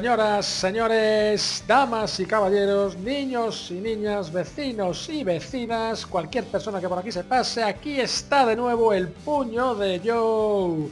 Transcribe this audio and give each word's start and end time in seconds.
Señoras, 0.00 0.46
señores, 0.46 1.62
damas 1.66 2.18
y 2.20 2.24
caballeros, 2.24 2.96
niños 2.96 3.70
y 3.70 3.74
niñas, 3.74 4.32
vecinos 4.32 5.06
y 5.10 5.24
vecinas, 5.24 6.06
cualquier 6.06 6.46
persona 6.46 6.80
que 6.80 6.88
por 6.88 6.98
aquí 6.98 7.12
se 7.12 7.22
pase, 7.22 7.62
aquí 7.62 8.00
está 8.00 8.46
de 8.46 8.56
nuevo 8.56 8.94
el 8.94 9.08
puño 9.08 9.74
de 9.74 10.00
Joe. 10.02 10.88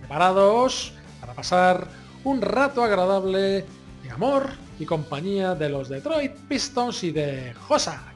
Preparados 0.00 0.92
para 1.22 1.32
pasar 1.32 1.88
un 2.22 2.42
rato 2.42 2.84
agradable 2.84 3.64
de 4.02 4.10
amor 4.10 4.50
y 4.78 4.84
compañía 4.84 5.54
de 5.54 5.70
los 5.70 5.88
Detroit 5.88 6.32
Pistons 6.46 7.02
y 7.02 7.12
de 7.12 7.54
Josa. 7.66 8.09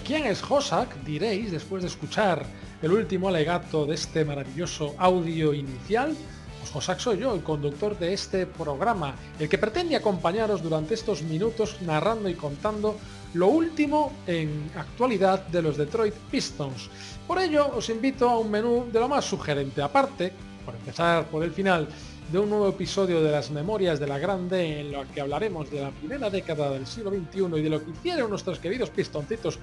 ¿Quién 0.00 0.24
es 0.26 0.42
Hosak? 0.48 0.96
Diréis 1.04 1.52
después 1.52 1.82
de 1.82 1.88
escuchar 1.88 2.46
el 2.80 2.92
último 2.92 3.28
alegato 3.28 3.84
de 3.84 3.94
este 3.94 4.24
maravilloso 4.24 4.94
audio 4.96 5.52
inicial. 5.52 6.16
Pues 6.58 6.74
Hosak 6.74 6.98
soy 6.98 7.18
yo, 7.18 7.34
el 7.34 7.42
conductor 7.42 7.98
de 7.98 8.14
este 8.14 8.46
programa, 8.46 9.14
el 9.38 9.48
que 9.48 9.58
pretende 9.58 9.94
acompañaros 9.94 10.62
durante 10.62 10.94
estos 10.94 11.22
minutos 11.22 11.76
narrando 11.82 12.28
y 12.28 12.34
contando 12.34 12.96
lo 13.34 13.48
último 13.48 14.12
en 14.26 14.70
actualidad 14.76 15.46
de 15.48 15.62
los 15.62 15.76
Detroit 15.76 16.14
Pistons. 16.30 16.88
Por 17.26 17.38
ello 17.38 17.70
os 17.76 17.90
invito 17.90 18.28
a 18.30 18.38
un 18.38 18.50
menú 18.50 18.86
de 18.90 18.98
lo 18.98 19.08
más 19.08 19.26
sugerente. 19.26 19.82
Aparte, 19.82 20.32
por 20.64 20.74
empezar 20.74 21.26
por 21.26 21.44
el 21.44 21.52
final, 21.52 21.86
de 22.32 22.38
un 22.38 22.48
nuevo 22.48 22.66
episodio 22.66 23.22
de 23.22 23.30
las 23.30 23.50
Memorias 23.50 24.00
de 24.00 24.06
la 24.06 24.18
Grande 24.18 24.80
en 24.80 24.90
lo 24.90 25.04
que 25.12 25.20
hablaremos 25.20 25.70
de 25.70 25.82
la 25.82 25.90
primera 25.90 26.30
década 26.30 26.70
del 26.70 26.86
siglo 26.86 27.10
XXI 27.10 27.58
y 27.58 27.62
de 27.62 27.68
lo 27.68 27.84
que 27.84 27.90
hicieron 27.90 28.30
nuestros 28.30 28.58
queridos 28.58 28.88
pistoncitos 28.88 29.58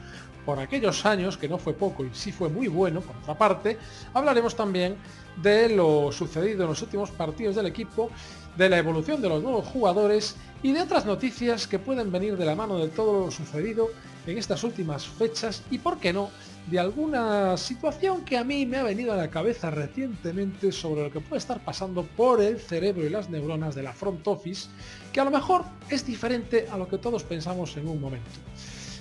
por 0.45 0.59
aquellos 0.59 1.03
años, 1.03 1.35
que 1.35 1.49
no 1.49 1.57
fue 1.57 1.73
poco 1.73 2.05
y 2.05 2.11
sí 2.13 2.31
fue 2.31 2.47
muy 2.47 2.67
bueno, 2.67 3.01
por 3.01 3.15
otra 3.15 3.35
parte, 3.35 3.79
hablaremos 4.13 4.55
también 4.55 4.97
de 5.41 5.69
lo 5.69 6.11
sucedido 6.11 6.61
en 6.61 6.69
los 6.69 6.81
últimos 6.83 7.09
partidos 7.09 7.55
del 7.55 7.65
equipo, 7.65 8.11
de 8.55 8.69
la 8.69 8.77
evolución 8.77 9.19
de 9.19 9.29
los 9.29 9.41
nuevos 9.41 9.65
jugadores 9.65 10.35
y 10.61 10.71
de 10.71 10.81
otras 10.81 11.07
noticias 11.07 11.65
que 11.65 11.79
pueden 11.79 12.11
venir 12.11 12.37
de 12.37 12.45
la 12.45 12.55
mano 12.55 12.77
de 12.77 12.89
todo 12.89 13.25
lo 13.25 13.31
sucedido 13.31 13.89
en 14.27 14.37
estas 14.37 14.63
últimas 14.63 15.07
fechas 15.07 15.63
y, 15.71 15.79
por 15.79 15.97
qué 15.97 16.13
no, 16.13 16.29
de 16.67 16.79
alguna 16.79 17.57
situación 17.57 18.23
que 18.23 18.37
a 18.37 18.43
mí 18.43 18.65
me 18.65 18.77
ha 18.77 18.83
venido 18.83 19.13
a 19.13 19.17
la 19.17 19.29
cabeza 19.29 19.71
recientemente 19.71 20.71
sobre 20.71 21.03
lo 21.03 21.11
que 21.11 21.19
puede 21.19 21.39
estar 21.39 21.63
pasando 21.63 22.03
por 22.03 22.41
el 22.41 22.59
cerebro 22.59 23.05
y 23.05 23.09
las 23.09 23.29
neuronas 23.29 23.75
de 23.75 23.83
la 23.83 23.93
front 23.93 24.27
office, 24.27 24.69
que 25.11 25.19
a 25.19 25.25
lo 25.25 25.31
mejor 25.31 25.63
es 25.89 26.05
diferente 26.05 26.67
a 26.71 26.77
lo 26.77 26.87
que 26.87 26.97
todos 26.97 27.23
pensamos 27.23 27.75
en 27.77 27.87
un 27.87 27.99
momento. 27.99 28.39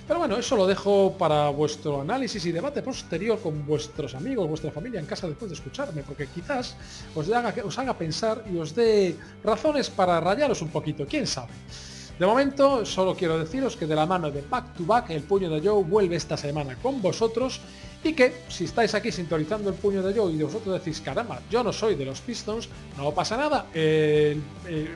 Pero 0.07 0.21
bueno, 0.21 0.37
eso 0.37 0.55
lo 0.55 0.65
dejo 0.65 1.15
para 1.19 1.49
vuestro 1.49 2.01
análisis 2.01 2.43
y 2.47 2.51
debate 2.51 2.81
posterior 2.81 3.39
con 3.39 3.63
vuestros 3.67 4.15
amigos, 4.15 4.49
vuestra 4.49 4.71
familia 4.71 4.99
en 4.99 5.05
casa 5.05 5.27
después 5.27 5.51
de 5.51 5.55
escucharme, 5.55 6.01
porque 6.01 6.25
quizás 6.25 6.75
os 7.13 7.31
haga, 7.31 7.53
os 7.63 7.77
haga 7.77 7.95
pensar 7.95 8.43
y 8.51 8.57
os 8.57 8.73
dé 8.73 9.15
razones 9.43 9.91
para 9.91 10.19
rayaros 10.19 10.63
un 10.63 10.69
poquito, 10.69 11.05
quién 11.05 11.27
sabe. 11.27 11.53
De 12.19 12.25
momento, 12.25 12.85
solo 12.85 13.15
quiero 13.15 13.39
deciros 13.39 13.77
que 13.77 13.87
de 13.87 13.95
la 13.95 14.05
mano 14.05 14.29
de 14.29 14.41
Back 14.41 14.73
to 14.75 14.83
Back, 14.83 15.09
el 15.11 15.23
puño 15.23 15.49
de 15.49 15.65
Joe 15.65 15.81
vuelve 15.85 16.17
esta 16.17 16.35
semana 16.35 16.75
con 16.75 17.01
vosotros 17.01 17.61
y 18.03 18.11
que 18.11 18.43
si 18.49 18.65
estáis 18.65 18.93
aquí 18.93 19.09
sintonizando 19.09 19.69
el 19.69 19.75
puño 19.75 20.03
de 20.03 20.13
Joe 20.13 20.33
y 20.33 20.35
de 20.35 20.43
vosotros 20.43 20.77
decís, 20.77 20.99
caramba, 20.99 21.39
yo 21.49 21.63
no 21.63 21.71
soy 21.71 21.95
de 21.95 22.03
los 22.03 22.19
Pistons, 22.19 22.67
no 22.97 23.11
pasa 23.13 23.37
nada, 23.37 23.67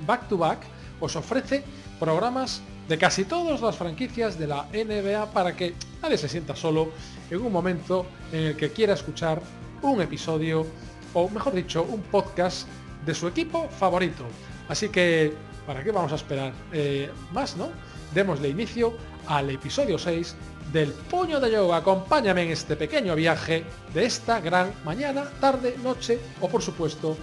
Back 0.06 0.28
to 0.28 0.38
Back 0.38 0.60
os 1.00 1.16
ofrece 1.16 1.64
programas 1.98 2.62
de 2.90 2.98
casi 2.98 3.24
todas 3.24 3.62
las 3.62 3.78
franquicias 3.78 4.38
de 4.38 4.48
la 4.48 4.68
NBA 4.74 5.32
para 5.32 5.56
que 5.56 5.76
nadie 6.02 6.18
se 6.18 6.28
sienta 6.28 6.58
solo 6.58 6.92
en 7.32 7.40
un 7.40 7.54
momento 7.54 8.06
en 8.34 8.48
el 8.48 8.58
que 8.58 8.74
quiera 8.74 8.96
escuchar 8.96 9.42
un 9.82 10.02
episodio 10.02 10.68
o 11.14 11.30
mejor 11.30 11.54
dicho 11.54 11.88
un 11.90 12.02
podcast 12.02 12.68
de 13.06 13.16
su 13.16 13.30
equipo 13.30 13.70
favorito. 13.70 14.26
Así 14.68 14.90
que 14.90 15.34
¿Para 15.66 15.84
qué 15.84 15.92
vamos 15.92 16.12
a 16.12 16.16
esperar 16.16 16.52
eh, 16.72 17.10
más, 17.32 17.56
no? 17.56 17.70
Démosle 18.14 18.50
inicio 18.50 18.98
al 19.28 19.50
episodio 19.50 19.98
6 19.98 20.36
del 20.74 20.92
Puño 20.92 21.40
de 21.40 21.52
Yoga. 21.52 21.78
Acompáñame 21.78 22.44
en 22.44 22.52
este 22.52 22.76
pequeño 22.76 23.16
viaje 23.16 23.64
de 23.94 24.06
esta 24.06 24.42
gran 24.42 24.74
mañana, 24.84 25.24
tarde, 25.40 25.78
noche 25.82 26.20
o 26.42 26.50
por 26.50 26.62
supuesto, 26.62 27.18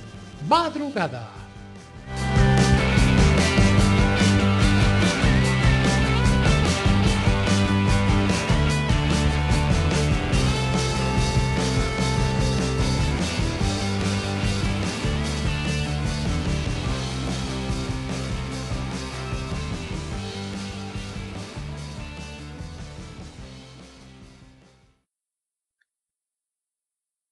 madrugada. 0.49 1.40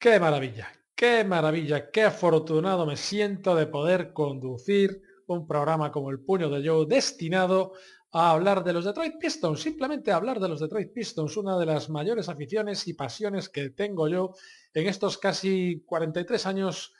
Qué 0.08 0.18
maravilla, 0.18 0.72
qué 0.96 1.22
maravilla, 1.22 1.90
qué 1.90 2.04
afortunado 2.04 2.86
me 2.86 2.96
siento 2.96 3.54
de 3.54 3.66
poder 3.66 4.14
conducir 4.14 5.02
un 5.26 5.46
programa 5.46 5.92
como 5.92 6.08
el 6.08 6.20
Puño 6.20 6.48
de 6.48 6.66
Joe 6.66 6.86
destinado 6.86 7.74
a 8.12 8.30
hablar 8.30 8.64
de 8.64 8.72
los 8.72 8.86
Detroit 8.86 9.18
Pistons, 9.20 9.60
simplemente 9.60 10.10
hablar 10.10 10.40
de 10.40 10.48
los 10.48 10.60
Detroit 10.60 10.94
Pistons, 10.94 11.36
una 11.36 11.58
de 11.58 11.66
las 11.66 11.90
mayores 11.90 12.30
aficiones 12.30 12.88
y 12.88 12.94
pasiones 12.94 13.50
que 13.50 13.68
tengo 13.68 14.08
yo 14.08 14.32
en 14.72 14.86
estos 14.86 15.18
casi 15.18 15.82
43 15.84 16.46
años 16.46 16.94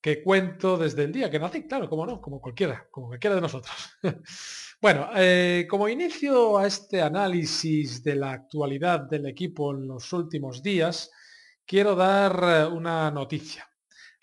que 0.00 0.22
cuento 0.22 0.78
desde 0.78 1.04
el 1.04 1.12
día 1.12 1.30
que 1.30 1.38
nací, 1.38 1.66
claro, 1.66 1.90
como 1.90 2.06
no, 2.06 2.22
como 2.22 2.40
cualquiera, 2.40 2.88
como 2.90 3.08
cualquiera 3.08 3.36
de 3.36 3.42
nosotros. 3.42 3.76
bueno, 4.80 5.10
eh, 5.14 5.66
como 5.68 5.90
inicio 5.90 6.56
a 6.56 6.66
este 6.66 7.02
análisis 7.02 8.02
de 8.02 8.16
la 8.16 8.32
actualidad 8.32 9.00
del 9.00 9.26
equipo 9.26 9.72
en 9.72 9.86
los 9.86 10.10
últimos 10.14 10.62
días, 10.62 11.10
quiero 11.66 11.94
dar 11.94 12.40
eh, 12.42 12.66
una 12.66 13.10
noticia. 13.10 13.68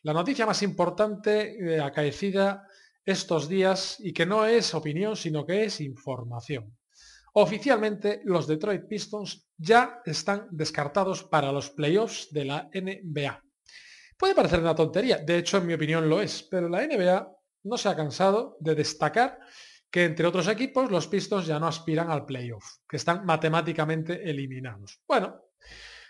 La 0.04 0.14
noticia 0.14 0.46
más 0.46 0.62
importante 0.64 1.76
eh, 1.76 1.80
acaecida 1.80 2.68
estos 3.06 3.50
días 3.50 3.98
y 4.00 4.14
que 4.14 4.26
no 4.26 4.46
es 4.46 4.74
opinión, 4.74 5.16
sino 5.16 5.46
que 5.46 5.66
es 5.66 5.82
información. 5.82 6.76
Oficialmente, 7.34 8.22
los 8.26 8.48
Detroit 8.48 8.88
Pistons 8.88 9.50
ya 9.58 10.02
están 10.06 10.48
descartados 10.52 11.24
para 11.24 11.52
los 11.52 11.72
playoffs 11.72 12.32
de 12.32 12.46
la 12.46 12.70
NBA. 12.74 13.44
Puede 14.18 14.36
parecer 14.36 14.60
una 14.60 14.76
tontería, 14.76 15.18
de 15.18 15.40
hecho 15.40 15.58
en 15.58 15.66
mi 15.66 15.74
opinión 15.74 16.08
lo 16.08 16.22
es, 16.22 16.44
pero 16.44 16.70
la 16.70 16.86
NBA 16.86 17.28
no 17.64 17.78
se 17.78 17.90
ha 17.90 17.96
cansado 17.96 18.58
de 18.60 18.76
destacar 18.76 19.40
que 19.90 20.06
entre 20.06 20.28
otros 20.28 20.48
equipos 20.48 20.92
los 20.92 21.08
Pistons 21.08 21.48
ya 21.48 21.60
no 21.60 21.68
aspiran 21.68 22.10
al 22.10 22.26
playoff, 22.26 22.64
que 22.88 22.98
están 22.98 23.26
matemáticamente 23.26 24.30
eliminados. 24.30 25.02
Bueno, 25.08 25.42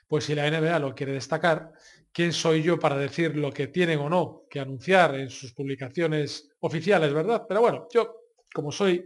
pues 0.07 0.25
si 0.25 0.35
la 0.35 0.49
NBA 0.49 0.79
lo 0.79 0.93
quiere 0.95 1.13
destacar, 1.13 1.71
¿quién 2.11 2.31
soy 2.31 2.61
yo 2.61 2.79
para 2.79 2.97
decir 2.97 3.35
lo 3.35 3.51
que 3.51 3.67
tienen 3.67 3.99
o 3.99 4.09
no 4.09 4.43
que 4.49 4.59
anunciar 4.59 5.15
en 5.15 5.29
sus 5.29 5.53
publicaciones 5.53 6.49
oficiales, 6.59 7.13
verdad? 7.13 7.45
Pero 7.47 7.61
bueno, 7.61 7.87
yo, 7.91 8.15
como 8.53 8.71
soy 8.71 9.03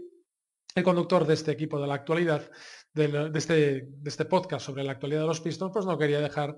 el 0.75 0.83
conductor 0.83 1.25
de 1.25 1.33
este 1.33 1.51
equipo 1.51 1.79
de 1.79 1.87
la 1.87 1.95
actualidad, 1.95 2.49
de, 2.93 3.31
este, 3.35 3.89
este, 4.05 4.25
podcast 4.25 4.65
sobre 4.65 4.83
la 4.83 4.93
actualidad 4.93 5.21
de 5.21 5.27
los 5.27 5.41
Pistons, 5.41 5.71
pues 5.71 5.85
no 5.85 5.97
quería 5.97 6.19
dejar 6.19 6.57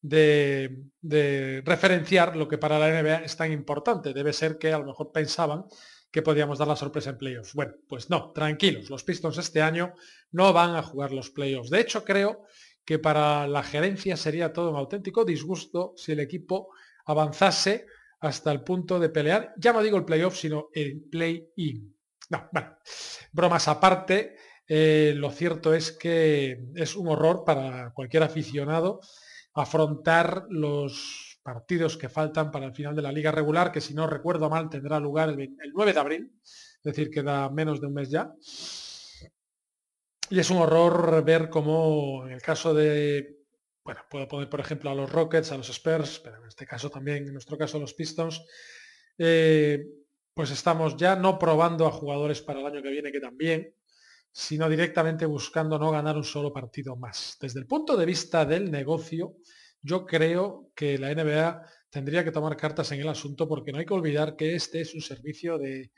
de, 0.00 0.84
de, 1.00 1.62
referenciar 1.64 2.36
lo 2.36 2.48
que 2.48 2.58
para 2.58 2.78
la 2.78 3.02
NBA 3.02 3.24
es 3.24 3.36
tan 3.36 3.52
importante. 3.52 4.12
Debe 4.12 4.32
ser 4.32 4.58
que 4.58 4.72
a 4.72 4.78
lo 4.78 4.86
mejor 4.86 5.12
pensaban 5.12 5.66
que 6.10 6.22
podíamos 6.22 6.58
dar 6.58 6.68
la 6.68 6.76
sorpresa 6.76 7.10
en 7.10 7.18
playoffs. 7.18 7.54
Bueno, 7.54 7.74
pues 7.88 8.10
no, 8.10 8.32
tranquilos, 8.32 8.90
los 8.90 9.04
Pistons 9.04 9.38
este 9.38 9.62
año 9.62 9.94
no 10.32 10.52
van 10.52 10.74
a 10.74 10.82
jugar 10.82 11.12
los 11.12 11.30
playoffs. 11.30 11.70
De 11.70 11.80
hecho, 11.80 12.04
creo 12.04 12.44
que 12.84 12.98
para 12.98 13.46
la 13.46 13.62
gerencia 13.62 14.16
sería 14.16 14.52
todo 14.52 14.70
un 14.70 14.76
auténtico 14.76 15.24
disgusto 15.24 15.92
si 15.96 16.12
el 16.12 16.20
equipo 16.20 16.70
avanzase 17.06 17.86
hasta 18.20 18.52
el 18.52 18.62
punto 18.62 18.98
de 18.98 19.08
pelear, 19.08 19.54
ya 19.56 19.72
no 19.72 19.82
digo 19.82 19.96
el 19.96 20.04
playoff, 20.04 20.36
sino 20.36 20.68
el 20.74 21.00
play-in. 21.10 21.96
No, 22.28 22.48
bueno, 22.52 22.76
bromas 23.32 23.66
aparte, 23.68 24.36
eh, 24.68 25.14
lo 25.16 25.30
cierto 25.30 25.74
es 25.74 25.92
que 25.92 26.64
es 26.74 26.94
un 26.94 27.08
horror 27.08 27.44
para 27.44 27.92
cualquier 27.92 28.22
aficionado 28.22 29.00
afrontar 29.54 30.46
los 30.48 31.40
partidos 31.42 31.96
que 31.96 32.08
faltan 32.08 32.50
para 32.50 32.66
el 32.66 32.74
final 32.74 32.94
de 32.94 33.02
la 33.02 33.10
liga 33.10 33.32
regular, 33.32 33.72
que 33.72 33.80
si 33.80 33.94
no 33.94 34.06
recuerdo 34.06 34.50
mal 34.50 34.68
tendrá 34.68 35.00
lugar 35.00 35.30
el 35.30 35.72
9 35.74 35.92
de 35.92 35.98
abril, 35.98 36.32
es 36.42 36.82
decir, 36.82 37.10
queda 37.10 37.48
menos 37.50 37.80
de 37.80 37.86
un 37.86 37.94
mes 37.94 38.10
ya. 38.10 38.32
Y 40.32 40.38
es 40.38 40.48
un 40.48 40.58
horror 40.58 41.24
ver 41.24 41.50
cómo 41.50 42.24
en 42.24 42.32
el 42.32 42.40
caso 42.40 42.72
de, 42.72 43.40
bueno, 43.82 44.02
puedo 44.08 44.28
poner 44.28 44.48
por 44.48 44.60
ejemplo 44.60 44.88
a 44.88 44.94
los 44.94 45.10
Rockets, 45.10 45.50
a 45.50 45.56
los 45.56 45.68
Spurs, 45.70 46.20
pero 46.22 46.36
en 46.36 46.46
este 46.46 46.64
caso 46.64 46.88
también, 46.88 47.26
en 47.26 47.32
nuestro 47.32 47.58
caso 47.58 47.80
los 47.80 47.94
Pistons, 47.94 48.40
eh, 49.18 49.84
pues 50.32 50.52
estamos 50.52 50.96
ya 50.96 51.16
no 51.16 51.36
probando 51.36 51.84
a 51.84 51.90
jugadores 51.90 52.42
para 52.42 52.60
el 52.60 52.66
año 52.66 52.80
que 52.80 52.90
viene 52.90 53.10
que 53.10 53.18
también, 53.18 53.74
sino 54.30 54.68
directamente 54.68 55.26
buscando 55.26 55.80
no 55.80 55.90
ganar 55.90 56.16
un 56.16 56.22
solo 56.22 56.52
partido 56.52 56.94
más. 56.94 57.36
Desde 57.40 57.58
el 57.58 57.66
punto 57.66 57.96
de 57.96 58.06
vista 58.06 58.44
del 58.44 58.70
negocio, 58.70 59.34
yo 59.82 60.06
creo 60.06 60.70
que 60.76 60.96
la 60.96 61.12
NBA 61.12 61.66
tendría 61.90 62.22
que 62.22 62.30
tomar 62.30 62.56
cartas 62.56 62.92
en 62.92 63.00
el 63.00 63.08
asunto 63.08 63.48
porque 63.48 63.72
no 63.72 63.78
hay 63.78 63.84
que 63.84 63.94
olvidar 63.94 64.36
que 64.36 64.54
este 64.54 64.82
es 64.82 64.94
un 64.94 65.00
servicio 65.00 65.58
de, 65.58 65.90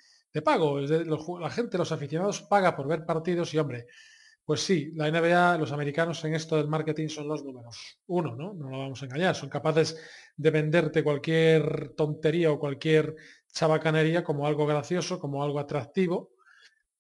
pago. 0.43 0.81
la 0.81 1.51
gente, 1.51 1.77
los 1.77 1.93
aficionados, 1.93 2.41
paga 2.41 2.75
por 2.75 2.89
ver 2.89 3.05
partidos 3.05 3.53
y, 3.53 3.59
hombre, 3.59 3.89
pues 4.45 4.61
sí, 4.61 4.91
la 4.95 5.09
NBA, 5.09 5.57
los 5.59 5.73
americanos 5.73 6.25
en 6.25 6.35
esto 6.35 6.57
del 6.57 6.69
marketing 6.69 7.09
son 7.09 7.29
los 7.29 7.45
números. 7.45 8.01
Uno, 8.07 8.35
¿no? 8.35 8.53
No 8.55 8.69
lo 8.69 8.79
vamos 8.79 9.01
a 9.03 9.05
engañar. 9.07 9.37
Son 9.37 9.49
capaces 9.49 10.01
de 10.37 10.51
venderte 10.51 11.05
cualquier 11.05 11.91
tontería 11.91 12.51
o 12.51 12.59
cualquier 12.59 13.15
chabacanería 13.53 14.25
como 14.25 14.47
algo 14.47 14.67
gracioso, 14.67 15.21
como 15.21 15.45
algo 15.45 15.61
atractivo. 15.61 16.33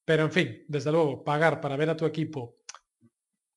Pero 0.04 0.24
en 0.24 0.32
fin, 0.32 0.64
desde 0.68 0.92
luego, 0.92 1.24
pagar 1.24 1.60
para 1.60 1.76
ver 1.76 1.90
a 1.90 1.96
tu 1.96 2.06
equipo 2.06 2.56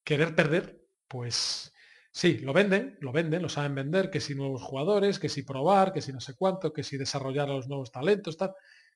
querer 0.04 0.36
perder, 0.36 0.88
pues 1.08 1.74
sí, 2.12 2.40
lo 2.40 2.54
venden, 2.54 2.98
lo 3.02 3.12
venden, 3.12 3.42
lo 3.42 3.50
saben 3.50 3.76
vender, 3.76 4.10
que 4.10 4.20
si 4.20 4.36
nuevos 4.36 4.62
jugadores, 4.62 5.20
que 5.20 5.30
si 5.30 5.44
probar, 5.44 5.92
que 5.94 6.02
si 6.02 6.14
no 6.14 6.20
sé 6.20 6.36
cuánto, 6.36 6.72
que 6.74 6.84
si 6.84 6.98
desarrollar 6.98 7.50
a 7.50 7.54
los 7.54 7.68
nuevos 7.68 7.92
talentos, 7.92 8.38
tal. 8.38 8.54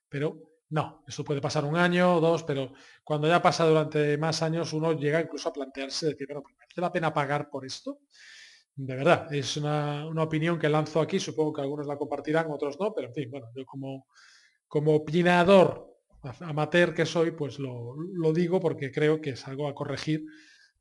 Pero 0.08 0.59
no, 0.70 1.04
eso 1.08 1.24
puede 1.24 1.42
pasar 1.42 1.66
un 1.66 1.76
año 1.76 2.16
o 2.16 2.20
dos, 2.20 2.44
pero 2.44 2.74
cuando 3.04 3.28
ya 3.28 3.42
pasa 3.42 3.66
durante 3.66 4.18
más 4.18 4.42
años 4.44 4.72
uno 4.74 4.94
llega 4.94 5.22
incluso 5.22 5.50
a 5.50 5.54
plantearse 5.54 6.08
decir, 6.08 6.28
bueno, 6.28 6.44
¿merece 6.60 6.82
la 6.82 6.92
pena 6.92 7.14
pagar 7.14 7.50
por 7.50 7.66
esto? 7.66 8.00
De 8.76 8.96
verdad, 8.96 9.34
es 9.34 9.58
una, 9.58 10.06
opinión 10.06 10.60
que 10.60 10.70
lanzo 10.70 11.02
aquí, 11.02 11.20
supongo 11.20 11.54
que 11.54 11.62
algunos 11.62 11.88
la 11.88 11.98
compartirán, 11.98 12.52
otros 12.52 12.80
no, 12.80 12.94
pero 12.94 13.08
en 13.08 13.14
fin, 13.14 13.32
bueno, 13.32 13.48
yo 13.56 13.66
como, 13.66 14.06
opinador 14.96 15.88
amateur 16.42 16.94
que 16.94 17.06
soy, 17.06 17.32
pues 17.32 17.60
lo 17.60 18.34
digo 18.34 18.60
porque 18.60 18.92
creo 18.92 19.20
que 19.20 19.32
es 19.32 19.48
algo 19.48 19.68
a 19.68 19.74
corregir 19.74 20.26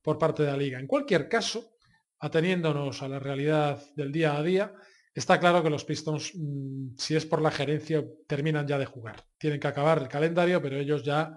por 0.03 0.19
parte 0.19 0.43
de 0.43 0.51
la 0.51 0.57
liga. 0.57 0.79
En 0.79 0.87
cualquier 0.87 1.29
caso, 1.29 1.77
ateniéndonos 2.21 3.03
a 3.03 3.09
la 3.09 3.19
realidad 3.19 3.83
del 3.95 4.13
día 4.13 4.37
a 4.37 4.43
día, 4.43 4.75
Está 5.19 5.41
claro 5.41 5.65
que 5.65 5.71
los 5.71 5.85
Pistons, 5.85 6.31
mm, 6.33 6.95
si 6.97 7.17
es 7.17 7.27
por 7.27 7.43
la 7.43 7.51
gerencia, 7.51 8.05
terminan 8.29 8.69
ya 8.69 8.79
de 8.79 8.87
jugar. 8.87 9.17
Tienen 9.37 9.59
que 9.59 9.67
acabar 9.67 9.99
el 9.99 10.07
calendario, 10.07 10.63
pero 10.63 10.77
ellos 10.79 11.03
ya, 11.03 11.37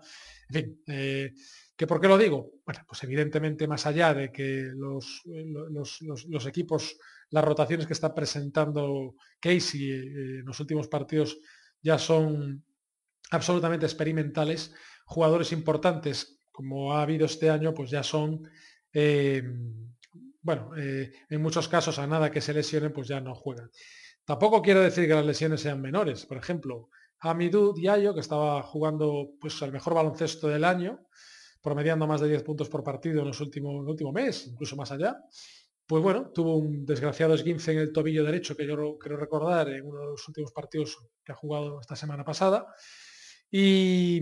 en 0.50 0.54
fin, 0.54 0.84
eh, 0.86 1.34
¿que 1.76 1.88
¿por 1.88 2.00
qué 2.00 2.08
lo 2.08 2.16
digo? 2.16 2.52
Bueno, 2.64 2.82
pues 2.88 3.04
evidentemente 3.04 3.68
más 3.68 3.88
allá 3.88 4.14
de 4.14 4.32
que 4.32 4.70
los, 4.76 5.24
los, 5.26 6.46
equipos, 6.46 6.96
las 7.32 7.44
rotaciones 7.44 7.88
que 7.88 7.94
está 7.94 8.14
presentando 8.14 9.16
Casey 9.40 9.90
eh, 9.90 10.40
en 10.42 10.46
los 10.46 10.60
últimos 10.60 10.88
partidos 10.88 11.40
ya 11.82 11.98
son 11.98 12.64
absolutamente 13.32 13.88
experimentales, 13.88 14.76
jugadores 15.06 15.52
importantes 15.54 16.40
como 16.52 16.94
ha 16.94 17.02
habido 17.02 17.26
este 17.26 17.50
año, 17.50 17.74
pues 17.74 17.90
ya 17.90 18.04
son 18.04 18.48
eh, 18.94 19.42
bueno, 20.42 20.72
eh, 20.78 21.12
en 21.30 21.42
muchos 21.42 21.68
casos 21.68 22.00
a 22.00 22.08
nada 22.08 22.32
que 22.32 22.42
se 22.42 22.54
lesionen, 22.54 22.94
pues 22.94 23.08
ya 23.08 23.22
no 23.22 23.36
juegan. 23.36 23.70
Tampoco 24.26 24.62
quiero 24.62 24.82
decir 24.82 25.08
que 25.08 25.14
las 25.14 25.26
lesiones 25.26 25.62
sean 25.62 25.82
menores. 25.82 26.26
Por 26.26 26.38
ejemplo, 26.38 26.90
Hamidou 27.20 27.74
Diallo, 27.74 28.14
que 28.14 28.22
estaba 28.22 28.62
jugando 28.64 29.32
pues, 29.40 29.62
el 29.62 29.72
mejor 29.72 29.94
baloncesto 29.94 30.48
del 30.48 30.64
año, 30.64 31.08
promediando 31.62 32.08
más 32.08 32.22
de 32.22 32.30
10 32.30 32.44
puntos 32.44 32.70
por 32.70 32.84
partido 32.84 33.22
en 33.22 33.28
los 33.28 33.42
últimos, 33.42 33.84
el 33.84 33.90
último 33.90 34.12
mes, 34.12 34.48
incluso 34.48 34.76
más 34.76 34.92
allá, 34.92 35.18
pues 35.92 36.02
bueno, 36.02 36.32
tuvo 36.34 36.56
un 36.56 36.86
desgraciado 36.86 37.34
esguince 37.34 37.74
en 37.74 37.80
el 37.80 37.92
tobillo 37.92 38.24
derecho 38.24 38.56
que 38.56 38.66
yo 38.66 38.98
quiero 38.98 39.18
recordar 39.18 39.68
en 39.68 39.86
uno 39.86 40.00
de 40.00 40.06
los 40.06 40.26
últimos 40.28 40.54
partidos 40.54 40.98
que 41.24 41.34
ha 41.34 41.36
jugado 41.36 41.82
esta 41.82 41.98
semana 41.98 42.24
pasada. 42.24 42.66
Y, 43.52 44.22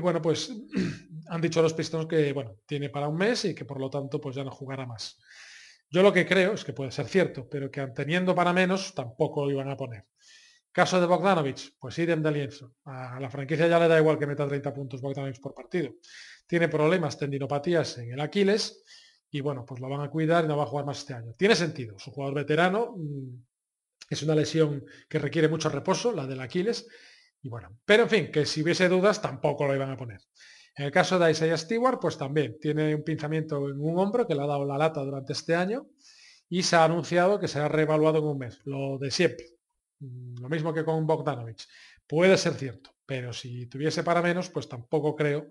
bueno, 0.00 0.22
pues 0.22 0.50
han 1.28 1.42
dicho 1.42 1.60
los 1.60 1.74
Pistons 1.74 2.06
que 2.06 2.32
bueno, 2.32 2.56
tiene 2.64 2.88
para 2.88 3.08
un 3.08 3.18
mes 3.18 3.44
y 3.44 3.54
que 3.54 3.66
por 3.66 3.78
lo 3.78 3.90
tanto 3.90 4.18
pues 4.18 4.34
ya 4.34 4.44
no 4.44 4.50
jugará 4.50 4.86
más. 4.86 5.18
Yo 5.94 6.02
lo 6.02 6.12
que 6.12 6.26
creo 6.26 6.54
es 6.54 6.64
que 6.64 6.72
puede 6.72 6.90
ser 6.90 7.06
cierto, 7.06 7.48
pero 7.48 7.70
que 7.70 7.86
teniendo 7.94 8.34
para 8.34 8.52
menos 8.52 8.94
tampoco 8.96 9.44
lo 9.44 9.52
iban 9.52 9.70
a 9.70 9.76
poner. 9.76 10.04
Caso 10.72 11.00
de 11.00 11.06
Bogdanovich, 11.06 11.76
pues 11.78 11.96
idem 12.00 12.20
de 12.20 12.32
lienzo. 12.32 12.74
A 12.84 13.20
la 13.20 13.30
franquicia 13.30 13.68
ya 13.68 13.78
le 13.78 13.86
da 13.86 14.00
igual 14.00 14.18
que 14.18 14.26
meta 14.26 14.48
30 14.48 14.74
puntos 14.74 15.00
Bogdanovich 15.00 15.40
por 15.40 15.54
partido. 15.54 15.92
Tiene 16.48 16.66
problemas, 16.66 17.16
tendinopatías 17.16 17.98
en 17.98 18.10
el 18.10 18.20
Aquiles 18.20 18.82
y 19.30 19.40
bueno, 19.40 19.64
pues 19.64 19.80
lo 19.80 19.88
van 19.88 20.00
a 20.00 20.10
cuidar 20.10 20.44
y 20.44 20.48
no 20.48 20.56
va 20.56 20.64
a 20.64 20.66
jugar 20.66 20.84
más 20.84 20.98
este 20.98 21.14
año. 21.14 21.32
Tiene 21.38 21.54
sentido, 21.54 21.94
es 21.96 22.04
un 22.08 22.12
jugador 22.12 22.34
veterano, 22.34 22.96
mm, 22.96 23.44
es 24.10 24.20
una 24.24 24.34
lesión 24.34 24.84
que 25.08 25.20
requiere 25.20 25.46
mucho 25.46 25.68
reposo, 25.68 26.10
la 26.10 26.26
del 26.26 26.40
Aquiles, 26.40 26.88
y 27.40 27.48
bueno, 27.48 27.78
pero 27.84 28.02
en 28.02 28.08
fin, 28.08 28.32
que 28.32 28.46
si 28.46 28.64
hubiese 28.64 28.88
dudas 28.88 29.22
tampoco 29.22 29.64
lo 29.64 29.76
iban 29.76 29.92
a 29.92 29.96
poner. 29.96 30.18
En 30.76 30.86
el 30.86 30.90
caso 30.90 31.18
de 31.18 31.30
Isaiah 31.30 31.56
Stewart, 31.56 31.98
pues 32.00 32.18
también 32.18 32.58
tiene 32.60 32.94
un 32.94 33.04
pinzamiento 33.04 33.68
en 33.68 33.80
un 33.80 33.98
hombro 33.98 34.26
que 34.26 34.34
le 34.34 34.42
ha 34.42 34.46
dado 34.46 34.64
la 34.64 34.76
lata 34.76 35.02
durante 35.02 35.32
este 35.32 35.54
año 35.54 35.86
y 36.48 36.62
se 36.62 36.76
ha 36.76 36.84
anunciado 36.84 37.38
que 37.38 37.48
será 37.48 37.68
reevaluado 37.68 38.18
en 38.18 38.24
un 38.24 38.38
mes, 38.38 38.60
lo 38.64 38.98
de 38.98 39.10
siempre. 39.10 39.46
Mm, 40.00 40.40
lo 40.40 40.48
mismo 40.48 40.74
que 40.74 40.84
con 40.84 41.06
Bogdanovich. 41.06 41.68
Puede 42.06 42.36
ser 42.36 42.54
cierto, 42.54 42.90
pero 43.06 43.32
si 43.32 43.66
tuviese 43.66 44.02
para 44.02 44.20
menos, 44.20 44.50
pues 44.50 44.68
tampoco 44.68 45.14
creo 45.14 45.48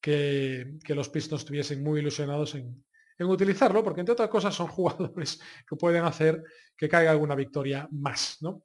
que, 0.00 0.78
los 0.88 1.08
Pistons 1.08 1.42
estuviesen 1.42 1.82
muy 1.82 2.00
ilusionados 2.00 2.56
en, 2.56 2.84
en 3.16 3.26
utilizarlo, 3.26 3.82
porque 3.82 4.00
entre 4.00 4.12
otras 4.12 4.28
cosas 4.28 4.54
son 4.54 4.66
jugadores 4.68 5.40
que 5.68 5.76
pueden 5.76 6.04
hacer 6.04 6.42
que 6.76 6.88
caiga 6.88 7.12
alguna 7.12 7.36
victoria 7.36 7.88
más, 7.92 8.38
¿no? 8.40 8.64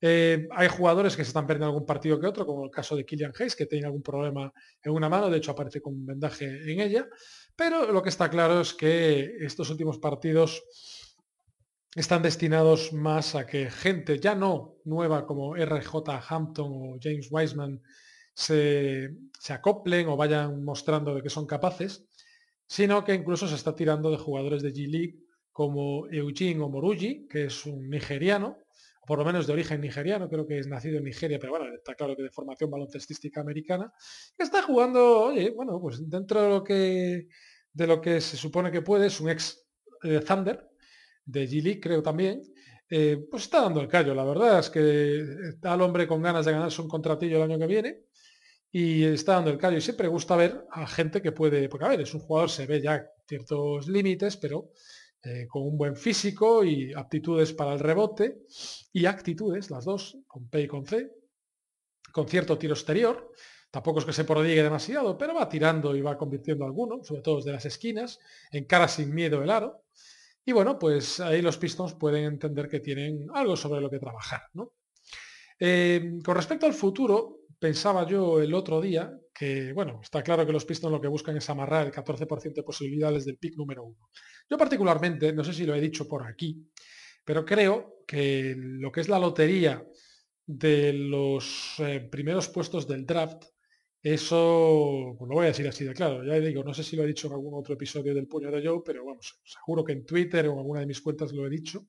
Eh, 0.00 0.46
hay 0.50 0.68
jugadores 0.68 1.16
que 1.16 1.24
se 1.24 1.28
están 1.28 1.46
perdiendo 1.46 1.66
algún 1.66 1.86
partido 1.86 2.20
que 2.20 2.26
otro, 2.26 2.44
como 2.44 2.64
el 2.64 2.70
caso 2.70 2.96
de 2.96 3.06
Killian 3.06 3.32
Hayes, 3.38 3.56
que 3.56 3.66
tiene 3.66 3.86
algún 3.86 4.02
problema 4.02 4.52
en 4.82 4.92
una 4.92 5.08
mano, 5.08 5.30
de 5.30 5.38
hecho 5.38 5.52
aparece 5.52 5.80
con 5.80 5.94
un 5.94 6.06
vendaje 6.06 6.44
en 6.70 6.80
ella, 6.80 7.06
pero 7.54 7.90
lo 7.90 8.02
que 8.02 8.10
está 8.10 8.28
claro 8.28 8.60
es 8.60 8.74
que 8.74 9.36
estos 9.40 9.70
últimos 9.70 9.98
partidos 9.98 10.62
están 11.94 12.22
destinados 12.22 12.92
más 12.92 13.34
a 13.34 13.46
que 13.46 13.70
gente 13.70 14.20
ya 14.20 14.34
no 14.34 14.76
nueva 14.84 15.26
como 15.26 15.56
RJ 15.56 15.94
Hampton 16.28 16.70
o 16.70 16.98
James 17.00 17.28
Wiseman 17.30 17.80
se, 18.34 19.16
acoplen 19.48 20.08
o 20.08 20.16
vayan 20.16 20.62
mostrando 20.62 21.14
de 21.14 21.22
que 21.22 21.30
son 21.30 21.46
capaces, 21.46 22.06
sino 22.66 23.02
que 23.02 23.14
incluso 23.14 23.48
se 23.48 23.54
está 23.54 23.74
tirando 23.74 24.10
de 24.10 24.18
jugadores 24.18 24.62
de 24.62 24.74
G-League 24.74 25.20
como 25.52 26.06
Eugene 26.08 26.60
Omorugi, 26.60 27.26
que 27.28 27.46
es 27.46 27.64
un 27.64 27.88
nigeriano, 27.88 28.58
por 29.06 29.18
lo 29.18 29.24
menos 29.24 29.46
de 29.46 29.52
origen 29.52 29.80
nigeriano, 29.80 30.28
creo 30.28 30.46
que 30.46 30.58
es 30.58 30.66
nacido 30.66 30.98
en 30.98 31.04
Nigeria, 31.04 31.38
pero 31.38 31.52
bueno, 31.52 31.72
está 31.74 31.94
claro 31.94 32.16
que 32.16 32.24
de 32.24 32.30
formación 32.30 32.70
baloncestística 32.70 33.40
americana, 33.40 33.92
está 34.36 34.62
jugando, 34.62 35.20
oye, 35.20 35.50
bueno, 35.50 35.80
pues 35.80 36.08
dentro 36.10 36.42
de 36.42 36.48
lo 36.48 36.64
que, 36.64 37.28
de 37.72 37.86
lo 37.86 38.00
que 38.00 38.20
se 38.20 38.36
supone 38.36 38.70
que 38.70 38.82
puede, 38.82 39.06
es 39.06 39.20
un 39.20 39.30
ex 39.30 39.66
eh, 40.02 40.20
Thunder, 40.20 40.68
de 41.24 41.48
G 41.48 41.80
creo 41.80 42.02
también, 42.02 42.42
eh, 42.88 43.26
pues 43.30 43.44
está 43.44 43.62
dando 43.62 43.80
el 43.80 43.88
callo, 43.88 44.14
la 44.14 44.24
verdad 44.24 44.60
es 44.60 44.70
que 44.70 45.20
está 45.48 45.74
el 45.74 45.82
hombre 45.82 46.06
con 46.06 46.22
ganas 46.22 46.46
de 46.46 46.52
ganarse 46.52 46.82
un 46.82 46.88
contratillo 46.88 47.36
el 47.36 47.50
año 47.50 47.58
que 47.58 47.66
viene 47.66 48.04
y 48.70 49.04
está 49.04 49.34
dando 49.34 49.50
el 49.50 49.58
callo. 49.58 49.78
Y 49.78 49.80
siempre 49.80 50.06
gusta 50.06 50.36
ver 50.36 50.66
a 50.70 50.86
gente 50.86 51.20
que 51.22 51.32
puede, 51.32 51.68
porque 51.68 51.84
a 51.84 51.88
ver, 51.88 52.00
es 52.00 52.14
un 52.14 52.20
jugador, 52.20 52.50
se 52.50 52.66
ve 52.66 52.80
ya 52.80 53.04
ciertos 53.26 53.88
límites, 53.88 54.36
pero 54.36 54.70
eh, 55.22 55.46
con 55.48 55.62
un 55.62 55.76
buen 55.76 55.96
físico 55.96 56.62
y 56.64 56.92
aptitudes 56.92 57.52
para 57.52 57.72
el 57.72 57.80
rebote 57.80 58.42
y 58.92 59.06
actitudes, 59.06 59.70
las 59.70 59.84
dos, 59.84 60.18
con 60.26 60.48
P 60.48 60.62
y 60.62 60.66
con 60.68 60.86
C, 60.86 61.10
con 62.12 62.28
cierto 62.28 62.56
tiro 62.58 62.74
exterior. 62.74 63.32
Tampoco 63.70 63.98
es 63.98 64.04
que 64.04 64.12
se 64.12 64.24
prodigue 64.24 64.62
demasiado, 64.62 65.18
pero 65.18 65.34
va 65.34 65.48
tirando 65.48 65.94
y 65.96 66.00
va 66.00 66.16
convirtiendo 66.16 66.64
alguno, 66.64 67.02
sobre 67.02 67.22
todo 67.22 67.36
desde 67.36 67.52
las 67.52 67.66
esquinas, 67.66 68.18
en 68.50 68.64
cara 68.64 68.88
sin 68.88 69.14
miedo 69.14 69.42
el 69.42 69.50
aro. 69.50 69.84
Y 70.44 70.52
bueno, 70.52 70.78
pues 70.78 71.18
ahí 71.18 71.42
los 71.42 71.58
Pistons 71.58 71.94
pueden 71.94 72.24
entender 72.24 72.68
que 72.68 72.80
tienen 72.80 73.26
algo 73.34 73.56
sobre 73.56 73.80
lo 73.80 73.90
que 73.90 73.98
trabajar. 73.98 74.42
Eh, 75.58 76.20
con 76.24 76.36
respecto 76.36 76.66
al 76.66 76.72
futuro, 76.72 77.40
pensaba 77.58 78.06
yo 78.06 78.40
el 78.40 78.54
otro 78.54 78.80
día 78.80 79.18
que, 79.36 79.74
bueno, 79.74 80.00
está 80.02 80.22
claro 80.22 80.46
que 80.46 80.52
los 80.52 80.64
Pistons 80.64 80.92
lo 80.92 81.00
que 81.00 81.08
buscan 81.08 81.36
es 81.36 81.50
amarrar 81.50 81.86
el 81.86 81.92
14% 81.92 82.54
de 82.54 82.62
posibilidades 82.62 83.26
del 83.26 83.36
pick 83.36 83.54
número 83.56 83.84
uno. 83.84 84.08
Yo 84.48 84.56
particularmente, 84.56 85.32
no 85.34 85.44
sé 85.44 85.52
si 85.52 85.66
lo 85.66 85.74
he 85.74 85.80
dicho 85.80 86.08
por 86.08 86.26
aquí, 86.26 86.66
pero 87.22 87.44
creo 87.44 88.02
que 88.06 88.54
lo 88.56 88.90
que 88.90 89.02
es 89.02 89.08
la 89.10 89.18
lotería 89.18 89.86
de 90.46 90.92
los 90.94 91.74
eh, 91.80 92.00
primeros 92.10 92.48
puestos 92.48 92.88
del 92.88 93.04
draft, 93.04 93.44
eso, 94.02 95.14
pues 95.18 95.28
lo 95.28 95.34
voy 95.34 95.44
a 95.44 95.48
decir 95.48 95.68
así 95.68 95.84
de 95.84 95.92
claro, 95.92 96.24
ya 96.24 96.34
digo, 96.34 96.62
no 96.64 96.72
sé 96.72 96.82
si 96.82 96.96
lo 96.96 97.02
he 97.02 97.08
dicho 97.08 97.26
en 97.26 97.34
algún 97.34 97.54
otro 97.54 97.74
episodio 97.74 98.14
del 98.14 98.28
puño 98.28 98.50
de 98.50 98.66
Joe, 98.66 98.80
pero 98.84 99.04
vamos, 99.04 99.40
seguro 99.44 99.84
que 99.84 99.92
en 99.92 100.06
Twitter 100.06 100.46
o 100.48 100.52
en 100.52 100.58
alguna 100.58 100.80
de 100.80 100.86
mis 100.86 101.02
cuentas 101.02 101.32
lo 101.32 101.46
he 101.46 101.50
dicho. 101.50 101.88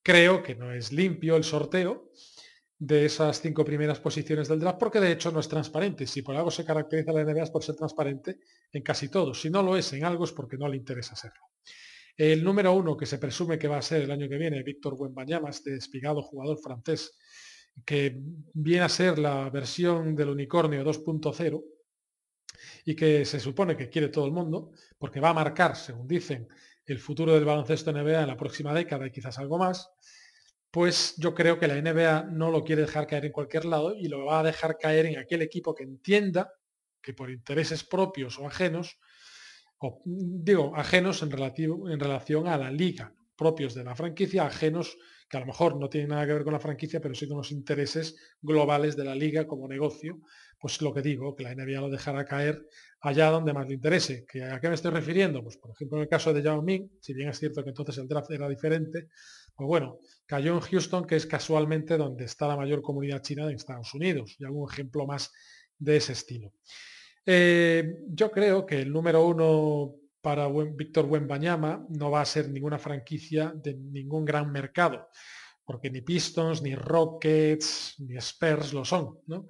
Creo 0.00 0.42
que 0.42 0.54
no 0.54 0.72
es 0.72 0.92
limpio 0.92 1.36
el 1.36 1.44
sorteo, 1.44 2.10
de 2.84 3.04
esas 3.04 3.40
cinco 3.40 3.64
primeras 3.64 4.00
posiciones 4.00 4.48
del 4.48 4.58
draft, 4.58 4.80
porque 4.80 4.98
de 4.98 5.12
hecho 5.12 5.30
no 5.30 5.38
es 5.38 5.46
transparente. 5.46 6.04
Si 6.04 6.20
por 6.20 6.34
algo 6.34 6.50
se 6.50 6.64
caracteriza 6.64 7.12
la 7.12 7.22
NBA 7.22 7.44
es 7.44 7.50
por 7.50 7.62
ser 7.62 7.76
transparente 7.76 8.40
en 8.72 8.82
casi 8.82 9.08
todo. 9.08 9.32
Si 9.34 9.50
no 9.50 9.62
lo 9.62 9.76
es 9.76 9.92
en 9.92 10.04
algo 10.04 10.24
es 10.24 10.32
porque 10.32 10.56
no 10.56 10.66
le 10.66 10.78
interesa 10.78 11.14
serlo. 11.14 11.50
El 12.16 12.42
número 12.42 12.72
uno 12.72 12.96
que 12.96 13.06
se 13.06 13.18
presume 13.18 13.56
que 13.56 13.68
va 13.68 13.78
a 13.78 13.82
ser 13.82 14.02
el 14.02 14.10
año 14.10 14.28
que 14.28 14.36
viene, 14.36 14.64
Víctor 14.64 14.94
Wembanyama, 14.98 15.50
este 15.50 15.76
espigado 15.76 16.22
jugador 16.22 16.58
francés, 16.58 17.16
que 17.86 18.20
viene 18.52 18.84
a 18.84 18.88
ser 18.88 19.16
la 19.16 19.48
versión 19.48 20.16
del 20.16 20.30
unicornio 20.30 20.84
2.0, 20.84 21.62
y 22.84 22.96
que 22.96 23.24
se 23.24 23.38
supone 23.38 23.76
que 23.76 23.88
quiere 23.88 24.08
todo 24.08 24.26
el 24.26 24.32
mundo, 24.32 24.72
porque 24.98 25.20
va 25.20 25.30
a 25.30 25.34
marcar, 25.34 25.76
según 25.76 26.08
dicen, 26.08 26.48
el 26.84 26.98
futuro 26.98 27.32
del 27.32 27.44
baloncesto 27.44 27.92
NBA 27.92 28.22
en 28.22 28.26
la 28.26 28.36
próxima 28.36 28.74
década 28.74 29.06
y 29.06 29.12
quizás 29.12 29.38
algo 29.38 29.56
más, 29.56 29.88
pues 30.72 31.14
yo 31.18 31.34
creo 31.34 31.58
que 31.58 31.68
la 31.68 31.80
NBA 31.80 32.30
no 32.32 32.50
lo 32.50 32.64
quiere 32.64 32.82
dejar 32.82 33.06
caer 33.06 33.26
en 33.26 33.32
cualquier 33.32 33.66
lado 33.66 33.94
y 33.94 34.08
lo 34.08 34.24
va 34.24 34.40
a 34.40 34.42
dejar 34.42 34.78
caer 34.78 35.04
en 35.04 35.18
aquel 35.18 35.42
equipo 35.42 35.74
que 35.74 35.84
entienda 35.84 36.50
que 37.02 37.12
por 37.12 37.30
intereses 37.30 37.84
propios 37.84 38.38
o 38.38 38.46
ajenos, 38.46 38.98
o 39.78 40.00
digo, 40.06 40.74
ajenos 40.74 41.22
en, 41.22 41.30
relativo, 41.30 41.90
en 41.90 42.00
relación 42.00 42.48
a 42.48 42.56
la 42.56 42.70
liga, 42.70 43.14
propios 43.36 43.74
de 43.74 43.84
la 43.84 43.94
franquicia, 43.94 44.46
ajenos 44.46 44.96
que 45.28 45.36
a 45.36 45.40
lo 45.40 45.46
mejor 45.46 45.78
no 45.78 45.90
tienen 45.90 46.10
nada 46.10 46.26
que 46.26 46.32
ver 46.32 46.44
con 46.44 46.52
la 46.52 46.60
franquicia, 46.60 47.00
pero 47.00 47.14
sí 47.14 47.28
con 47.28 47.38
los 47.38 47.52
intereses 47.52 48.16
globales 48.40 48.96
de 48.96 49.04
la 49.04 49.14
liga 49.14 49.46
como 49.46 49.68
negocio, 49.68 50.20
pues 50.58 50.80
lo 50.80 50.94
que 50.94 51.02
digo, 51.02 51.34
que 51.34 51.42
la 51.42 51.54
NBA 51.54 51.80
lo 51.80 51.90
dejará 51.90 52.24
caer 52.24 52.66
allá 53.00 53.30
donde 53.30 53.52
más 53.52 53.66
le 53.66 53.74
interese. 53.74 54.24
¿Que 54.26 54.44
¿A 54.44 54.60
qué 54.60 54.68
me 54.68 54.74
estoy 54.74 54.90
refiriendo? 54.90 55.42
Pues 55.42 55.56
por 55.56 55.70
ejemplo 55.72 55.98
en 55.98 56.02
el 56.02 56.08
caso 56.08 56.32
de 56.32 56.42
Yao 56.42 56.62
Ming, 56.62 56.98
si 57.00 57.14
bien 57.14 57.28
es 57.30 57.38
cierto 57.38 57.64
que 57.64 57.70
entonces 57.70 57.98
el 57.98 58.08
draft 58.08 58.30
era 58.30 58.48
diferente, 58.48 59.08
pues 59.54 59.66
bueno, 59.66 59.98
cayó 60.26 60.54
en 60.54 60.60
Houston, 60.60 61.06
que 61.06 61.16
es 61.16 61.26
casualmente 61.26 61.96
donde 61.96 62.24
está 62.24 62.48
la 62.48 62.56
mayor 62.56 62.82
comunidad 62.82 63.22
china 63.22 63.46
de 63.46 63.54
Estados 63.54 63.92
Unidos, 63.94 64.36
y 64.38 64.44
algún 64.44 64.70
ejemplo 64.70 65.06
más 65.06 65.32
de 65.78 65.96
ese 65.96 66.12
estilo. 66.12 66.52
Eh, 67.24 67.98
yo 68.08 68.30
creo 68.30 68.66
que 68.66 68.80
el 68.80 68.92
número 68.92 69.26
uno 69.26 69.94
para 70.20 70.48
Víctor 70.48 71.06
Buenbañama 71.06 71.84
no 71.88 72.10
va 72.10 72.20
a 72.20 72.26
ser 72.26 72.48
ninguna 72.48 72.78
franquicia 72.78 73.52
de 73.54 73.74
ningún 73.74 74.24
gran 74.24 74.50
mercado, 74.50 75.08
porque 75.64 75.90
ni 75.90 76.00
Pistons, 76.00 76.62
ni 76.62 76.74
Rockets, 76.74 77.96
ni 77.98 78.16
Spurs 78.16 78.72
lo 78.72 78.84
son, 78.84 79.18
¿no? 79.26 79.46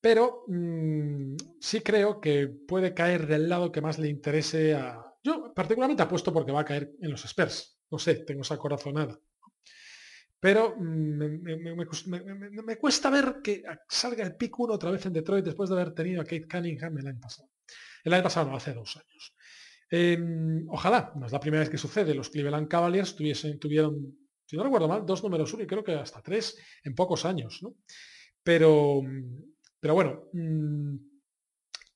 Pero 0.00 0.44
mm, 0.48 1.36
sí 1.60 1.80
creo 1.80 2.20
que 2.20 2.48
puede 2.48 2.92
caer 2.92 3.26
del 3.26 3.48
lado 3.48 3.70
que 3.70 3.80
más 3.80 3.98
le 3.98 4.08
interese 4.08 4.74
a... 4.74 5.00
Yo 5.22 5.54
particularmente 5.54 6.02
apuesto 6.02 6.32
porque 6.32 6.50
va 6.50 6.62
a 6.62 6.64
caer 6.64 6.92
en 7.00 7.10
los 7.10 7.24
Spurs. 7.24 7.78
No 7.88 7.98
sé, 7.98 8.16
tengo 8.16 8.42
esa 8.42 8.58
corazonada. 8.58 9.18
Pero 10.42 10.74
me, 10.76 11.86
cuesta 12.76 13.10
ver 13.10 13.36
que 13.44 13.62
salga 13.88 14.24
el 14.24 14.34
pick 14.34 14.58
1 14.58 14.74
otra 14.74 14.90
vez 14.90 15.06
en 15.06 15.12
Detroit 15.12 15.44
después 15.44 15.70
de 15.70 15.76
haber 15.76 15.94
tenido 15.94 16.20
a 16.20 16.24
Kate 16.24 16.48
Cunningham 16.50 16.98
el 16.98 17.06
año 17.06 17.20
pasado. 17.20 17.48
El 18.02 18.12
año 18.12 18.24
pasado 18.24 18.50
no, 18.50 18.56
hace 18.56 18.74
dos 18.74 18.96
años. 18.96 19.36
Em, 19.88 20.68
ojalá, 20.68 21.12
no 21.14 21.26
es 21.26 21.32
la 21.32 21.38
primera 21.38 21.60
vez 21.60 21.70
que 21.70 21.78
sucede. 21.78 22.12
Los 22.12 22.30
Cleveland 22.30 22.66
Cavaliers 22.66 23.14
tuviesen, 23.14 23.60
tuvieron, 23.60 24.18
si 24.44 24.56
no 24.56 24.64
recuerdo 24.64 24.88
mal, 24.88 25.06
dos 25.06 25.22
números 25.22 25.54
uno 25.54 25.62
y 25.62 25.66
creo 25.68 25.84
que 25.84 25.94
hasta 25.94 26.20
tres 26.20 26.58
en 26.82 26.96
pocos 26.96 27.24
años. 27.24 27.60
¿no? 27.62 27.76
Pero, 28.42 29.00
pero 29.78 29.94
bueno, 29.94 30.24
mm, 30.32 30.96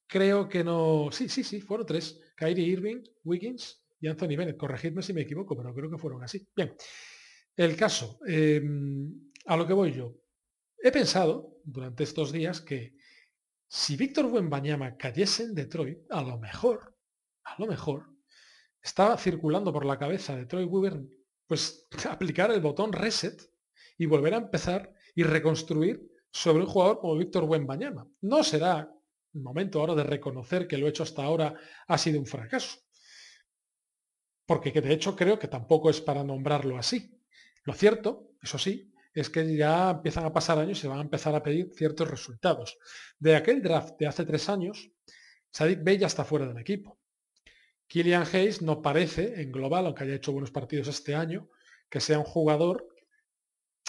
creo 0.07 0.49
que 0.49 0.63
no. 0.63 1.09
Sí, 1.11 1.29
sí, 1.29 1.43
sí, 1.43 1.61
fueron 1.61 1.85
tres. 1.85 2.21
Kyrie 2.37 2.65
Irving, 2.65 3.03
Wiggins 3.25 3.83
y 3.99 4.07
Anthony 4.07 4.37
Bennett. 4.37 4.57
Corregidme 4.57 5.03
si 5.03 5.13
me 5.13 5.23
equivoco, 5.23 5.57
pero 5.57 5.75
creo 5.75 5.91
que 5.91 5.99
fueron 5.99 6.23
así. 6.23 6.47
Bien. 6.55 6.77
El 7.57 7.75
caso, 7.75 8.21
em, 8.27 9.33
a 9.47 9.57
lo 9.57 9.67
que 9.67 9.73
voy 9.73 9.93
yo. 9.93 10.15
He 10.79 10.93
pensado 10.93 11.59
durante 11.65 12.05
estos 12.05 12.31
días 12.31 12.61
que 12.61 12.97
si 13.67 13.97
Víctor 13.97 14.29
Buenbañama 14.29 14.97
cayese 14.99 15.45
en 15.45 15.55
Detroit, 15.55 16.01
a 16.11 16.23
lo 16.23 16.39
mejor, 16.39 16.97
a 17.45 17.55
lo 17.59 17.67
mejor, 17.67 18.11
estaba 18.83 19.17
circulando 19.17 19.73
por 19.73 19.87
la 19.87 19.99
cabeza 19.99 20.37
de 20.37 20.45
Troy 20.45 20.65
Weaver, 20.65 21.01
pues 21.47 21.89
aplicar 22.11 22.51
el 22.51 22.61
botón 22.61 22.93
reset 22.93 23.51
y 23.97 24.05
volver 24.05 24.35
a 24.35 24.39
empezar 24.39 24.93
y 25.15 25.23
reconstruir 25.23 26.07
sobre 26.31 26.63
un 26.63 26.69
jugador 26.69 27.01
como 27.01 27.17
Víctor 27.17 27.47
Buenbañama. 27.47 28.07
No 28.21 28.45
será 28.45 28.93
el 29.33 29.41
momento 29.41 29.81
ahora 29.81 29.95
de 29.95 30.05
reconocer 30.05 30.69
que 30.69 30.77
lo 30.77 30.89
hecho 30.89 31.03
hasta 31.03 31.25
ahora 31.25 31.55
ha 31.89 31.97
sido 31.97 32.21
un 32.21 32.27
fracaso. 32.27 32.81
Porque 34.45 34.71
de 34.71 34.93
hecho 34.93 35.17
creo 35.17 35.39
que 35.39 35.49
tampoco 35.49 35.89
es 35.89 36.03
para 36.03 36.23
nombrarlo 36.23 36.77
así. 36.77 37.16
Lo 37.67 37.75
cierto, 37.75 38.31
eso 38.41 38.59
sí, 38.59 38.93
es 39.13 39.29
que 39.29 39.57
ya 39.57 39.91
empiezan 39.91 40.25
a 40.25 40.33
pasar 40.33 40.59
años 40.59 40.79
y 40.79 40.81
se 40.83 40.89
van 40.89 40.99
a 40.99 41.03
empezar 41.03 41.35
a 41.35 41.43
pedir 41.43 41.71
ciertos 41.75 42.09
resultados. 42.09 42.79
De 43.19 43.35
aquel 43.35 43.61
draft 43.61 43.99
de 43.99 44.07
hace 44.07 44.25
tres 44.25 44.49
años, 44.49 44.91
Sadik 45.51 45.83
Bey 45.83 45.99
ya 45.99 46.07
está 46.07 46.25
fuera 46.25 46.47
del 46.47 46.59
equipo. 46.59 46.99
Killian 47.89 48.25
Hayes 48.33 48.63
no 48.63 48.83
parece, 48.83 49.41
en 49.41 49.53
global, 49.53 49.87
aunque 49.87 50.05
haya 50.05 50.15
hecho 50.15 50.33
buenos 50.33 50.51
partidos 50.51 50.89
este 50.89 51.15
año, 51.15 51.49
que 51.89 52.01
sea 52.01 52.19
un 52.19 52.25
jugador 52.25 52.89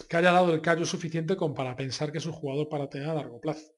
que 0.09 0.17
haya 0.17 0.31
dado 0.31 0.53
el 0.53 0.61
callo 0.61 0.85
suficiente 0.85 1.35
como 1.35 1.53
para 1.53 1.75
pensar 1.75 2.11
que 2.11 2.19
es 2.19 2.25
un 2.25 2.33
jugador 2.33 2.69
para 2.69 2.89
tener 2.89 3.09
a 3.09 3.15
largo 3.15 3.39
plazo. 3.39 3.73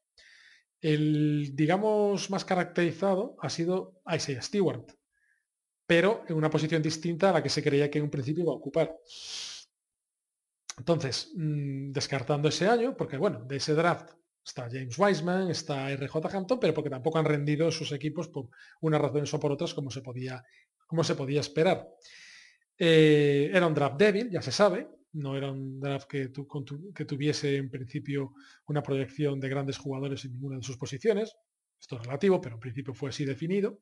El, 0.82 1.56
digamos, 1.56 2.30
más 2.30 2.46
caracterizado 2.46 3.36
ha 3.40 3.50
sido 3.50 4.02
Isaiah 4.10 4.42
Stewart, 4.42 4.86
pero 5.86 6.24
en 6.28 6.36
una 6.36 6.50
posición 6.50 6.82
distinta 6.82 7.30
a 7.30 7.34
la 7.34 7.44
que 7.44 7.50
se 7.50 7.64
creía 7.64 7.90
que 7.90 7.98
en 7.98 8.06
un 8.06 8.12
principio 8.12 8.44
iba 8.44 8.54
a 8.54 8.58
ocupar. 8.58 8.96
Entonces, 10.80 11.34
mm, 11.36 11.92
descartando 11.92 12.48
ese 12.48 12.68
año, 12.68 12.96
porque 12.96 13.18
bueno, 13.18 13.44
de 13.44 13.58
ese 13.58 13.74
draft 13.74 14.12
está 14.44 14.64
James 14.72 14.98
Wiseman, 14.98 15.52
está 15.52 15.92
RJ 15.92 16.16
Hampton, 16.34 16.60
pero 16.60 16.74
porque 16.74 16.90
tampoco 16.90 17.20
han 17.20 17.26
rendido 17.26 17.70
sus 17.70 17.92
equipos 17.92 18.30
por 18.30 18.50
unas 18.82 19.02
razones 19.02 19.34
o 19.34 19.40
por 19.40 19.52
otras 19.52 19.74
como 19.74 19.92
se 19.92 20.02
podía, 20.02 20.44
como 20.88 21.04
se 21.04 21.16
podía 21.16 21.42
esperar. 21.42 21.86
Eh, 22.78 23.52
era 23.54 23.68
un 23.68 23.74
draft 23.74 23.98
débil, 23.98 24.30
ya 24.32 24.42
se 24.42 24.54
sabe, 24.54 24.88
no 25.14 25.36
era 25.36 25.52
un 25.52 25.82
draft 25.82 26.08
que, 26.08 26.32
que, 26.96 27.06
tuviese 27.06 27.58
en 27.58 27.70
principio 27.70 28.34
una 28.68 28.82
proyección 28.82 29.40
de 29.40 29.50
grandes 29.50 29.78
jugadores 29.78 30.24
en 30.24 30.32
ninguna 30.32 30.58
de 30.58 30.64
sus 30.64 30.78
posiciones. 30.78 31.36
Esto 31.80 31.98
es 31.98 32.04
relativo, 32.04 32.40
pero 32.40 32.56
en 32.56 32.62
principio 32.62 32.94
fue 32.94 33.10
así 33.10 33.26
definido. 33.26 33.80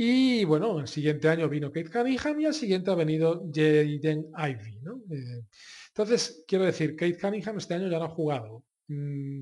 Y 0.00 0.44
bueno, 0.44 0.78
el 0.78 0.86
siguiente 0.86 1.28
año 1.28 1.48
vino 1.48 1.72
Kate 1.72 1.90
Cunningham 1.90 2.38
y 2.38 2.46
al 2.46 2.54
siguiente 2.54 2.88
ha 2.88 2.94
venido 2.94 3.42
Jaden 3.52 4.30
Ivy. 4.32 4.78
¿no? 4.80 5.02
Eh, 5.10 5.42
entonces, 5.88 6.44
quiero 6.46 6.66
decir, 6.66 6.94
Kate 6.94 7.18
Cunningham 7.18 7.58
este 7.58 7.74
año 7.74 7.88
ya 7.88 7.98
no 7.98 8.04
ha 8.04 8.08
jugado. 8.08 8.64
Mm, 8.86 9.40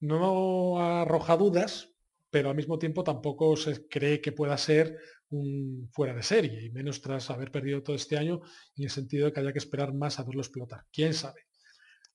no 0.00 0.78
arroja 1.00 1.38
dudas, 1.38 1.94
pero 2.28 2.50
al 2.50 2.56
mismo 2.56 2.78
tiempo 2.78 3.02
tampoco 3.02 3.56
se 3.56 3.88
cree 3.88 4.20
que 4.20 4.32
pueda 4.32 4.58
ser 4.58 4.98
un 5.30 5.88
fuera 5.90 6.12
de 6.12 6.22
serie, 6.22 6.62
y 6.66 6.70
menos 6.70 7.00
tras 7.00 7.30
haber 7.30 7.50
perdido 7.50 7.82
todo 7.82 7.96
este 7.96 8.18
año, 8.18 8.42
en 8.76 8.84
el 8.84 8.90
sentido 8.90 9.24
de 9.24 9.32
que 9.32 9.40
haya 9.40 9.52
que 9.54 9.60
esperar 9.60 9.94
más 9.94 10.20
a 10.20 10.24
verlo 10.24 10.42
explotar. 10.42 10.84
¿Quién 10.92 11.14
sabe? 11.14 11.46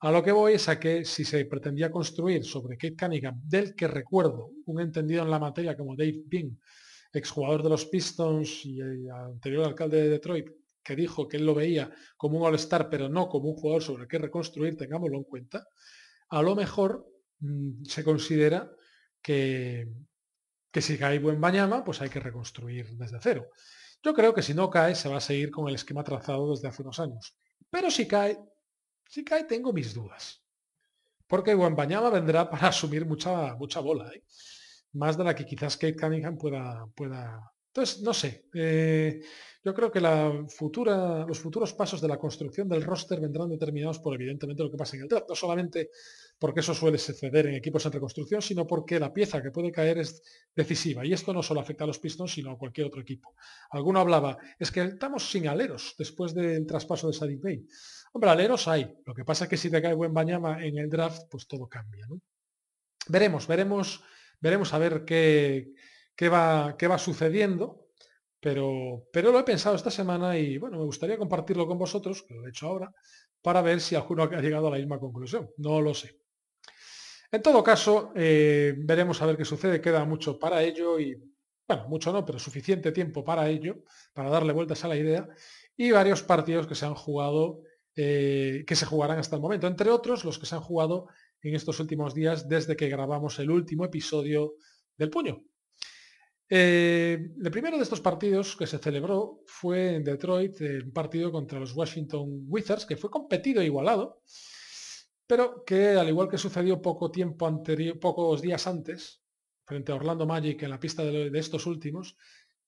A 0.02 0.12
lo 0.12 0.22
que 0.22 0.32
voy 0.32 0.54
es 0.54 0.70
a 0.70 0.80
que 0.80 1.04
si 1.04 1.26
se 1.26 1.46
pretendía 1.46 1.90
construir 1.90 2.44
sobre 2.46 2.78
Kate 2.78 2.96
Cunningham, 2.96 3.42
del 3.44 3.74
que 3.74 3.88
recuerdo 3.88 4.52
un 4.68 4.82
entendido 4.82 5.24
en 5.24 5.32
la 5.32 5.40
materia 5.40 5.76
como 5.76 5.96
Dave 5.96 6.22
Bing, 6.28 6.56
exjugador 7.20 7.64
de 7.64 7.70
los 7.70 7.86
Pistons 7.86 8.66
y 8.66 8.80
anterior 9.10 9.66
alcalde 9.66 10.02
de 10.02 10.10
Detroit, 10.10 10.50
que 10.84 10.96
dijo 10.96 11.28
que 11.28 11.38
él 11.38 11.46
lo 11.46 11.54
veía 11.54 11.92
como 12.18 12.38
un 12.38 12.46
All-Star, 12.46 12.90
pero 12.90 13.10
no 13.10 13.28
como 13.28 13.50
un 13.50 13.56
jugador 13.56 13.84
sobre 13.84 14.04
el 14.04 14.10
que 14.10 14.18
reconstruir, 14.18 14.78
tengámoslo 14.78 15.18
en 15.18 15.24
cuenta, 15.24 15.68
a 16.30 16.42
lo 16.42 16.56
mejor 16.56 17.06
mm, 17.40 17.84
se 17.84 18.04
considera 18.04 18.72
que, 19.22 19.88
que 20.72 20.82
si 20.82 20.98
cae 20.98 21.20
buen 21.20 21.40
Bañama, 21.40 21.84
pues 21.84 22.02
hay 22.02 22.10
que 22.10 22.20
reconstruir 22.20 22.98
desde 22.98 23.20
cero. 23.22 23.50
Yo 24.04 24.14
creo 24.14 24.34
que 24.34 24.42
si 24.42 24.54
no 24.54 24.70
cae, 24.70 24.96
se 24.96 25.10
va 25.10 25.18
a 25.18 25.22
seguir 25.22 25.52
con 25.52 25.68
el 25.68 25.76
esquema 25.76 26.04
trazado 26.04 26.50
desde 26.52 26.68
hace 26.68 26.82
unos 26.82 27.00
años. 27.00 27.36
Pero 27.70 27.92
si 27.92 28.08
cae, 28.08 28.40
si 29.08 29.24
cae, 29.24 29.44
tengo 29.44 29.74
mis 29.74 29.94
dudas. 29.94 30.44
Porque 31.28 31.54
buen 31.54 31.76
Bañama 31.76 32.10
vendrá 32.10 32.50
para 32.50 32.68
asumir 32.70 33.06
mucha, 33.06 33.56
mucha 33.56 33.80
bola. 33.80 34.12
¿eh? 34.14 34.24
Más 34.94 35.18
de 35.18 35.24
la 35.24 35.36
que 35.36 35.46
quizás 35.46 35.78
Kate 35.78 35.96
Cunningham 35.96 36.38
pueda... 36.38 36.86
pueda... 36.96 37.52
Entonces, 37.68 38.02
no 38.02 38.14
sé. 38.14 38.50
Eh, 38.54 39.22
yo 39.64 39.74
creo 39.74 39.92
que 39.92 40.02
la 40.02 40.46
futura, 40.50 41.26
los 41.26 41.40
futuros 41.40 41.72
pasos 41.74 42.02
de 42.02 42.08
la 42.08 42.18
construcción 42.18 42.68
del 42.68 42.84
roster 42.84 43.22
vendrán 43.22 43.48
determinados 43.48 44.00
por 44.00 44.16
evidentemente 44.16 44.64
lo 44.64 44.72
que 44.72 44.76
pasa 44.76 44.98
en 44.98 45.04
el 45.04 45.08
draft. 45.08 45.30
No 45.30 45.36
solamente 45.36 45.92
porque 46.40 46.62
eso 46.62 46.74
suele 46.74 46.98
suceder 46.98 47.46
en 47.46 47.54
equipos 47.54 47.86
en 47.86 47.92
reconstrucción, 47.92 48.42
sino 48.42 48.66
porque 48.66 49.00
la 49.00 49.14
pieza 49.14 49.42
que 49.44 49.52
puede 49.52 49.72
caer 49.72 50.00
es 50.00 50.24
decisiva. 50.56 51.06
Y 51.06 51.14
esto 51.14 51.32
no 51.32 51.44
solo 51.44 51.60
afecta 51.60 51.84
a 51.84 51.88
los 51.88 52.00
Pistons, 52.00 52.34
sino 52.34 52.52
a 52.52 52.58
cualquier 52.58 52.88
otro 52.88 53.00
equipo. 53.00 53.36
Alguno 53.70 54.00
hablaba, 54.00 54.38
es 54.58 54.72
que 54.72 54.82
estamos 54.82 55.30
sin 55.30 55.48
aleros 55.48 55.94
después 55.98 56.34
del 56.34 56.66
traspaso 56.66 57.08
de 57.08 57.14
Sadik 57.14 57.42
Bay. 57.42 57.64
Hombre, 58.14 58.32
aleros 58.32 58.68
hay. 58.68 58.92
Lo 59.06 59.14
que 59.14 59.24
pasa 59.24 59.44
es 59.44 59.50
que 59.52 59.58
si 59.58 59.70
te 59.70 59.82
cae 59.82 59.94
buen 59.94 60.14
Bañama 60.14 60.66
en 60.66 60.80
el 60.80 60.90
draft, 60.90 61.28
pues 61.30 61.48
todo 61.48 61.68
cambia. 61.68 62.08
Veremos, 63.08 63.46
veremos 63.46 64.04
veremos 64.42 64.74
a 64.74 64.80
ver 64.80 65.06
qué, 65.06 65.74
qué, 66.16 66.28
va, 66.28 66.76
qué 66.78 66.88
va 66.88 66.98
sucediendo, 66.98 67.88
pero, 68.40 69.08
pero 69.14 69.32
lo 69.32 69.40
he 69.40 69.44
pensado 69.44 69.76
esta 69.76 69.92
semana 69.92 70.38
y 70.38 70.58
bueno, 70.58 70.80
me 70.80 70.86
gustaría 70.86 71.18
compartirlo 71.18 71.68
con 71.68 71.78
vosotros, 71.78 72.24
que 72.24 72.34
lo 72.34 72.46
he 72.46 72.50
hecho 72.50 72.68
ahora, 72.68 72.94
para 73.42 73.62
ver 73.62 73.80
si 73.80 73.96
alguno 73.96 74.24
ha 74.24 74.42
llegado 74.42 74.68
a 74.68 74.72
la 74.72 74.78
misma 74.78 75.00
conclusión. 75.00 75.50
No 75.58 75.80
lo 75.80 75.94
sé. 75.94 76.20
En 77.32 77.42
todo 77.42 77.64
caso, 77.64 78.12
eh, 78.16 78.74
veremos 78.78 79.22
a 79.22 79.26
ver 79.26 79.38
qué 79.38 79.46
sucede. 79.46 79.80
Queda 79.80 80.04
mucho 80.04 80.38
para 80.38 80.62
ello 80.64 81.00
y, 81.00 81.16
bueno, 81.68 81.88
mucho 81.88 82.12
no, 82.12 82.26
pero 82.26 82.40
suficiente 82.40 82.92
tiempo 82.92 83.24
para 83.24 83.48
ello, 83.48 83.84
para 84.14 84.30
darle 84.30 84.52
vueltas 84.52 84.84
a 84.84 84.90
la 84.90 84.98
idea. 84.98 85.28
Y 85.78 85.92
varios 85.92 86.24
partidos 86.24 86.68
que 86.68 86.76
se 86.76 86.86
han 86.86 86.94
jugado, 86.94 87.62
eh, 87.96 88.66
que 88.68 88.76
se 88.76 88.86
jugarán 88.86 89.20
hasta 89.20 89.38
el 89.38 89.42
momento. 89.42 89.68
Entre 89.68 89.90
otros, 89.90 90.26
los 90.26 90.38
que 90.38 90.46
se 90.46 90.56
han 90.56 90.62
jugado 90.62 91.08
en 91.42 91.56
estos 91.56 91.80
últimos 91.80 92.14
días 92.14 92.48
desde 92.48 92.76
que 92.76 92.90
grabamos 92.90 93.40
el 93.40 93.50
último 93.50 93.86
episodio 93.86 94.56
del 94.98 95.10
puño. 95.10 95.44
Eh, 96.54 97.32
el 97.42 97.52
primero 97.52 97.78
de 97.78 97.84
estos 97.84 98.02
partidos 98.02 98.58
que 98.58 98.68
se 98.68 98.78
celebró 98.78 99.42
fue 99.46 99.96
en 99.96 100.04
Detroit, 100.04 100.60
un 100.84 100.92
partido 100.92 101.32
contra 101.32 101.60
los 101.60 101.74
Washington 101.74 102.44
Wizards, 102.48 102.86
que 102.86 102.98
fue 102.98 103.10
competido 103.10 103.62
e 103.62 103.66
igualado, 103.66 104.22
pero 105.26 105.64
que 105.64 105.92
al 105.92 106.10
igual 106.10 106.28
que 106.28 106.38
sucedió 106.38 106.82
poco 106.82 107.10
tiempo 107.10 107.48
anterior, 107.48 107.98
pocos 107.98 108.42
días 108.42 108.68
antes, 108.68 109.24
frente 109.64 109.94
a 109.94 109.96
Orlando 109.96 110.26
Magic 110.26 110.62
en 110.64 110.72
la 110.72 110.80
pista 110.82 111.04
de, 111.04 111.32
estos 111.40 111.66
últimos, 111.66 112.18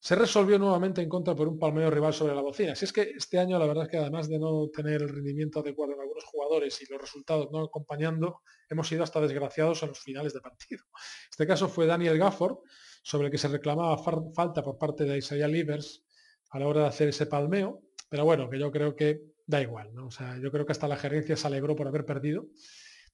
se 0.04 0.16
resolvió 0.16 0.60
nuevamente 0.60 1.02
en 1.02 1.08
contra 1.08 1.34
por 1.34 1.48
un 1.48 1.58
palmeo 1.58 1.90
rival 1.90 2.14
sobre 2.14 2.36
la 2.36 2.42
bocina. 2.42 2.76
Si 2.76 2.84
es 2.84 2.92
que 2.92 3.14
este 3.16 3.40
año 3.40 3.58
la 3.58 3.66
verdad 3.66 3.86
es 3.86 3.90
que 3.90 3.96
además 3.96 4.28
de 4.28 4.38
no 4.38 4.68
tener 4.68 5.02
el 5.02 5.08
rendimiento 5.08 5.62
adecuado 5.62 5.94
en 5.94 6.02
algunos 6.02 6.26
jugadores 6.26 6.82
y 6.82 6.92
los 6.92 7.00
resultados 7.00 7.48
no 7.54 7.64
acompañando, 7.64 8.42
hemos 8.70 8.90
sido 8.90 9.04
hasta 9.04 9.22
desgraciados 9.22 9.82
en 9.82 9.90
los 9.90 10.00
finales 10.00 10.34
de 10.34 10.42
partido. 10.42 10.84
Este 11.32 11.48
caso 11.48 11.70
fue 11.70 11.86
Daniel 11.86 12.18
Gafford, 12.18 12.58
sobre 13.02 13.28
el 13.28 13.32
que 13.32 13.38
se 13.38 13.48
reclamaba 13.48 13.98
falta 13.98 14.62
por 14.62 14.78
parte 14.78 15.06
de 15.06 15.20
Isaiah 15.20 15.48
Livers 15.48 16.04
a 16.50 16.60
la 16.60 16.68
hora 16.68 16.82
de 16.82 16.88
hacer 16.88 17.08
ese 17.08 17.26
palmeo, 17.26 17.84
pero 18.10 18.26
bueno, 18.26 18.50
que 18.50 18.60
yo 18.60 18.72
creo 18.72 18.98
que 18.98 19.22
da 19.48 19.62
igual, 19.62 19.94
¿no? 19.94 20.08
O 20.08 20.12
sea, 20.12 20.38
yo 20.38 20.52
creo 20.52 20.66
que 20.66 20.74
hasta 20.74 20.90
la 20.90 20.98
gerencia 20.98 21.38
se 21.38 21.48
alegró 21.48 21.78
por 21.78 21.88
haber 21.88 22.04
perdido. 22.04 22.48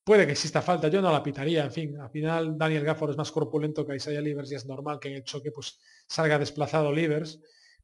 Puede 0.04 0.26
que 0.26 0.32
exista 0.32 0.62
falta, 0.62 0.88
yo 0.88 1.02
no 1.02 1.12
la 1.12 1.22
pitaría, 1.22 1.64
en 1.64 1.72
fin, 1.72 2.00
al 2.00 2.10
final 2.10 2.58
Daniel 2.58 2.84
Gafford 2.84 3.12
es 3.12 3.18
más 3.18 3.32
corpulento 3.32 3.86
que 3.86 3.96
Isaiah 3.96 4.22
Livers 4.22 4.52
y 4.52 4.56
es 4.56 4.66
normal 4.66 5.00
que 5.00 5.10
en 5.10 5.16
el 5.16 5.24
choque 5.24 5.52
pues 5.52 5.80
salga 6.08 6.40
desplazado 6.40 6.92
Livers. 6.92 7.40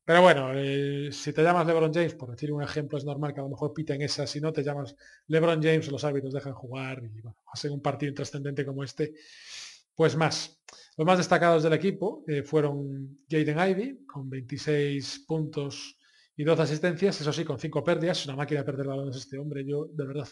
Pero 0.06 0.22
bueno, 0.22 0.52
eh, 0.54 1.10
si 1.12 1.34
te 1.34 1.42
llamas 1.42 1.66
LeBron 1.66 1.92
James, 1.92 2.14
por 2.14 2.30
decir 2.30 2.52
un 2.54 2.62
ejemplo, 2.62 2.98
es 2.98 3.06
normal 3.06 3.34
que 3.34 3.40
a 3.40 3.44
lo 3.44 3.50
mejor 3.50 3.74
piten 3.74 4.04
esa. 4.04 4.28
Si 4.28 4.40
no 4.40 4.54
te 4.54 4.64
llamas 4.64 4.96
LeBron 5.28 5.62
James, 5.62 5.92
los 5.92 6.04
árbitros 6.04 6.32
dejan 6.32 6.54
jugar 6.54 7.04
y 7.04 7.22
bueno, 7.22 7.38
hacen 7.52 7.72
un 7.72 7.82
partido 7.82 8.12
intrascendente 8.12 8.64
como 8.64 8.84
este, 8.84 9.16
pues 9.96 10.16
más. 10.16 10.62
Los 10.96 11.08
más 11.08 11.18
destacados 11.18 11.64
del 11.64 11.74
equipo 11.74 12.24
eh, 12.28 12.44
fueron 12.44 13.20
Jaden 13.28 13.70
Ivy, 13.70 14.06
con 14.06 14.30
26 14.30 15.26
puntos 15.28 15.98
y 16.38 16.44
12 16.44 16.62
asistencias, 16.62 17.20
eso 17.20 17.34
sí, 17.34 17.44
con 17.44 17.58
5 17.58 17.84
pérdidas. 17.84 18.20
Es 18.20 18.26
una 18.28 18.36
máquina 18.36 18.60
de 18.60 18.66
perder 18.66 18.86
balones 18.86 19.16
este 19.16 19.40
hombre. 19.40 19.66
Yo, 19.66 19.88
de 19.92 20.06
verdad, 20.06 20.28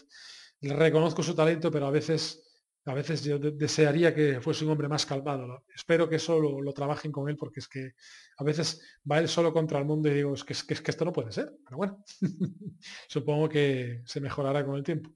reconozco 0.68 1.22
su 1.22 1.34
talento, 1.34 1.70
pero 1.70 1.86
a 1.86 1.90
veces, 1.90 2.42
a 2.84 2.94
veces 2.94 3.22
yo 3.24 3.38
desearía 3.38 4.14
que 4.14 4.40
fuese 4.40 4.64
un 4.64 4.70
hombre 4.70 4.88
más 4.88 5.06
calmado. 5.06 5.64
Espero 5.74 6.08
que 6.08 6.16
eso 6.16 6.38
lo, 6.40 6.72
trabajen 6.72 7.12
con 7.12 7.28
él, 7.28 7.36
porque 7.36 7.60
es 7.60 7.68
que 7.68 7.92
a 8.38 8.44
veces 8.44 8.80
va 9.10 9.18
él 9.18 9.28
solo 9.28 9.52
contra 9.52 9.78
el 9.78 9.84
mundo 9.84 10.08
y 10.08 10.14
digo, 10.14 10.34
es 10.34 10.44
que, 10.44 10.52
es 10.52 10.80
que 10.80 10.90
esto 10.90 11.04
no 11.04 11.12
puede 11.12 11.32
ser. 11.32 11.52
Pero 11.64 11.76
bueno, 11.76 12.04
supongo 13.08 13.48
que 13.48 14.02
se 14.04 14.20
mejorará 14.20 14.64
con 14.64 14.76
el 14.76 14.82
tiempo. 14.82 15.10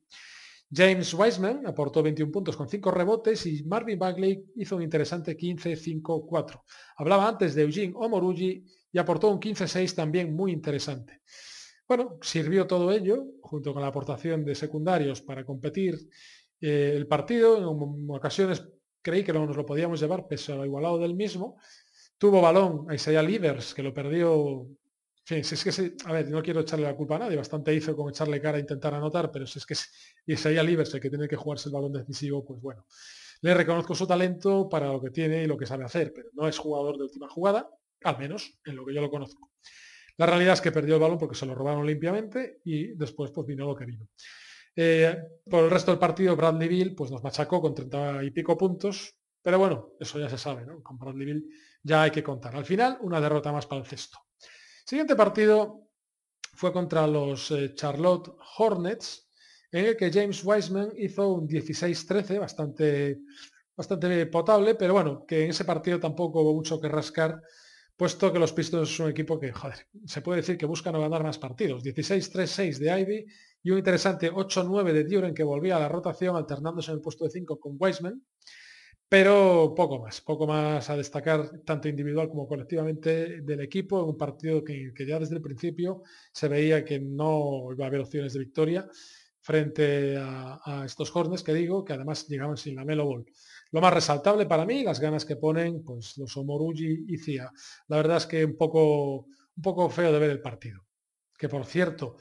James 0.71 1.14
Wiseman 1.14 1.67
aportó 1.67 2.02
21 2.02 2.31
puntos 2.31 2.57
con 2.57 2.69
5 2.69 2.90
rebotes 2.90 3.47
y 3.47 3.64
Marvin 3.64 3.99
Bagley 3.99 4.45
hizo 4.57 4.76
un 4.76 4.83
interesante 4.83 5.37
15-5-4. 5.37 6.62
Hablaba 6.97 7.28
antes 7.28 7.55
de 7.55 7.62
Eugene 7.62 7.95
Omorugi 7.97 8.64
y 8.93 8.99
aportó 8.99 9.28
un 9.28 9.40
15-6 9.40 9.95
también 9.95 10.35
muy 10.35 10.52
interesante. 10.52 11.23
Bueno, 11.88 12.18
sirvió 12.21 12.66
todo 12.66 12.92
ello, 12.92 13.25
junto 13.40 13.73
con 13.73 13.83
la 13.83 13.88
aportación 13.88 14.45
de 14.45 14.54
secundarios 14.54 15.23
para 15.23 15.45
competir 15.45 15.99
eh, 16.61 16.92
el 16.95 17.07
partido. 17.07 17.57
En 17.57 18.11
ocasiones 18.11 18.68
creí 19.02 19.25
que 19.25 19.33
no 19.33 19.47
nos 19.47 19.56
lo 19.56 19.65
podíamos 19.65 19.99
llevar, 20.00 20.28
pese 20.28 20.52
a 20.52 20.56
lo 20.56 20.67
igualado 20.67 20.99
del 20.99 21.15
mismo. 21.15 21.56
Tuvo 22.19 22.43
balón 22.43 22.86
a 22.91 22.95
Isaiah 22.95 23.23
Livers, 23.23 23.75
que 23.75 23.82
lo 23.82 23.95
perdió 23.95 24.69
Sí, 25.28 25.45
si 25.45 25.56
es 25.56 25.76
que 25.76 25.93
a 26.06 26.13
ver, 26.15 26.30
no 26.30 26.43
quiero 26.43 26.60
echarle 26.60 26.86
la 26.86 26.97
culpa 26.97 27.17
a 27.17 27.19
nadie, 27.19 27.36
bastante 27.36 27.75
hizo 27.75 27.95
con 27.95 28.08
echarle 28.08 28.41
cara 28.41 28.56
a 28.56 28.60
intentar 28.60 28.95
anotar, 28.95 29.30
pero 29.30 29.47
si 29.47 29.58
es 29.58 29.67
que 29.67 29.75
es 29.75 30.47
ahí 30.47 30.54
Livers 30.67 30.95
el 30.95 31.02
que 31.02 31.10
tiene 31.10 31.28
que 31.28 31.36
jugarse 31.36 31.69
el 31.69 31.75
balón 31.75 31.93
decisivo, 31.93 32.43
pues 32.47 32.63
bueno. 32.63 32.86
Le 33.43 33.52
reconozco 33.52 33.95
su 33.95 34.06
talento 34.06 34.71
para 34.71 34.86
lo 34.91 35.02
que 35.02 35.10
tiene 35.10 35.43
y 35.43 35.47
lo 35.47 35.58
que 35.58 35.67
sabe 35.67 35.84
hacer, 35.84 36.15
pero 36.15 36.30
no 36.32 36.49
es 36.49 36.56
jugador 36.56 36.97
de 36.97 37.02
última 37.02 37.28
jugada, 37.28 37.69
al 38.04 38.19
menos 38.19 38.58
en 38.65 38.76
lo 38.76 38.86
que 38.86 38.95
yo 38.95 39.02
lo 39.02 39.10
conozco. 39.10 39.50
La 40.19 40.26
realidad 40.26 40.54
es 40.54 40.61
que 40.61 40.73
perdió 40.73 40.97
el 40.97 41.00
balón 41.00 41.19
porque 41.19 41.37
se 41.37 41.47
lo 41.47 41.54
robaron 41.54 41.87
limpiamente 41.87 42.61
y 42.65 42.89
después 42.95 43.31
pues 43.31 43.47
vino 43.47 43.67
lo 43.67 43.75
que 43.75 43.87
vino. 43.87 44.09
Eh, 44.75 45.17
por 45.49 45.65
el 45.65 45.71
resto 45.71 45.91
del 45.91 45.99
partido, 45.99 46.37
Bradley 46.37 46.69
Bill 46.69 46.95
pues 46.95 47.11
nos 47.11 47.23
machacó 47.23 47.61
con 47.61 47.75
30 47.75 48.23
y 48.25 48.31
pico 48.31 48.57
puntos, 48.57 49.15
pero 49.43 49.59
bueno, 49.59 49.93
eso 49.99 50.19
ya 50.19 50.28
se 50.28 50.39
sabe, 50.39 50.67
¿no? 50.67 50.83
Con 50.83 50.99
Bradley 50.99 51.25
Bill 51.25 51.49
ya 51.83 52.02
hay 52.02 52.11
que 52.11 52.23
contar. 52.23 52.54
Al 52.54 52.65
final, 52.65 52.99
una 53.00 53.21
derrota 53.21 53.52
más 53.52 53.67
para 53.67 53.81
el 53.81 53.87
cesto. 53.87 54.19
Siguiente 54.85 55.17
partido 55.17 55.89
fue 56.54 56.73
contra 56.73 57.07
los 57.07 57.50
eh, 57.52 57.75
Charlotte 57.75 58.35
Hornets, 58.59 59.28
en 59.71 59.87
el 59.87 59.97
que 59.97 60.11
James 60.11 60.43
Wiseman 60.45 60.93
hizo 60.97 61.28
un 61.28 61.49
16-13, 61.49 62.41
bastante, 62.41 63.21
bastante 63.76 64.26
potable, 64.26 64.75
pero 64.75 64.95
bueno, 64.95 65.25
que 65.26 65.45
en 65.45 65.50
ese 65.50 65.65
partido 65.65 66.00
tampoco 66.00 66.41
hubo 66.41 66.54
mucho 66.54 66.81
que 66.81 66.89
rascar, 66.89 67.41
puesto 67.99 68.32
que 68.32 68.39
los 68.39 68.52
Pistons 68.52 68.89
es 68.89 69.00
un 69.00 69.11
equipo 69.11 69.41
que, 69.41 69.52
joder, 69.52 69.89
se 70.06 70.23
puede 70.23 70.41
decir 70.41 70.56
que 70.56 70.67
buscan 70.67 70.93
no 70.93 71.00
ganar 71.00 71.25
más 71.25 71.37
partidos. 71.37 71.82
16-3-6 71.82 72.78
de 72.78 73.00
Ivy 73.00 73.26
y 73.65 73.71
un 73.73 73.78
interesante 73.78 74.30
8-9 74.30 74.93
de 74.93 75.02
Duren 75.02 75.34
que 75.34 75.43
volvía 75.43 75.76
a 75.76 75.80
la 75.80 75.89
rotación 75.89 76.37
alternándose 76.37 76.93
en 76.93 76.99
el 76.99 77.02
puesto 77.02 77.25
de 77.25 77.32
5 77.32 77.58
con 77.58 77.76
Wiseman. 77.76 78.23
Pero 79.08 79.75
poco 79.75 79.99
más, 79.99 80.21
poco 80.21 80.47
más 80.47 80.89
a 80.91 80.97
destacar 80.97 81.65
tanto 81.65 81.89
individual 81.89 82.28
como 82.28 82.47
colectivamente 82.47 83.41
del 83.41 83.63
equipo 83.63 84.00
en 84.00 84.11
un 84.11 84.17
partido 84.17 84.63
que, 84.63 84.93
ya 85.04 85.19
desde 85.19 85.34
el 85.34 85.43
principio 85.43 86.02
se 86.32 86.47
veía 86.47 86.84
que 86.84 87.00
no 87.00 87.73
iba 87.73 87.84
a 87.84 87.89
haber 87.89 88.00
opciones 88.00 88.32
de 88.32 88.39
victoria 88.39 88.89
frente 89.41 90.17
a, 90.19 90.84
estos 90.87 91.15
Hornets 91.17 91.43
que 91.43 91.54
digo, 91.54 91.84
que 91.84 91.95
además 91.95 92.28
llegaban 92.28 92.56
sin 92.56 92.76
la 92.76 92.84
Melo 92.84 93.06
Ball. 93.06 93.26
Lo 93.71 93.81
más 93.81 93.93
resaltable 93.93 94.47
para 94.47 94.65
mí, 94.65 94.83
las 94.83 95.00
ganas 95.00 95.25
que 95.25 95.37
ponen 95.37 95.83
pues 95.85 96.17
los 96.19 96.37
Omorugi 96.37 97.04
y 97.09 97.19
Cia. 97.19 97.50
La 97.89 97.97
verdad 97.97 98.17
es 98.19 98.26
que 98.26 98.45
un 98.45 98.57
poco, 98.57 99.26
un 99.26 99.63
poco 99.63 99.91
feo 99.91 100.13
de 100.13 100.19
ver 100.19 100.31
el 100.31 100.41
partido. 100.41 100.87
Que 101.37 101.49
por 101.49 101.65
cierto, 101.67 102.17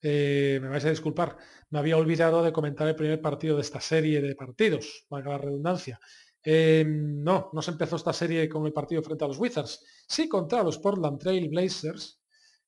eh, 0.00 0.58
me 0.62 0.68
vais 0.68 0.84
a 0.84 0.90
disculpar, 0.90 1.36
me 1.70 1.78
había 1.78 1.96
olvidado 1.96 2.42
de 2.42 2.52
comentar 2.52 2.88
el 2.88 2.96
primer 2.96 3.20
partido 3.20 3.56
de 3.56 3.62
esta 3.62 3.80
serie 3.80 4.20
de 4.20 4.34
partidos, 4.34 5.06
valga 5.10 5.32
la 5.32 5.38
redundancia, 5.38 6.00
Em, 6.44 7.22
no, 7.22 7.50
no 7.52 7.62
se 7.62 7.70
empezó 7.70 7.96
esta 7.96 8.12
serie 8.12 8.48
con 8.48 8.66
el 8.66 8.72
partido 8.72 9.02
frente 9.02 9.24
a 9.24 9.28
los 9.28 9.38
Wizards, 9.38 9.84
sí 10.08 10.28
contra 10.28 10.62
los 10.64 10.78
Portland 10.78 11.18
Trail 11.18 11.48
Blazers, 11.48 12.20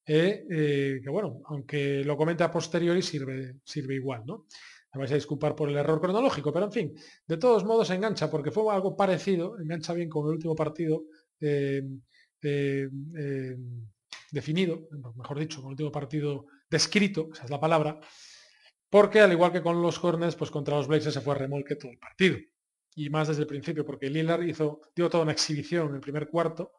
eh, 0.07 0.47
eh, 0.49 1.01
que 1.03 1.11
bueno, 1.11 1.41
aunque 1.47 2.05
lo 2.05 2.17
comente 2.17 2.45
a 2.45 2.51
posteriori 2.51 3.03
sirve, 3.03 3.57
sirve 3.65 3.95
igual, 3.97 4.23
¿no? 4.27 4.47
Me 4.95 5.01
vais 5.01 5.13
a 5.13 5.17
disculpar 5.17 5.55
por 5.55 5.69
el 5.69 5.77
error 5.77 6.01
cronológico, 6.01 6.53
pero 6.53 6.67
en 6.67 6.73
fin, 6.73 6.95
de 7.27 7.37
todos 7.37 7.65
modos 7.65 7.91
engancha, 7.91 8.31
porque 8.31 8.51
fue 8.51 8.73
algo 8.73 8.97
parecido, 8.97 9.59
engancha 9.59 9.93
bien 9.93 10.09
con 10.09 10.27
el 10.27 10.35
último 10.35 10.55
partido 10.55 11.05
em, 11.41 12.01
em, 12.43 13.87
definido, 14.31 14.89
mejor 15.17 15.39
dicho, 15.39 15.61
con 15.61 15.71
el 15.71 15.73
último 15.73 15.93
partido 15.93 16.47
descrito, 16.71 17.29
esa 17.33 17.45
es 17.45 17.51
la 17.51 17.61
palabra, 17.61 18.01
porque 18.89 19.21
al 19.21 19.33
igual 19.33 19.51
que 19.53 19.63
con 19.63 19.83
los 19.83 20.03
Hornets, 20.03 20.37
pues 20.37 20.51
contra 20.51 20.77
los 20.77 20.87
Blazers 20.87 21.15
se 21.15 21.21
fue 21.21 21.35
a 21.35 21.39
remolque 21.39 21.77
todo 21.77 21.91
el 21.91 21.99
partido. 21.99 22.39
Y 22.95 23.11
más 23.11 23.27
desde 23.27 23.43
el 23.43 23.49
principio, 23.49 23.85
porque 23.85 24.09
Lillard 24.09 24.45
hizo, 24.45 24.81
dio 24.95 25.11
toda 25.11 25.25
una 25.25 25.33
exhibición 25.33 25.89
en 25.89 25.95
el 25.97 26.01
primer 26.01 26.29
cuarto 26.29 26.75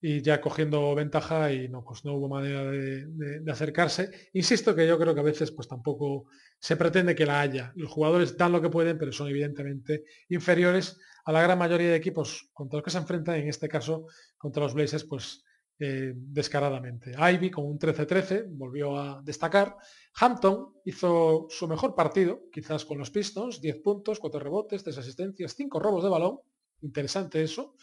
y 0.00 0.22
ya 0.22 0.40
cogiendo 0.40 0.94
ventaja 0.94 1.52
y 1.52 1.68
no, 1.68 1.82
pues 1.84 2.04
no 2.04 2.14
hubo 2.14 2.28
manera 2.28 2.64
de, 2.64 3.42
acercarse. 3.50 4.10
Insisto 4.32 4.74
que 4.74 4.86
yo 4.86 4.98
creo 4.98 5.14
que 5.14 5.20
a 5.20 5.24
veces 5.24 5.50
pues 5.50 5.66
tampoco 5.66 6.26
se 6.58 6.76
pretende 6.76 7.14
que 7.14 7.26
la 7.26 7.40
haya. 7.40 7.72
Los 7.74 7.90
jugadores 7.90 8.36
dan 8.36 8.52
lo 8.52 8.62
que 8.62 8.70
pueden, 8.70 8.98
pero 8.98 9.12
son 9.12 9.28
evidentemente 9.28 10.04
inferiores 10.28 10.98
a 11.24 11.32
la 11.32 11.42
gran 11.42 11.58
mayoría 11.58 11.90
de 11.90 11.96
equipos 11.96 12.48
contra 12.52 12.78
los 12.78 12.84
que 12.84 12.90
se 12.90 12.98
enfrentan, 12.98 13.36
en 13.36 13.48
este 13.48 13.68
caso 13.68 14.06
contra 14.36 14.62
los 14.62 14.74
Blazers, 14.74 15.04
pues 15.04 15.44
eh, 15.80 16.12
descaradamente. 16.16 17.12
Ivy 17.12 17.50
con 17.50 17.64
un 17.64 17.78
13-13 17.78 18.46
volvió 18.50 18.96
a 18.98 19.20
destacar. 19.22 19.76
Hampton 20.14 20.74
hizo 20.84 21.46
su 21.50 21.68
mejor 21.68 21.94
partido, 21.94 22.42
quizás 22.52 22.84
con 22.84 22.98
los 22.98 23.10
Pistons, 23.10 23.60
10 23.60 23.80
puntos, 23.82 24.18
4 24.18 24.40
rebotes, 24.40 24.82
3 24.82 24.98
asistencias, 24.98 25.54
5 25.54 25.78
robos 25.78 26.02
de 26.02 26.10
balón. 26.10 26.38
Interesante 26.82 27.42
eso. 27.42 27.74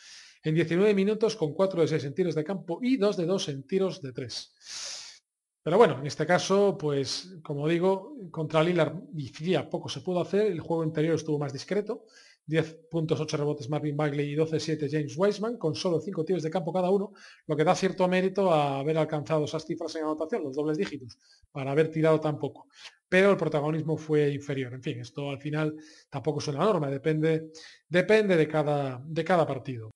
En 0.46 0.54
19 0.54 0.94
minutos 0.94 1.36
con 1.36 1.56
4 1.56 1.82
de 1.82 1.88
6 1.88 2.04
en 2.04 2.14
tiros 2.14 2.36
de 2.36 2.44
campo 2.44 2.78
y 2.80 2.98
2 2.98 3.18
de 3.18 3.26
2 3.26 3.50
en 3.50 3.64
tiros 3.64 4.00
de 4.00 4.12
3. 4.12 5.24
Pero 5.64 5.80
bueno, 5.80 5.98
en 6.00 6.06
este 6.06 6.24
caso, 6.24 6.78
pues 6.78 7.40
como 7.42 7.68
digo, 7.68 8.16
contra 8.30 8.64
Lillard 8.64 8.94
y 9.18 9.28
Fia 9.30 9.68
poco 9.68 9.90
se 9.90 10.02
pudo 10.02 10.22
hacer, 10.22 10.46
el 10.52 10.60
juego 10.60 10.84
interior 10.84 11.16
estuvo 11.16 11.40
más 11.40 11.52
discreto, 11.52 12.06
10 12.46 12.90
puntos, 12.92 13.20
8 13.20 13.38
rebotes 13.38 13.72
Marvin 13.72 13.98
Bagley 13.98 14.34
y 14.34 14.36
12-7 14.36 14.88
James 14.88 15.16
Wiseman, 15.18 15.58
con 15.58 15.74
solo 15.74 16.00
5 16.00 16.24
tiros 16.24 16.44
de 16.44 16.52
campo 16.52 16.72
cada 16.72 16.92
uno, 16.92 17.14
lo 17.48 17.56
que 17.56 17.64
da 17.64 17.74
cierto 17.74 18.08
mérito 18.08 18.54
a 18.54 18.78
haber 18.78 19.00
alcanzado 19.00 19.46
esas 19.46 19.66
cifras 19.66 19.96
en 19.96 20.04
anotación, 20.04 20.44
los 20.44 20.56
dobles 20.56 20.78
dígitos, 20.78 21.18
para 21.52 21.72
haber 21.72 21.90
tirado 21.90 22.20
tan 22.20 22.38
poco. 22.38 22.68
Pero 23.10 23.32
el 23.32 23.38
protagonismo 23.38 23.98
fue 23.98 24.30
inferior. 24.30 24.76
En 24.76 24.84
fin, 24.84 25.00
esto 25.00 25.32
al 25.32 25.42
final 25.42 25.76
tampoco 26.08 26.38
es 26.38 26.48
una 26.50 26.60
norma, 26.60 26.88
depende, 26.92 27.50
depende 27.90 28.38
de, 28.38 28.48
cada, 28.48 29.02
de 29.04 29.24
cada 29.24 29.48
partido. 29.48 29.90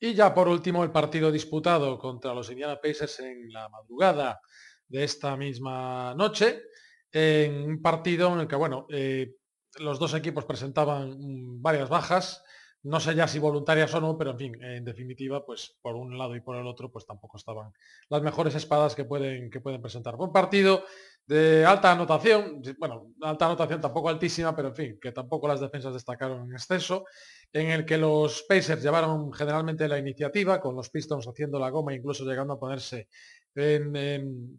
Y 0.00 0.14
ya 0.14 0.32
por 0.32 0.48
último, 0.48 0.84
el 0.84 0.92
partido 0.92 1.32
disputado 1.32 1.98
contra 1.98 2.34
los 2.34 2.50
Indiana 2.50 2.80
Pacers 2.80 3.20
en 3.20 3.52
la 3.52 3.68
madrugada 3.68 4.40
de 4.86 5.04
esta 5.04 5.36
misma 5.36 6.14
noche, 6.14 6.62
en 7.10 7.62
un 7.64 7.82
partido 7.82 8.32
en 8.32 8.40
el 8.40 8.48
que, 8.48 8.56
bueno, 8.56 8.86
eh, 8.90 9.34
los 9.80 9.98
dos 9.98 10.14
equipos 10.14 10.44
presentaban 10.44 11.16
varias 11.60 11.88
bajas. 11.88 12.44
no 12.80 13.00
sé 13.00 13.14
ya 13.14 13.26
si 13.26 13.40
voluntarias 13.40 13.92
o 13.94 14.00
no, 14.00 14.16
pero 14.16 14.30
en 14.30 14.38
fin, 14.38 14.62
en 14.62 14.84
definitiva, 14.84 15.44
pues 15.44 15.76
por 15.82 15.96
un 15.96 16.16
lado 16.16 16.36
y 16.36 16.40
por 16.40 16.56
el 16.56 16.66
otro, 16.66 16.90
pues 16.92 17.04
tampoco 17.04 17.36
estaban 17.36 17.72
las 18.08 18.22
mejores 18.22 18.54
espadas 18.54 18.94
que 18.94 19.04
pueden, 19.04 19.50
que 19.50 19.60
pueden 19.60 19.82
presentar. 19.82 20.14
un 20.14 20.32
partido 20.32 20.84
de 21.26 21.66
alta 21.66 21.92
anotación, 21.92 22.62
bueno, 22.78 23.08
alta 23.20 23.46
anotación 23.46 23.80
tampoco 23.80 24.08
altísima, 24.08 24.54
pero 24.54 24.68
en 24.68 24.74
fin, 24.74 24.98
que 25.00 25.12
tampoco 25.12 25.48
las 25.48 25.60
defensas 25.60 25.92
destacaron 25.92 26.46
en 26.48 26.52
exceso, 26.52 27.04
en 27.52 27.70
el 27.70 27.84
que 27.84 27.98
los 27.98 28.42
Pacers 28.42 28.82
llevaron 28.82 29.32
generalmente 29.32 29.88
la 29.88 29.98
iniciativa, 29.98 30.60
con 30.60 30.74
los 30.74 30.90
Pistons 30.90 31.26
haciendo 31.26 31.58
la 31.58 31.70
goma, 31.70 31.94
incluso 31.94 32.24
llegando 32.24 32.54
a 32.54 32.60
ponerse 32.60 33.08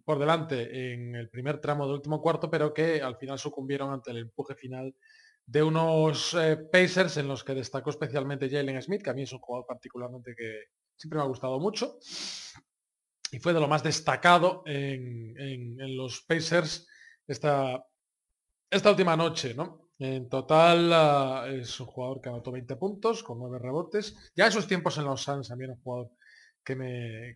por 0.04 0.19
delante 0.19 0.93
en 0.93 1.15
el 1.15 1.30
primer 1.30 1.62
tramo 1.62 1.86
del 1.86 1.95
último 1.95 2.21
cuarto, 2.21 2.49
pero 2.49 2.73
que 2.73 3.02
al 3.02 3.15
final 3.15 3.39
sucumbieron 3.39 3.93
ante 3.93 4.12
el 4.12 4.17
empuje 4.17 4.56
final 4.56 4.93
de 5.45 5.63
unos 5.63 6.36
eh, 6.36 6.58
Pacers 6.58 7.17
en 7.17 7.28
los 7.28 7.43
que 7.43 7.56
destacó 7.56 7.89
especialmente 7.89 8.49
Jalen 8.49 8.82
Smith, 8.82 9.02
que 9.02 9.10
a 9.10 9.13
mí 9.13 9.23
es 9.23 9.32
un 9.32 9.39
jugador 9.39 9.65
particularmente 9.65 10.36
que 10.36 10.65
siempre 10.95 11.17
me 11.17 11.23
ha 11.23 11.28
gustado 11.28 11.60
mucho. 11.60 11.97
Y 13.32 13.39
fue 13.39 13.54
de 13.54 13.60
lo 13.60 13.67
más 13.67 13.84
destacado 13.84 14.63
en, 14.65 15.75
los 15.95 16.21
Pacers 16.21 16.88
esta, 17.28 17.84
esta 18.69 18.89
última 18.89 19.15
noche, 19.15 19.54
¿no? 19.54 19.88
En 19.99 20.29
total 20.29 21.51
es 21.59 21.77
un 21.81 21.88
jugador 21.88 22.21
que 22.21 22.29
anotó 22.29 22.53
20 22.53 22.75
puntos 22.77 23.21
con 23.21 23.38
9 23.38 23.59
rebotes. 23.59 24.15
Ya 24.33 24.45
en 24.45 24.51
sus 24.53 24.65
tiempos 24.65 24.97
en 24.97 25.03
los 25.03 25.21
Suns 25.21 25.49
también 25.49 25.71
un 25.71 25.81
jugador 25.81 26.12
que 26.63 26.75
me, 26.75 27.33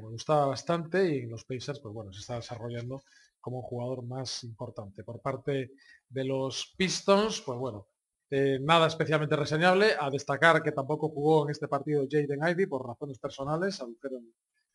gustaba 0.00 0.46
bastante 0.46 1.14
y 1.14 1.18
en 1.20 1.30
los 1.30 1.44
Pacers, 1.44 1.78
pues 1.80 1.94
bueno, 1.94 2.12
se 2.12 2.20
está 2.20 2.36
desarrollando 2.36 3.02
como 3.40 3.58
un 3.58 3.62
jugador 3.62 4.02
más 4.04 4.42
importante. 4.44 5.04
Por 5.04 5.20
parte 5.20 5.70
de 6.08 6.24
los 6.24 6.74
Pistons, 6.76 7.40
pues 7.42 7.58
bueno, 7.58 7.86
eh, 8.30 8.58
nada 8.60 8.88
especialmente 8.88 9.36
reseñable. 9.36 9.94
A 9.98 10.10
destacar 10.10 10.62
que 10.62 10.72
tampoco 10.72 11.08
jugó 11.08 11.44
en 11.44 11.50
este 11.50 11.68
partido 11.68 12.04
Jaden 12.10 12.48
Ivy 12.48 12.66
por 12.66 12.86
razones 12.86 13.18
personales, 13.20 13.80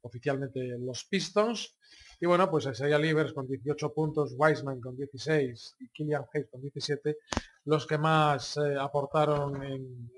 oficialmente 0.06 0.78
los 0.80 1.04
Pistons. 1.06 1.76
Y 2.20 2.26
bueno, 2.26 2.50
pues 2.50 2.66
Isaiah 2.66 2.98
Livers 2.98 3.34
con 3.34 3.46
18 3.46 3.94
puntos, 3.94 4.34
Wiseman 4.38 4.80
con 4.80 4.96
16 4.96 5.76
y 5.80 5.90
Killian 5.90 6.24
Hayes 6.34 6.48
con 6.50 6.62
17, 6.62 7.18
los 7.66 7.86
que 7.86 7.98
más 7.98 8.56
eh, 8.58 8.76
aportaron 8.80 9.62
en, 9.64 10.12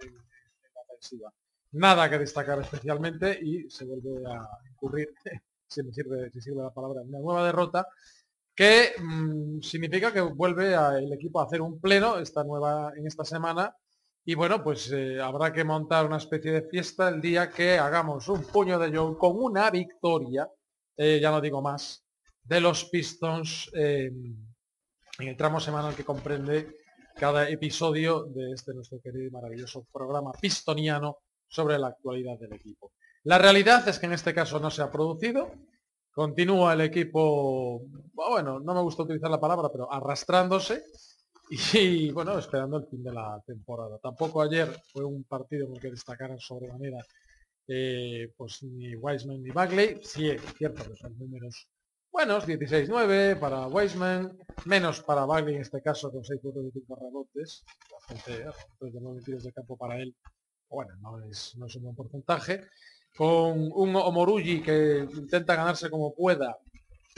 la 0.76 0.82
ofensiva. 0.82 1.34
Nada 1.72 2.10
que 2.10 2.20
destacar 2.20 2.60
especialmente 2.60 3.40
y 3.42 3.70
se 3.70 3.86
vuelve 3.86 4.24
a 4.30 4.48
incurrir, 4.70 5.14
si 5.68 5.82
me 5.82 5.92
sirve, 5.92 6.30
si 6.32 6.40
sirve 6.40 6.62
la 6.62 6.74
palabra, 6.74 7.02
una 7.02 7.20
nueva 7.20 7.46
derrota 7.46 7.88
que 8.56 8.94
mm, 8.98 9.62
significa 9.62 10.12
que 10.12 10.22
vuelve 10.22 10.74
el 10.74 11.14
equipo 11.14 11.40
a 11.40 11.46
hacer 11.46 11.62
un 11.62 11.80
pleno 11.80 12.18
esta 12.20 12.44
nueva, 12.44 12.92
en 12.96 13.06
esta 13.06 13.24
semana 13.24 13.76
y 14.30 14.36
bueno, 14.36 14.62
pues 14.62 14.92
eh, 14.92 15.22
habrá 15.22 15.54
que 15.54 15.64
montar 15.64 16.06
una 16.06 16.18
especie 16.18 16.52
de 16.52 16.62
fiesta 16.64 17.08
el 17.08 17.22
día 17.22 17.50
que 17.50 17.78
hagamos 17.80 18.28
un 18.28 18.44
puño 18.44 18.78
de 18.78 18.94
Joe 18.94 19.18
con 19.18 19.38
una 19.38 19.72
victoria, 19.72 20.50
eh, 20.98 21.20
ya 21.22 21.32
no 21.32 21.40
digo 21.40 21.62
más, 21.62 22.06
de 22.44 22.60
los 22.60 22.86
Pistons 22.86 23.72
en 23.74 24.48
el 25.20 25.38
tramo 25.38 25.62
semanal 25.62 25.96
que 25.96 26.04
comprende 26.04 26.76
cada 27.16 27.48
episodio 27.48 28.26
de 28.26 28.52
este 28.52 28.74
nuestro 28.74 29.00
querido 29.02 29.28
y 29.28 29.32
maravilloso 29.32 29.88
programa 29.92 30.34
pistoniano 30.34 31.20
sobre 31.48 31.80
la 31.80 31.88
actualidad 31.88 32.38
del 32.38 32.52
equipo. 32.52 32.92
La 33.24 33.38
realidad 33.38 33.88
es 33.88 33.98
que 33.98 34.08
en 34.08 34.14
este 34.14 34.34
caso 34.34 34.60
no 34.60 34.70
se 34.70 34.82
ha 34.82 34.92
producido, 34.92 35.54
Continúa 36.18 36.74
el 36.74 36.82
equipo, 36.82 37.84
bueno, 38.12 38.60
no 38.60 38.74
me 38.74 38.82
gusta 38.82 39.04
utilizar 39.04 39.30
la 39.30 39.40
palabra, 39.40 39.70
pero 39.72 39.94
arrastrándose 39.94 40.84
y 41.50 42.12
bueno, 42.12 42.38
esperando 42.38 42.78
el 42.78 42.88
fin 42.88 43.04
de 43.04 43.14
la 43.14 43.42
temporada. 43.46 43.98
Tampoco 44.00 44.42
ayer 44.42 44.70
fue 44.92 45.04
un 45.04 45.24
partido 45.24 45.68
en 45.68 45.76
el 45.76 45.82
que 45.82 45.92
destacaran 45.92 46.40
sobremanera 46.40 47.06
eh, 47.68 48.32
pues 48.36 48.64
ni 48.64 48.96
Wiseman 48.96 49.44
ni 49.44 49.52
Bagley. 49.52 50.00
Sí, 50.02 50.30
es 50.30 50.42
cierto 50.58 50.84
que 50.84 50.96
son 50.96 51.18
números 51.18 51.68
buenos, 52.12 52.48
16-9 52.48 53.40
para 53.40 53.68
Wiseman, 53.68 54.38
menos 54.66 55.02
para 55.02 55.26
Bagley 55.26 55.56
en 55.56 55.62
este 55.62 55.82
caso 55.82 56.12
con 56.12 56.24
6 56.24 56.42
puntos 56.42 56.66
de 56.66 56.72
5 56.72 56.96
rebotes, 56.96 57.64
bastante, 57.92 58.44
de 58.80 59.00
9 59.00 59.22
tiros 59.24 59.44
de 59.44 59.52
campo 59.54 59.78
para 59.78 60.00
él. 60.00 60.16
Bueno, 60.70 60.96
no 61.02 61.22
es, 61.24 61.56
no 61.58 61.68
es 61.68 61.76
un 61.76 61.84
buen 61.84 61.96
porcentaje 61.96 62.64
con 63.16 63.72
un 63.74 63.96
Omorugi 63.96 64.62
que 64.62 65.08
intenta 65.16 65.56
ganarse 65.56 65.90
como 65.90 66.14
pueda 66.14 66.58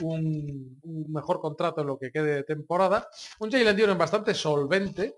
un, 0.00 0.80
mejor 1.08 1.40
contrato 1.40 1.80
en 1.80 1.86
lo 1.86 1.98
que 1.98 2.10
quede 2.10 2.36
de 2.36 2.44
temporada. 2.44 3.08
Un 3.38 3.50
Jalen 3.50 3.76
Duren 3.76 3.98
bastante 3.98 4.34
solvente, 4.34 5.16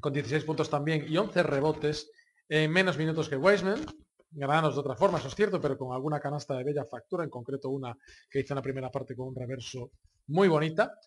con 0.00 0.12
16 0.12 0.44
puntos 0.44 0.70
también 0.70 1.04
y 1.08 1.16
11 1.16 1.42
rebotes 1.42 2.10
en 2.48 2.70
menos 2.70 2.96
minutos 2.98 3.28
que 3.28 3.36
Weisman. 3.36 3.84
Gananos 4.30 4.74
de 4.74 4.80
otra 4.80 4.94
forma, 4.94 5.18
eso 5.18 5.28
es 5.28 5.34
cierto, 5.34 5.60
pero 5.60 5.78
con 5.78 5.94
alguna 5.94 6.20
canasta 6.20 6.54
de 6.54 6.64
bella 6.64 6.84
factura, 6.84 7.24
en 7.24 7.30
concreto 7.30 7.70
una 7.70 7.96
que 8.30 8.40
hizo 8.40 8.52
en 8.52 8.56
la 8.56 8.62
primera 8.62 8.90
parte 8.90 9.16
con 9.16 9.28
un 9.28 9.34
reverso 9.34 9.90
muy 10.26 10.48
bonita. 10.48 10.98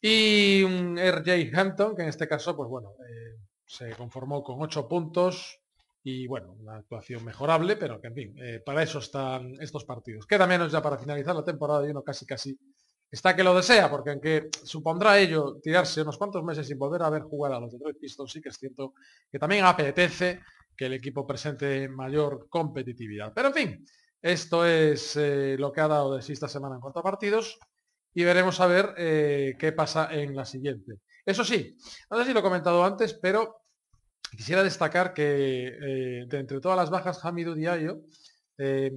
Y 0.00 0.62
un 0.62 0.96
RJ 0.98 1.50
Hampton, 1.54 1.94
que 1.94 2.02
en 2.02 2.08
este 2.08 2.26
caso, 2.26 2.56
pues 2.56 2.68
bueno, 2.70 2.94
eh, 3.06 3.36
se 3.66 3.90
conformó 3.94 4.42
con 4.42 4.62
8 4.62 4.88
puntos, 4.88 5.59
y 6.02 6.26
bueno, 6.26 6.52
una 6.58 6.76
actuación 6.76 7.24
mejorable, 7.24 7.76
pero 7.76 8.00
que 8.00 8.08
en 8.08 8.14
fin, 8.14 8.34
eh, 8.38 8.62
para 8.64 8.82
eso 8.82 9.00
están 9.00 9.54
estos 9.60 9.84
partidos. 9.84 10.26
Queda 10.26 10.46
menos 10.46 10.72
ya 10.72 10.80
para 10.82 10.98
finalizar 10.98 11.34
la 11.34 11.44
temporada 11.44 11.86
y 11.86 11.90
uno 11.90 12.02
casi 12.02 12.24
casi 12.24 12.58
está 13.10 13.34
que 13.34 13.42
lo 13.42 13.54
desea, 13.54 13.90
porque 13.90 14.10
aunque 14.10 14.48
supondrá 14.62 15.18
ello 15.18 15.58
tirarse 15.62 16.02
unos 16.02 16.16
cuantos 16.16 16.44
meses 16.44 16.66
sin 16.66 16.78
volver 16.78 17.02
a 17.02 17.10
ver 17.10 17.22
jugar 17.22 17.52
a 17.52 17.60
los 17.60 17.72
Detroit 17.72 17.98
Pistons, 17.98 18.32
sí 18.32 18.40
que 18.40 18.50
es 18.50 18.56
cierto 18.56 18.94
que 19.30 19.38
también 19.38 19.64
apetece 19.64 20.40
que 20.76 20.86
el 20.86 20.94
equipo 20.94 21.26
presente 21.26 21.88
mayor 21.88 22.48
competitividad. 22.48 23.32
Pero 23.34 23.48
en 23.48 23.54
fin, 23.54 23.86
esto 24.22 24.64
es 24.64 25.16
eh, 25.16 25.56
lo 25.58 25.72
que 25.72 25.80
ha 25.80 25.88
dado 25.88 26.14
de 26.14 26.22
sí 26.22 26.32
esta 26.32 26.48
semana 26.48 26.76
en 26.76 26.80
cuanto 26.80 27.00
a 27.00 27.02
partidos 27.02 27.58
y 28.14 28.24
veremos 28.24 28.60
a 28.60 28.66
ver 28.66 28.94
eh, 28.96 29.56
qué 29.58 29.72
pasa 29.72 30.08
en 30.12 30.34
la 30.34 30.44
siguiente. 30.44 31.00
Eso 31.24 31.44
sí, 31.44 31.76
no 32.10 32.18
sé 32.18 32.24
si 32.24 32.32
lo 32.32 32.40
he 32.40 32.42
comentado 32.42 32.84
antes, 32.84 33.14
pero 33.14 33.59
Quisiera 34.36 34.62
destacar 34.62 35.12
que 35.12 35.68
eh, 35.68 36.26
de 36.26 36.38
entre 36.38 36.60
todas 36.60 36.76
las 36.76 36.90
bajas, 36.90 37.24
Hamidou 37.24 37.54
Diallo, 37.54 38.02
eh, 38.58 38.92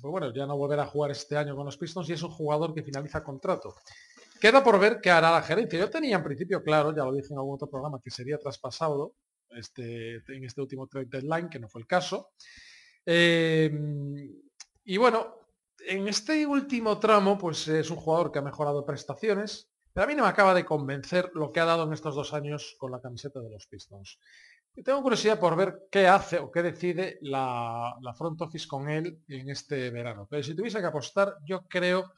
pues 0.00 0.10
bueno, 0.10 0.32
ya 0.32 0.46
no 0.46 0.56
volverá 0.56 0.82
a 0.82 0.86
jugar 0.86 1.10
este 1.10 1.36
año 1.36 1.56
con 1.56 1.66
los 1.66 1.76
Pistons 1.76 2.08
y 2.08 2.12
es 2.12 2.22
un 2.22 2.30
jugador 2.30 2.74
que 2.74 2.82
finaliza 2.82 3.22
contrato. 3.22 3.74
Queda 4.40 4.62
por 4.62 4.78
ver 4.78 5.00
qué 5.00 5.10
hará 5.10 5.30
la 5.30 5.42
gerencia. 5.42 5.78
Yo 5.78 5.90
tenía 5.90 6.16
en 6.16 6.24
principio 6.24 6.62
claro, 6.62 6.94
ya 6.94 7.04
lo 7.04 7.12
dije 7.12 7.32
en 7.32 7.38
algún 7.38 7.54
otro 7.54 7.68
programa, 7.68 8.00
que 8.02 8.10
sería 8.10 8.38
traspasado 8.38 9.14
este, 9.50 10.16
en 10.28 10.44
este 10.44 10.60
último 10.60 10.86
trade 10.86 11.06
deadline, 11.06 11.48
que 11.48 11.58
no 11.58 11.68
fue 11.68 11.80
el 11.80 11.86
caso. 11.86 12.30
Eh, 13.04 13.70
y 14.84 14.96
bueno, 14.98 15.36
en 15.88 16.08
este 16.08 16.46
último 16.46 16.98
tramo, 16.98 17.38
pues 17.38 17.66
es 17.68 17.90
un 17.90 17.96
jugador 17.96 18.30
que 18.30 18.38
ha 18.38 18.42
mejorado 18.42 18.84
prestaciones, 18.84 19.70
pero 19.96 20.04
a 20.04 20.08
mí 20.08 20.14
no 20.14 20.24
me 20.24 20.28
acaba 20.28 20.52
de 20.52 20.66
convencer 20.66 21.30
lo 21.32 21.50
que 21.50 21.58
ha 21.58 21.64
dado 21.64 21.84
en 21.84 21.94
estos 21.94 22.14
dos 22.14 22.34
años 22.34 22.76
con 22.78 22.92
la 22.92 23.00
camiseta 23.00 23.40
de 23.40 23.48
los 23.48 23.66
Pistons. 23.66 24.18
Tengo 24.84 25.02
curiosidad 25.02 25.40
por 25.40 25.56
ver 25.56 25.88
qué 25.90 26.06
hace 26.06 26.38
o 26.38 26.50
qué 26.50 26.62
decide 26.62 27.16
la, 27.22 27.94
front 28.14 28.38
office 28.42 28.68
con 28.68 28.90
él 28.90 29.22
en 29.26 29.48
este 29.48 29.88
verano. 29.88 30.26
Pero 30.28 30.42
si 30.42 30.54
tuviese 30.54 30.80
que 30.80 30.84
apostar, 30.84 31.36
yo 31.46 31.62
creo 31.66 32.12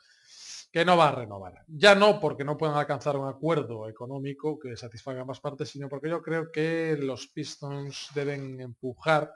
que 0.72 0.84
no 0.84 0.96
va 0.96 1.10
a 1.10 1.12
renovar. 1.12 1.62
Ya 1.68 1.94
no 1.94 2.18
porque 2.18 2.42
no 2.42 2.56
puedan 2.56 2.76
alcanzar 2.76 3.16
un 3.16 3.28
acuerdo 3.28 3.88
económico 3.88 4.58
que 4.58 4.76
satisfaga 4.76 5.20
ambas 5.20 5.38
partes, 5.38 5.68
sino 5.68 5.88
porque 5.88 6.10
yo 6.10 6.20
creo 6.20 6.50
que 6.50 6.96
los 7.00 7.28
Pistons 7.28 8.08
deben 8.12 8.60
empujar 8.60 9.32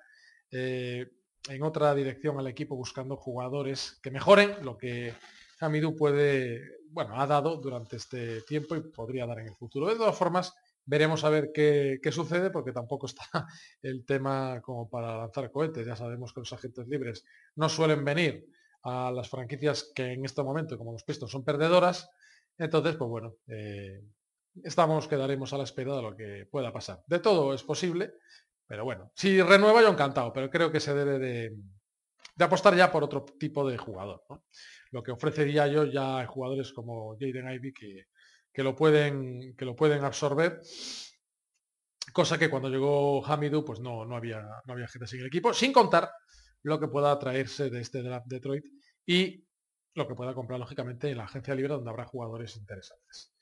eh, 0.50 1.12
en 1.48 1.62
otra 1.62 1.94
dirección 1.94 2.40
al 2.40 2.48
equipo 2.48 2.74
buscando 2.74 3.16
jugadores 3.16 4.00
que 4.02 4.10
mejoren 4.10 4.56
lo 4.64 4.76
que 4.76 5.14
Hamidou 5.60 5.94
puede 5.94 6.81
bueno, 6.92 7.20
ha 7.20 7.26
dado 7.26 7.56
durante 7.56 7.96
este 7.96 8.42
tiempo 8.42 8.76
y 8.76 8.82
podría 8.82 9.26
dar 9.26 9.40
en 9.40 9.48
el 9.48 9.56
futuro. 9.56 9.88
De 9.88 9.96
todas 9.96 10.16
formas, 10.16 10.54
veremos 10.84 11.24
a 11.24 11.30
ver 11.30 11.50
qué, 11.52 11.98
sucede, 12.10 12.50
porque 12.50 12.72
tampoco 12.72 13.06
está 13.06 13.24
el 13.82 14.04
tema 14.04 14.60
como 14.62 14.88
para 14.88 15.16
lanzar 15.16 15.50
cohetes. 15.50 15.86
Ya 15.86 15.96
sabemos 15.96 16.32
que 16.32 16.40
los 16.40 16.52
agentes 16.52 16.86
libres 16.88 17.24
no 17.56 17.68
suelen 17.68 18.04
venir 18.04 18.46
a 18.82 19.10
las 19.10 19.28
franquicias 19.28 19.90
que 19.94 20.12
en 20.12 20.24
este 20.24 20.42
momento, 20.42 20.76
como 20.76 20.92
los 20.92 21.04
pistos, 21.04 21.30
son 21.30 21.44
perdedoras. 21.44 22.10
Entonces, 22.58 22.96
pues 22.96 23.08
bueno, 23.08 23.36
eh, 23.46 24.02
estamos, 24.62 25.08
quedaremos 25.08 25.52
a 25.52 25.58
la 25.58 25.64
espera 25.64 25.96
de 25.96 26.02
lo 26.02 26.16
que 26.16 26.46
pueda 26.50 26.72
pasar. 26.72 27.02
De 27.06 27.20
todo 27.20 27.54
es 27.54 27.62
posible, 27.62 28.14
pero 28.66 28.84
bueno, 28.84 29.10
si 29.14 29.40
renueva 29.40 29.82
yo 29.82 29.88
encantado, 29.88 30.32
pero 30.32 30.50
creo 30.50 30.70
que 30.70 30.80
se 30.80 30.94
debe 30.94 31.18
de, 31.18 31.56
de 32.34 32.44
apostar 32.44 32.74
ya 32.76 32.90
por 32.90 33.04
otro 33.04 33.24
tipo 33.24 33.68
de 33.68 33.76
jugador. 33.76 34.22
Lo 34.90 35.02
que 35.02 35.12
ofrecería 35.12 35.66
yo 35.66 35.84
ya 35.84 36.18
hay 36.18 36.26
jugadores 36.26 36.72
como 36.72 37.16
Jaden 37.18 37.50
Ivy 37.50 37.72
que, 37.72 38.06
que, 38.52 38.62
lo 38.62 38.74
pueden, 38.74 39.54
que 39.56 39.64
lo 39.64 39.76
pueden 39.76 40.04
absorber. 40.04 40.60
Cosa 42.12 42.38
que 42.38 42.50
cuando 42.50 42.68
llegó 42.68 43.24
Hamidou 43.24 43.64
pues 43.64 43.80
no, 43.80 44.04
no, 44.04 44.16
había, 44.16 44.42
no 44.64 44.72
había 44.72 44.88
gente 44.88 45.04
así 45.04 45.16
en 45.16 45.22
el 45.22 45.28
equipo, 45.28 45.54
sin 45.54 45.72
contar 45.72 46.10
lo 46.62 46.78
que 46.78 46.88
pueda 46.88 47.18
traerse 47.18 47.70
de 47.70 47.80
este 47.80 48.02
draft 48.02 48.26
Detroit 48.26 48.64
y 49.06 49.46
lo 49.94 50.08
que 50.08 50.14
pueda 50.14 50.34
comprar 50.34 50.58
lógicamente 50.58 51.10
en 51.10 51.18
la 51.18 51.24
agencia 51.24 51.54
libre 51.54 51.74
donde 51.74 51.90
habrá 51.90 52.04
jugadores 52.04 52.56
interesantes. 52.56 53.34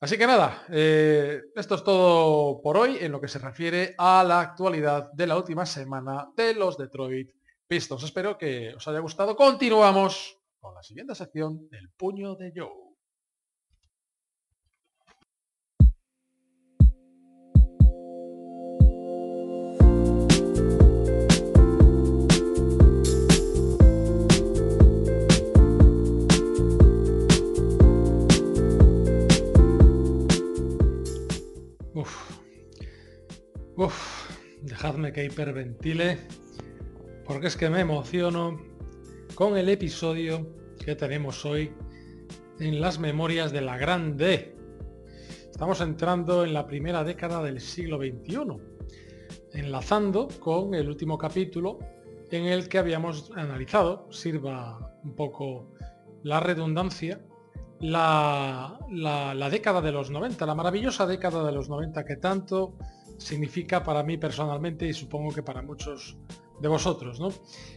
Así 0.00 0.18
que 0.18 0.26
nada, 0.26 0.64
eh, 0.70 1.42
esto 1.54 1.76
es 1.76 1.84
todo 1.84 2.60
por 2.60 2.76
hoy 2.76 2.98
en 3.00 3.12
lo 3.12 3.20
que 3.20 3.28
se 3.28 3.38
refiere 3.38 3.94
a 3.98 4.24
la 4.24 4.40
actualidad 4.40 5.12
de 5.12 5.26
la 5.28 5.36
última 5.36 5.64
semana 5.64 6.28
de 6.36 6.54
los 6.54 6.76
Detroit 6.76 7.30
Pistons. 7.72 8.02
Espero 8.04 8.36
que 8.36 8.74
os 8.74 8.86
haya 8.86 8.98
gustado. 8.98 9.34
Continuamos 9.34 10.38
con 10.60 10.74
la 10.74 10.82
siguiente 10.82 11.14
sección 11.14 11.70
del 11.70 11.88
puño 11.88 12.34
de 12.34 12.52
Joe. 12.54 12.68
Uf, 33.74 34.28
dejadme 34.60 35.14
que 35.14 35.24
hiperventile, 35.24 36.18
porque 37.24 37.46
es 37.46 37.56
que 37.56 37.70
me 37.70 37.80
emociono 37.80 38.60
con 39.34 39.56
el 39.56 39.68
episodio 39.68 40.46
que 40.84 40.96
tenemos 40.96 41.44
hoy 41.44 41.72
en 42.58 42.80
las 42.80 42.98
memorias 42.98 43.52
de 43.52 43.60
la 43.60 43.76
Grande. 43.76 44.56
Estamos 45.50 45.80
entrando 45.80 46.44
en 46.44 46.52
la 46.52 46.66
primera 46.66 47.04
década 47.04 47.42
del 47.42 47.60
siglo 47.60 47.98
XXI, 47.98 48.38
enlazando 49.52 50.28
con 50.40 50.74
el 50.74 50.88
último 50.88 51.18
capítulo 51.18 51.78
en 52.30 52.46
el 52.46 52.68
que 52.68 52.78
habíamos 52.78 53.30
analizado, 53.36 54.08
sirva 54.10 54.96
un 55.04 55.14
poco 55.14 55.70
la 56.22 56.40
redundancia, 56.40 57.20
la, 57.80 58.78
la, 58.90 59.50
década 59.50 59.80
de 59.80 59.92
los 59.92 60.10
90, 60.10 60.46
la 60.46 60.54
maravillosa 60.54 61.06
década 61.06 61.44
de 61.44 61.52
los 61.52 61.68
90 61.68 62.04
que 62.04 62.16
tanto 62.16 62.74
significa 63.18 63.82
para 63.82 64.02
mí 64.02 64.16
personalmente 64.16 64.86
y 64.86 64.92
supongo 64.92 65.32
que 65.32 65.42
para 65.42 65.62
muchos 65.62 66.16
de 66.62 66.68
vosotros, 66.68 67.18
¿no? 67.18 67.30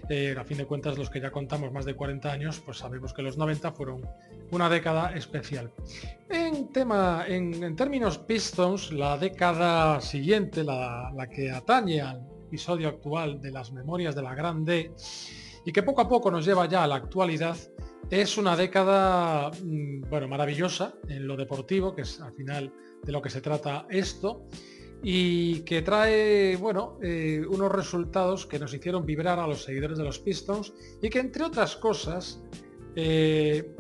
Eh, 0.10 0.36
a 0.38 0.44
fin 0.44 0.60
de 0.60 0.66
cuentas, 0.66 0.98
los 0.98 1.10
que 1.10 1.20
ya 1.20 1.32
contamos 1.32 1.72
más 1.72 1.86
de 1.86 1.96
40 1.96 2.32
años, 2.32 2.62
pues 2.64 2.78
sabemos 2.78 3.14
que 3.14 3.24
los 3.24 3.36
90 3.36 3.72
fueron 3.72 4.08
una 4.52 4.70
década 4.70 5.14
especial. 5.16 5.72
En 6.30 6.72
tema, 6.72 7.26
en, 7.28 7.76
términos 7.76 8.20
Pistons, 8.20 8.92
la 8.92 9.18
década 9.18 10.00
siguiente, 10.02 10.64
la, 10.64 11.12
la, 11.16 11.28
que 11.28 11.52
atañe 11.52 12.00
al 12.00 12.26
episodio 12.48 12.88
actual 12.90 13.42
de 13.42 13.52
las 13.52 13.72
memorias 13.72 14.16
de 14.16 14.22
la 14.22 14.36
Grande 14.36 14.94
y 15.66 15.72
que 15.72 15.82
poco 15.82 16.02
a 16.02 16.08
poco 16.08 16.30
nos 16.30 16.46
lleva 16.46 16.68
ya 16.68 16.84
a 16.84 16.88
la 16.88 16.96
actualidad, 16.96 17.58
es 18.12 18.38
una 18.38 18.56
década, 18.56 19.50
mm, 19.50 20.10
bueno, 20.10 20.28
maravillosa 20.28 20.94
en 21.10 21.26
lo 21.26 21.36
deportivo, 21.36 21.96
que 21.96 22.04
es 22.04 22.22
al 22.22 22.34
final 22.34 22.72
de 23.04 23.12
lo 23.12 23.20
que 23.20 23.32
se 23.32 23.42
trata 23.42 23.88
esto 23.90 24.48
y 25.08 25.60
que 25.60 25.84
trae, 25.84 26.56
bueno, 26.56 26.98
eh, 27.00 27.44
unos 27.48 27.72
resultados 27.72 28.48
que 28.48 28.58
nos 28.58 28.74
hicieron 28.74 29.06
vibrar 29.06 29.38
a 29.38 29.46
los 29.46 29.64
seguidores 29.64 30.00
de 30.00 30.04
los 30.04 30.18
Pistons 30.18 30.74
y 31.00 31.12
que 31.12 31.20
entre 31.20 31.44
otras 31.44 31.76
cosas 31.76 32.42
eh, 32.96 33.76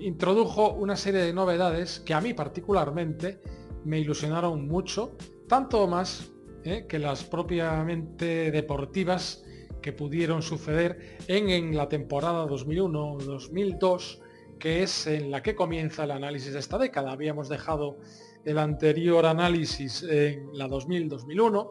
introdujo 0.00 0.72
una 0.72 0.96
serie 0.96 1.20
de 1.20 1.34
novedades 1.34 2.00
que 2.00 2.14
a 2.14 2.22
mí 2.22 2.32
particularmente 2.32 3.38
me 3.84 4.00
ilusionaron 4.00 4.66
mucho, 4.66 5.14
tanto 5.46 5.86
más 5.86 6.32
eh, 6.64 6.86
que 6.88 6.98
las 6.98 7.22
propiamente 7.22 8.50
deportivas 8.50 9.44
que 9.82 9.92
pudieron 9.92 10.40
suceder 10.40 11.18
en, 11.28 11.50
en 11.50 11.76
la 11.76 11.90
temporada 11.90 12.46
2001-2002, 12.46 14.20
que 14.58 14.82
es 14.84 15.06
en 15.06 15.30
la 15.30 15.42
que 15.42 15.54
comienza 15.54 16.04
el 16.04 16.12
análisis 16.12 16.54
de 16.54 16.60
esta 16.60 16.78
década. 16.78 17.12
Habíamos 17.12 17.50
dejado 17.50 17.98
el 18.44 18.58
anterior 18.58 19.26
análisis 19.26 20.02
en 20.02 20.50
la 20.54 20.68
2000-2001, 20.68 21.68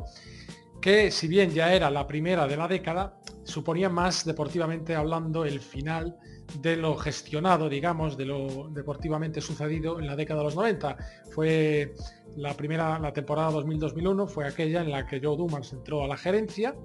que 0.82 1.12
si 1.12 1.28
bien 1.28 1.52
ya 1.52 1.74
era 1.74 1.90
la 1.92 2.08
primera 2.08 2.48
de 2.48 2.58
la 2.58 2.68
década, 2.68 3.20
suponía 3.44 3.90
más 3.90 4.26
deportivamente 4.26 4.96
hablando 4.96 5.46
el 5.46 5.60
final 5.60 6.18
de 6.60 6.76
lo 6.76 6.96
gestionado, 6.96 7.70
digamos, 7.70 8.18
de 8.18 8.26
lo 8.26 8.70
deportivamente 8.70 9.42
sucedido 9.42 10.00
en 10.00 10.08
la 10.08 10.16
década 10.16 10.40
de 10.40 10.46
los 10.46 10.56
90. 10.56 10.98
Fue 11.30 11.94
la 12.36 12.54
primera, 12.56 13.00
la 13.00 13.14
temporada 13.14 13.52
2000-2001, 13.52 14.28
fue 14.28 14.48
aquella 14.48 14.82
en 14.82 14.92
la 14.92 15.06
que 15.06 15.20
Joe 15.22 15.38
Dumars 15.38 15.72
entró 15.74 16.04
a 16.04 16.08
la 16.08 16.18
gerencia 16.18 16.76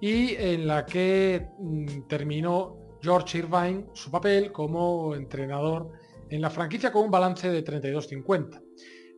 y 0.00 0.34
en 0.36 0.66
la 0.66 0.86
que 0.86 1.48
mm, 1.58 2.08
terminó 2.08 2.98
George 3.02 3.38
Irvine 3.38 3.86
su 3.92 4.10
papel 4.10 4.52
como 4.52 5.14
entrenador 5.14 5.92
en 6.28 6.40
la 6.40 6.50
franquicia 6.50 6.92
con 6.92 7.04
un 7.04 7.10
balance 7.10 7.50
de 7.50 7.64
32-50. 7.64 8.69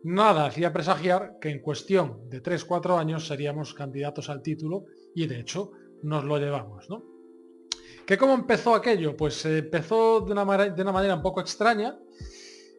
Nada 0.04 0.46
hacía 0.46 0.72
presagiar 0.72 1.38
que 1.40 1.50
en 1.50 1.60
cuestión 1.60 2.28
de 2.28 2.42
3-4 2.42 2.98
años 2.98 3.26
seríamos 3.26 3.72
candidatos 3.72 4.28
al 4.30 4.42
título 4.42 4.86
y 5.14 5.26
de 5.26 5.40
hecho 5.40 5.72
nos 6.02 6.24
lo 6.24 6.38
llevamos. 6.38 6.90
¿no? 6.90 7.04
¿Que 8.04 8.18
¿Cómo 8.18 8.34
empezó 8.34 8.74
aquello? 8.74 9.16
Pues 9.16 9.44
empezó 9.46 10.20
de 10.20 10.32
una, 10.32 10.44
de 10.70 10.82
una, 10.82 10.92
manera 10.92 11.14
un 11.14 11.22
poco 11.22 11.40
extraña, 11.40 11.96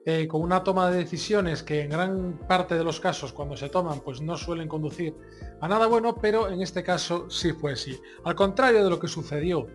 eh, 0.06 0.28
con 0.28 0.42
una 0.42 0.66
toma 0.66 0.92
de 0.92 0.98
decisiones 0.98 1.64
que 1.64 1.82
en 1.82 1.92
gran 1.92 2.40
parte 2.46 2.76
de 2.76 2.84
los 2.84 3.00
casos 3.00 3.32
cuando 3.32 3.56
se 3.56 3.70
toman 3.70 4.02
pues 4.02 4.20
no 4.20 4.36
suelen 4.36 4.68
conducir 4.68 5.16
a 5.62 5.68
nada 5.70 5.88
bueno, 5.88 6.18
pero 6.22 6.50
en 6.50 6.62
este 6.62 6.84
caso 6.84 7.30
sí 7.30 7.54
fue 7.54 7.72
así. 7.72 7.98
Al 8.26 8.36
contrario 8.36 8.84
de 8.84 8.90
lo 8.90 9.00
que 9.00 9.08
sucedió 9.08 9.68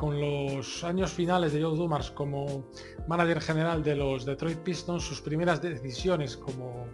con 0.00 0.18
los 0.18 0.82
años 0.82 1.12
finales 1.12 1.52
de 1.52 1.62
Joe 1.62 1.76
Dumars 1.76 2.10
como 2.10 2.64
manager 3.06 3.38
general 3.42 3.82
de 3.82 3.96
los 3.96 4.24
Detroit 4.24 4.60
Pistons, 4.60 5.04
sus 5.04 5.20
primeras 5.20 5.60
decisiones 5.60 6.38
como 6.38 6.86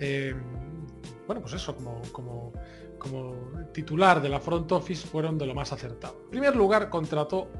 eh, 0.00 0.34
bueno, 1.26 1.42
pues 1.42 1.52
eso, 1.52 1.76
como, 2.12 2.52
titular 3.74 4.22
de 4.22 4.30
la 4.30 4.40
front 4.40 4.72
office 4.72 5.06
fueron 5.06 5.36
de 5.36 5.44
lo 5.44 5.54
más 5.54 5.70
acertado. 5.70 6.18
En 6.24 6.30
primer 6.30 6.56
lugar, 6.56 6.88
contrató 6.88 7.50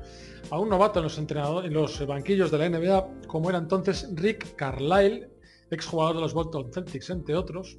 a 0.50 0.58
un 0.58 0.70
novato 0.70 1.00
en 1.00 1.04
los 1.04 1.18
entrenadores, 1.18 1.68
en 1.68 1.74
los 1.74 2.06
banquillos 2.06 2.50
de 2.50 2.56
la 2.56 2.68
NBA, 2.70 3.26
como 3.26 3.50
era 3.50 3.58
entonces 3.58 4.08
Rick 4.14 4.56
Carlisle, 4.56 5.28
exjugador 5.70 6.16
de 6.16 6.22
los 6.22 6.32
Bolton 6.32 6.72
Celtics, 6.72 7.10
entre 7.10 7.34
otros. 7.34 7.78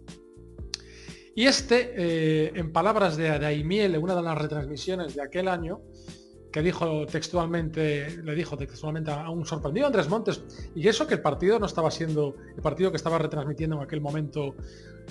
Y 1.36 1.46
este, 1.46 1.94
eh, 1.96 2.52
en 2.54 2.72
palabras 2.72 3.18
de 3.18 3.40
Daimiel, 3.40 3.96
en 3.96 4.04
una 4.04 4.16
de 4.16 4.22
las 4.22 4.38
retransmisiones 4.38 5.16
de 5.16 5.24
aquel 5.24 5.48
año, 5.48 5.82
que 6.58 6.64
dijo 6.64 7.06
textualmente, 7.06 8.18
le 8.24 8.34
dijo 8.34 8.58
textualmente 8.58 9.12
a 9.12 9.30
un 9.30 9.46
sorprendido 9.46 9.86
Andrés 9.86 10.10
Montes, 10.10 10.42
y 10.74 10.88
eso 10.88 11.06
que 11.06 11.14
el 11.14 11.22
partido 11.22 11.60
no 11.60 11.68
estaba 11.68 11.92
siendo, 11.92 12.36
el 12.56 12.64
partido 12.64 12.90
que 12.90 12.98
estaba 12.98 13.20
retransmitiendo 13.20 13.76
en 13.76 13.84
aquel 13.84 14.02
momento 14.02 14.56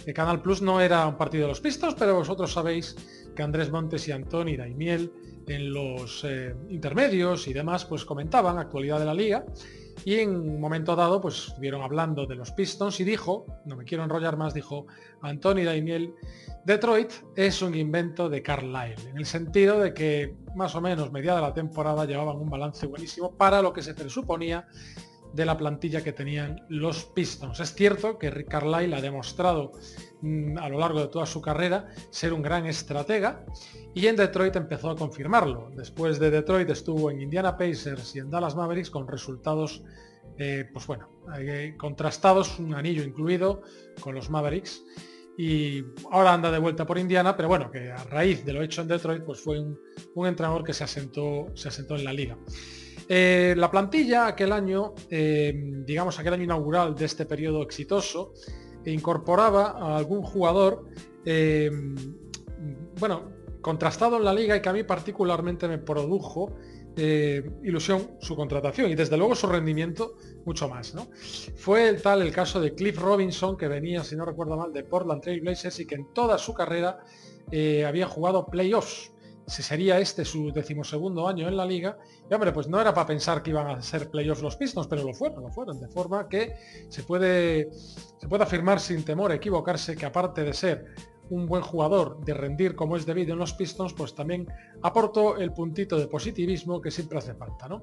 el 0.04 0.12
Canal 0.12 0.42
Plus 0.42 0.60
no 0.60 0.80
era 0.80 1.06
un 1.06 1.16
partido 1.16 1.44
de 1.44 1.50
los 1.50 1.60
pistos, 1.60 1.94
pero 1.94 2.16
vosotros 2.16 2.52
sabéis 2.52 2.96
que 3.36 3.44
Andrés 3.44 3.70
Montes 3.70 4.08
y 4.08 4.10
Antoni 4.10 4.56
Daimiel 4.56 5.12
en 5.46 5.72
los 5.72 6.24
eh, 6.24 6.52
intermedios 6.68 7.46
y 7.46 7.52
demás 7.52 7.84
pues 7.84 8.04
comentaban 8.04 8.58
actualidad 8.58 8.98
de 8.98 9.04
la 9.04 9.14
liga 9.14 9.44
y 10.06 10.20
en 10.20 10.36
un 10.36 10.60
momento 10.60 10.94
dado 10.94 11.20
pues 11.20 11.48
estuvieron 11.48 11.82
hablando 11.82 12.26
de 12.26 12.36
los 12.36 12.52
Pistons 12.52 13.00
y 13.00 13.04
dijo, 13.04 13.44
no 13.64 13.74
me 13.74 13.84
quiero 13.84 14.04
enrollar 14.04 14.36
más, 14.36 14.54
dijo 14.54 14.86
Anthony 15.20 15.64
Daimiel 15.64 16.14
Detroit 16.64 17.10
es 17.34 17.60
un 17.60 17.74
invento 17.74 18.28
de 18.28 18.40
Carlisle, 18.40 19.10
en 19.10 19.16
el 19.16 19.26
sentido 19.26 19.80
de 19.80 19.92
que 19.92 20.36
más 20.54 20.76
o 20.76 20.80
menos 20.80 21.10
mediada 21.10 21.40
la 21.40 21.52
temporada 21.52 22.04
llevaban 22.04 22.36
un 22.36 22.48
balance 22.48 22.86
buenísimo 22.86 23.32
para 23.36 23.60
lo 23.60 23.72
que 23.72 23.82
se 23.82 23.94
presuponía 23.94 24.68
de 25.36 25.44
la 25.44 25.56
plantilla 25.56 26.02
que 26.02 26.12
tenían 26.12 26.64
los 26.68 27.04
Pistons. 27.04 27.60
Es 27.60 27.74
cierto 27.74 28.18
que 28.18 28.30
Rick 28.30 28.48
Carlisle 28.48 28.96
ha 28.96 29.00
demostrado 29.00 29.72
mm, 30.22 30.58
a 30.58 30.68
lo 30.68 30.78
largo 30.78 31.00
de 31.00 31.08
toda 31.08 31.26
su 31.26 31.40
carrera 31.40 31.88
ser 32.10 32.32
un 32.32 32.42
gran 32.42 32.66
estratega 32.66 33.44
y 33.94 34.06
en 34.06 34.16
Detroit 34.16 34.56
empezó 34.56 34.90
a 34.90 34.96
confirmarlo. 34.96 35.70
Después 35.76 36.18
de 36.18 36.30
Detroit 36.30 36.70
estuvo 36.70 37.10
en 37.10 37.20
Indiana 37.20 37.56
Pacers 37.56 38.16
y 38.16 38.20
en 38.20 38.30
Dallas 38.30 38.56
Mavericks 38.56 38.90
con 38.90 39.06
resultados, 39.06 39.82
eh, 40.38 40.68
pues 40.72 40.86
bueno, 40.86 41.08
eh, 41.38 41.74
contrastados, 41.78 42.58
un 42.58 42.74
anillo 42.74 43.04
incluido 43.04 43.62
con 44.00 44.14
los 44.14 44.30
Mavericks 44.30 44.82
y 45.38 45.84
ahora 46.10 46.32
anda 46.32 46.50
de 46.50 46.58
vuelta 46.58 46.86
por 46.86 46.98
Indiana, 46.98 47.36
pero 47.36 47.48
bueno, 47.48 47.70
que 47.70 47.92
a 47.92 48.02
raíz 48.04 48.44
de 48.44 48.54
lo 48.54 48.62
hecho 48.62 48.80
en 48.80 48.88
Detroit, 48.88 49.22
pues 49.22 49.40
fue 49.40 49.60
un, 49.60 49.78
entrenador 50.26 50.64
que 50.64 50.72
se 50.72 50.84
asentó, 50.84 51.48
se 51.54 51.68
asentó 51.68 51.94
en 51.96 52.04
la 52.04 52.12
liga. 52.12 52.38
Eh, 53.08 53.54
la 53.56 53.70
plantilla 53.70 54.26
aquel 54.26 54.52
año, 54.52 54.94
eh, 55.10 55.52
digamos 55.84 56.18
aquel 56.18 56.34
año 56.34 56.44
inaugural 56.44 56.94
de 56.94 57.04
este 57.04 57.24
periodo 57.24 57.62
exitoso, 57.62 58.32
incorporaba 58.84 59.76
a 59.78 59.96
algún 59.96 60.22
jugador, 60.22 60.84
eh, 61.24 61.70
bueno, 62.98 63.32
contrastado 63.60 64.16
en 64.16 64.24
la 64.24 64.32
liga 64.32 64.56
y 64.56 64.62
que 64.62 64.68
a 64.68 64.72
mí 64.72 64.84
particularmente 64.84 65.66
me 65.66 65.78
produjo 65.78 66.56
eh, 66.98 67.44
ilusión 67.62 68.12
su 68.20 68.34
contratación 68.34 68.90
y 68.90 68.94
desde 68.94 69.18
luego 69.18 69.34
su 69.34 69.46
rendimiento 69.48 70.14
mucho 70.46 70.66
más. 70.66 70.94
Fue 71.54 71.92
tal 71.94 72.22
el 72.22 72.32
caso 72.32 72.58
de 72.58 72.74
Cliff 72.74 72.98
Robinson 72.98 73.56
que 73.56 73.68
venía, 73.68 74.02
si 74.02 74.16
no 74.16 74.24
recuerdo 74.24 74.56
mal, 74.56 74.72
de 74.72 74.82
Portland 74.82 75.20
Trail 75.20 75.42
Blazers 75.42 75.78
y 75.80 75.86
que 75.86 75.96
en 75.96 76.14
toda 76.14 76.38
su 76.38 76.54
carrera 76.54 77.00
eh, 77.50 77.84
había 77.84 78.06
jugado 78.06 78.46
playoffs. 78.46 79.12
Si 79.46 79.62
sería 79.62 79.98
este 79.98 80.24
su 80.24 80.52
decimosegundo 80.52 81.28
año 81.28 81.48
en 81.48 81.56
la 81.56 81.64
liga. 81.64 81.98
Y 82.28 82.34
hombre, 82.34 82.52
pues 82.52 82.68
no 82.68 82.80
era 82.80 82.92
para 82.92 83.06
pensar 83.06 83.42
que 83.42 83.50
iban 83.50 83.68
a 83.68 83.82
ser 83.82 84.10
playoffs 84.10 84.42
los 84.42 84.56
Pistons, 84.56 84.86
pero 84.86 85.04
lo 85.04 85.14
fueron, 85.14 85.42
lo 85.42 85.50
fueron. 85.50 85.80
De 85.80 85.88
forma 85.88 86.28
que 86.28 86.54
se 86.88 87.02
puede, 87.02 87.70
se 87.72 88.28
puede 88.28 88.42
afirmar 88.42 88.80
sin 88.80 89.04
temor 89.04 89.30
a 89.30 89.36
equivocarse 89.36 89.96
que 89.96 90.06
aparte 90.06 90.42
de 90.42 90.52
ser 90.52 90.86
un 91.30 91.46
buen 91.46 91.62
jugador, 91.62 92.24
de 92.24 92.34
rendir 92.34 92.76
como 92.76 92.96
es 92.96 93.06
debido 93.06 93.32
en 93.32 93.38
los 93.38 93.52
Pistons, 93.52 93.92
pues 93.94 94.14
también 94.14 94.46
aportó 94.82 95.36
el 95.36 95.52
puntito 95.52 95.98
de 95.98 96.06
positivismo 96.06 96.80
que 96.80 96.90
siempre 96.90 97.18
hace 97.18 97.34
falta. 97.34 97.68
¿no? 97.68 97.82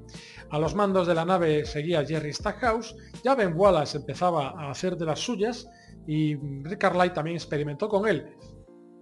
A 0.49 0.59
los 0.59 0.75
mandos 0.75 1.07
de 1.07 1.15
la 1.15 1.25
nave 1.25 1.65
seguía 1.65 2.05
Jerry 2.05 2.33
Stackhouse, 2.33 2.95
ya 3.23 3.35
Ben 3.35 3.53
Wallace 3.55 3.97
empezaba 3.97 4.49
a 4.49 4.71
hacer 4.71 4.95
de 4.97 5.05
las 5.05 5.19
suyas 5.19 5.67
y 6.07 6.35
Rick 6.35 6.79
Carlisle 6.79 7.09
también 7.11 7.35
experimentó 7.35 7.87
con 7.89 8.07
él. 8.07 8.35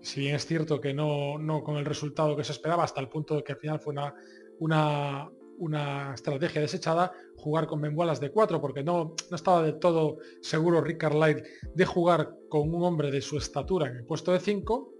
Si 0.01 0.21
bien 0.21 0.35
es 0.35 0.45
cierto 0.45 0.81
que 0.81 0.93
no, 0.93 1.37
no 1.37 1.63
con 1.63 1.77
el 1.77 1.85
resultado 1.85 2.35
que 2.35 2.43
se 2.43 2.51
esperaba, 2.51 2.83
hasta 2.83 3.01
el 3.01 3.09
punto 3.09 3.35
de 3.35 3.43
que 3.43 3.53
al 3.53 3.59
final 3.59 3.79
fue 3.79 3.93
una, 3.93 4.13
una, 4.59 5.29
una 5.59 6.13
estrategia 6.13 6.59
desechada 6.59 7.11
jugar 7.37 7.67
con 7.67 7.81
Membualas 7.81 8.19
de 8.19 8.31
4 8.31 8.59
porque 8.59 8.83
no, 8.83 9.15
no 9.29 9.35
estaba 9.35 9.61
del 9.61 9.79
todo 9.79 10.17
seguro 10.41 10.81
Rick 10.81 10.97
Carlisle 10.97 11.43
de 11.73 11.85
jugar 11.85 12.35
con 12.49 12.73
un 12.73 12.83
hombre 12.83 13.11
de 13.11 13.21
su 13.21 13.37
estatura 13.37 13.87
en 13.87 13.97
el 13.97 14.05
puesto 14.05 14.31
de 14.31 14.39
5 14.39 14.93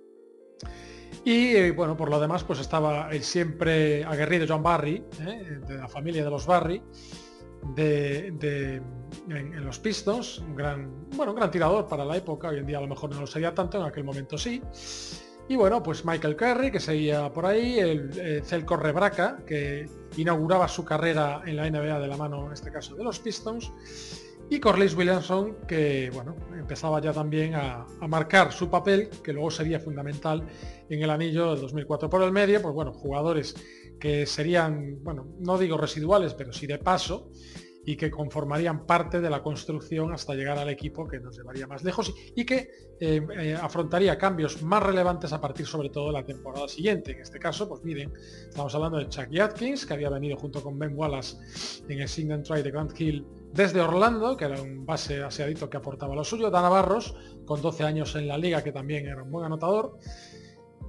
y 1.25 1.55
eh, 1.55 1.71
bueno 1.71 1.97
por 1.97 2.09
lo 2.09 2.19
demás 2.19 2.43
pues 2.43 2.59
estaba 2.59 3.09
el 3.11 3.23
siempre 3.23 4.03
aguerrido 4.03 4.45
John 4.47 4.63
Barry 4.63 5.03
eh, 5.27 5.59
de 5.67 5.77
la 5.77 5.87
familia 5.87 6.23
de 6.23 6.29
los 6.29 6.45
Barry 6.45 6.81
de, 7.75 8.81
en, 9.29 9.65
los 9.65 9.79
Pistons 9.79 10.39
un 10.39 10.55
gran 10.55 11.07
bueno 11.15 11.31
un 11.31 11.37
gran 11.37 11.51
tirador 11.51 11.87
para 11.87 12.03
la 12.03 12.17
época 12.17 12.49
hoy 12.49 12.59
en 12.59 12.65
día 12.65 12.77
a 12.77 12.81
lo 12.81 12.87
mejor 12.87 13.13
no 13.13 13.21
lo 13.21 13.27
sería 13.27 13.53
tanto 13.53 13.79
en 13.79 13.85
aquel 13.85 14.03
momento 14.03 14.37
sí 14.37 14.61
y 15.51 15.57
bueno, 15.57 15.83
pues 15.83 16.05
Michael 16.05 16.37
Curry, 16.37 16.71
que 16.71 16.79
seguía 16.79 17.29
por 17.33 17.45
ahí, 17.45 17.77
el, 17.77 18.17
el 18.17 18.41
Celco 18.41 18.77
Rebraca, 18.77 19.39
que 19.45 19.85
inauguraba 20.15 20.69
su 20.69 20.85
carrera 20.85 21.41
en 21.45 21.57
la 21.57 21.69
NBA 21.69 21.99
de 21.99 22.07
la 22.07 22.15
mano, 22.15 22.47
en 22.47 22.53
este 22.53 22.71
caso, 22.71 22.95
de 22.95 23.03
los 23.03 23.19
Pistons. 23.19 23.69
Y 24.49 24.59
Corliss 24.59 24.95
Williamson, 24.95 25.55
que 25.65 26.09
bueno, 26.13 26.35
empezaba 26.57 26.99
ya 26.99 27.13
también 27.13 27.55
a, 27.55 27.85
marcar 28.07 28.51
su 28.51 28.69
papel, 28.69 29.09
que 29.23 29.31
luego 29.31 29.49
sería 29.49 29.79
fundamental 29.79 30.45
en 30.89 31.01
el 31.01 31.09
anillo 31.09 31.51
del 31.51 31.61
2004 31.61 32.09
por 32.09 32.21
el 32.21 32.33
medio, 32.33 32.61
pues 32.61 32.73
bueno, 32.73 32.91
jugadores 32.91 33.55
que 34.01 34.25
serían, 34.25 35.01
bueno, 35.03 35.35
no 35.39 35.57
digo 35.57 35.77
residuales, 35.77 36.33
pero 36.33 36.51
sí 36.51 36.67
de 36.67 36.79
paso, 36.79 37.31
y 37.85 37.95
que 37.95 38.11
conformarían 38.11 38.85
parte 38.85 39.21
de 39.21 39.29
la 39.29 39.41
construcción 39.41 40.13
hasta 40.13 40.35
llegar 40.35 40.57
al 40.57 40.69
equipo 40.69 41.07
que 41.07 41.19
nos 41.19 41.35
llevaría 41.35 41.65
más 41.65 41.83
lejos 41.83 42.13
y 42.35 42.45
que 42.45 42.69
eh, 42.99 43.21
eh, 43.39 43.57
afrontaría 43.59 44.17
cambios 44.17 44.61
más 44.61 44.83
relevantes 44.83 45.33
a 45.33 45.41
partir 45.41 45.65
sobre 45.65 45.89
todo 45.89 46.07
de 46.07 46.13
la 46.13 46.25
temporada 46.25 46.67
siguiente. 46.67 47.13
En 47.13 47.21
este 47.21 47.39
caso, 47.39 47.67
pues 47.67 47.83
miren, 47.83 48.13
estamos 48.47 48.73
hablando 48.75 48.99
de 48.99 49.09
Chuck 49.09 49.35
Atkins, 49.39 49.85
que 49.85 49.93
había 49.93 50.09
venido 50.09 50.37
junto 50.37 50.61
con 50.61 50.77
Ben 50.77 50.95
Wallace 50.95 51.37
en 51.89 52.01
el 52.01 52.07
Sign 52.07 52.43
Try 52.43 52.61
de 52.61 52.71
Grand 52.71 52.91
Hill 52.99 53.25
desde 53.51 53.81
Orlando, 53.81 54.37
que 54.37 54.45
era 54.45 54.61
un 54.61 54.85
base 54.85 55.23
aseadito 55.23 55.69
que 55.69 55.77
aportaba 55.77 56.15
lo 56.15 56.23
suyo, 56.23 56.51
Dan 56.51 56.69
Barros, 56.69 57.15
con 57.45 57.61
12 57.61 57.83
años 57.83 58.15
en 58.15 58.27
la 58.27 58.37
liga, 58.37 58.63
que 58.63 58.71
también 58.71 59.07
era 59.07 59.23
un 59.23 59.31
buen 59.31 59.45
anotador, 59.45 59.97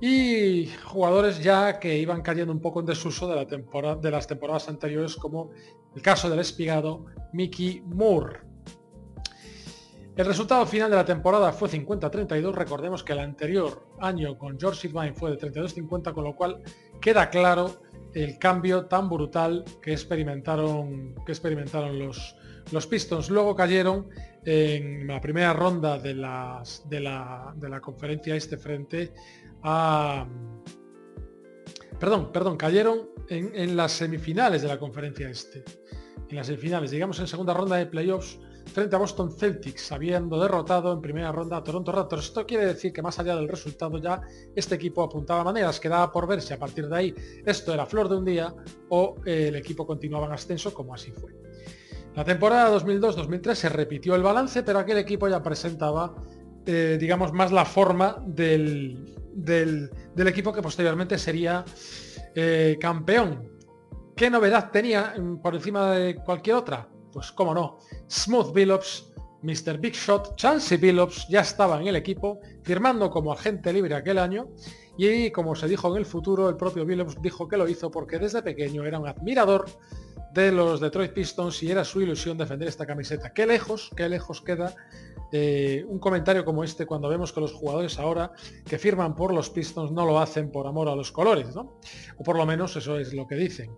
y 0.05 0.67
jugadores 0.85 1.41
ya 1.41 1.79
que 1.79 1.97
iban 1.97 2.23
cayendo 2.23 2.53
un 2.53 2.61
poco 2.61 2.81
en 2.81 2.87
desuso 2.87 3.29
de, 3.29 3.37
la 3.37 3.47
temporada, 3.47 3.95
de 3.95 4.11
las 4.11 4.27
temporadas 4.27 4.69
anteriores, 4.69 5.15
como 5.15 5.51
el 5.95 6.03
caso 6.03 6.29
del 6.29 6.41
espigado 6.41 7.07
Mickey 7.33 7.83
Moore. 7.87 8.41
El 10.17 10.27
resultado 10.27 10.67
final 10.67 10.91
de 10.91 10.97
la 10.97 11.05
temporada 11.05 11.53
fue 11.53 11.69
50-32, 11.69 12.53
recordemos 12.53 13.05
que 13.05 13.12
el 13.12 13.21
anterior 13.21 13.87
año 14.01 14.37
con 14.37 14.59
George 14.59 14.88
Irvine 14.88 15.15
fue 15.15 15.31
de 15.31 15.38
32-50, 15.38 16.12
con 16.12 16.25
lo 16.25 16.35
cual 16.35 16.61
queda 17.01 17.31
claro 17.31 17.81
el 18.12 18.41
cambio 18.41 18.87
tan 18.87 19.09
brutal 19.09 19.65
que 19.81 19.93
experimentaron, 19.93 21.15
que 21.25 21.31
experimentaron 21.31 21.97
los, 22.01 22.35
los 22.70 22.87
Pistons. 22.87 23.31
Luego 23.31 23.55
cayeron 23.55 24.09
en 24.44 25.07
la 25.07 25.20
primera 25.20 25.53
ronda 25.53 25.98
de, 25.98 26.14
las, 26.14 26.88
de, 26.88 27.01
la, 27.01 27.53
de 27.57 27.68
la 27.68 27.81
conferencia 27.81 28.35
este 28.37 28.57
frente 28.57 29.12
Perdón, 32.03 32.33
perdón, 32.33 32.57
cayeron 32.57 33.11
en, 33.29 33.77
las 33.77 33.92
semifinales 33.92 34.62
de 34.62 34.66
la 34.68 34.77
conferencia 34.77 35.31
este. 35.31 35.64
En 36.29 36.37
las 36.37 36.48
semifinales, 36.48 36.90
llegamos 36.90 37.20
en 37.20 37.29
segunda 37.29 37.55
ronda 37.55 37.77
de 37.77 37.87
playoffs 37.87 38.40
frente 38.66 38.96
a 38.96 38.98
Boston 38.98 39.31
Celtics, 39.31 39.92
habiendo 39.92 40.40
derrotado 40.40 40.92
en 40.92 41.01
primera 41.01 41.31
ronda 41.31 41.59
a 41.59 41.62
Toronto 41.62 41.92
Raptors. 41.92 42.27
Esto 42.27 42.44
quiere 42.44 42.66
decir 42.66 42.92
que 42.92 43.03
más 43.03 43.20
allá 43.20 43.37
del 43.37 43.48
resultado 43.48 43.98
ya 43.98 44.20
este 44.57 44.75
equipo 44.75 45.05
apuntaba 45.05 45.44
maneras, 45.44 45.79
quedaba 45.79 46.11
por 46.11 46.27
ver 46.27 46.42
si 46.42 46.53
a 46.53 46.59
partir 46.59 46.88
de 46.88 46.96
ahí 46.96 47.14
esto 47.46 47.72
era 47.72 47.87
flor 47.87 48.09
de 48.09 48.16
un 48.16 48.25
día 48.25 48.53
o 48.88 49.14
eh, 49.25 49.46
el 49.48 49.55
equipo 49.55 49.87
continuaba 49.87 50.27
en 50.27 50.33
ascenso 50.33 50.75
como 50.75 50.94
así 50.94 51.12
fue. 51.12 51.33
La 52.14 52.25
temporada 52.25 52.75
2002-2003 52.79 53.55
se 53.55 53.68
repitió 53.70 54.14
el 54.14 54.22
balance, 54.22 54.62
pero 54.62 54.79
aquel 54.79 54.98
equipo 54.98 55.29
ya 55.29 55.42
presentaba, 55.42 56.14
eh, 56.66 56.98
digamos, 57.01 57.33
más 57.33 57.51
la 57.53 57.64
forma 57.64 58.22
del, 58.27 59.16
del, 59.35 59.90
equipo 60.29 60.53
que 60.53 60.61
posteriormente 60.61 61.16
sería 61.16 61.64
eh, 62.35 62.77
campeón. 62.79 63.51
¿Qué 64.14 64.29
novedad 64.29 64.70
tenía 64.70 65.14
por 65.42 65.55
encima 65.55 65.92
de 65.92 66.16
cualquier 66.16 66.57
otra? 66.57 66.87
Pues 67.12 67.33
cómo 67.33 67.55
no, 67.55 67.79
Smooth 68.11 68.53
Billups, 68.53 69.12
Mr. 69.42 69.79
Big 69.79 69.94
Shot, 69.94 70.37
Chansey 70.37 70.77
Billups 70.77 71.27
ya 71.29 71.40
estaba 71.40 71.81
en 71.81 71.88
el 71.88 71.96
equipo, 71.96 72.40
firmando 72.62 73.11
como 73.11 73.33
agente 73.33 73.72
libre 73.72 73.94
aquel 73.94 74.18
año 74.18 74.48
y 74.98 75.31
como 75.31 75.55
se 75.55 75.66
dijo 75.66 75.90
en 75.90 75.96
el 75.96 76.07
futuro, 76.07 76.48
el 76.48 76.57
propio 76.57 76.85
Billups 76.85 77.20
dijo 77.22 77.48
que 77.48 77.57
lo 77.57 77.66
hizo 77.66 77.90
porque 77.90 78.18
desde 78.18 78.42
pequeño 78.42 78.85
era 78.85 78.98
un 78.98 79.09
admirador 79.09 79.64
de 80.33 80.53
los 80.53 80.81
Detroit 80.81 81.12
Pistons 81.12 81.62
y 81.62 81.71
era 81.71 81.85
su 81.85 82.01
ilusión 82.01 82.38
defender 82.38 82.68
esta 82.68 82.87
camiseta. 82.87 83.33
Qué 83.33 83.47
lejos, 83.47 83.90
qué 83.97 84.09
lejos 84.09 84.40
queda 84.40 84.75
eh, 85.31 85.85
un 85.88 85.99
comentario 85.99 86.45
como 86.45 86.64
este 86.64 86.87
cuando 86.87 87.09
vemos 87.09 87.33
que 87.33 87.40
los 87.40 87.53
jugadores 87.53 87.99
ahora 87.99 88.33
que 88.66 88.79
firman 88.79 89.14
por 89.14 89.33
los 89.33 89.51
Pistons 89.51 89.92
no 89.92 90.05
lo 90.07 90.18
hacen 90.18 90.51
por 90.51 90.66
amor 90.66 90.88
a 90.88 90.97
los 90.97 91.12
colores, 91.12 91.55
¿no? 91.55 91.81
O 92.18 92.23
por 92.23 92.37
lo 92.37 92.47
menos 92.47 92.77
eso 92.77 92.99
es 92.99 93.12
lo 93.14 93.27
que 93.27 93.37
dicen. 93.37 93.71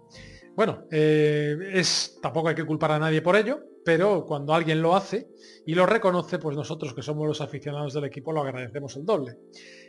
Bueno, 0.57 0.85
eh, 0.91 1.57
es, 1.73 2.19
tampoco 2.23 2.49
hay 2.49 2.55
que 2.55 2.65
culpar 2.65 2.93
a 2.93 2.99
nadie 2.99 3.23
por 3.23 3.35
ello, 3.35 3.61
pero 3.85 4.25
cuando 4.25 4.55
alguien 4.55 4.81
lo 4.81 4.95
hace 4.95 5.29
y 5.67 5.75
lo 5.75 5.85
reconoce, 5.85 6.39
pues 6.39 6.57
nosotros 6.57 6.95
que 6.95 7.03
somos 7.03 7.27
los 7.27 7.41
aficionados 7.41 7.93
del 7.93 8.05
equipo 8.05 8.33
lo 8.33 8.41
agradecemos 8.41 8.97
el 8.97 9.05
doble. 9.05 9.37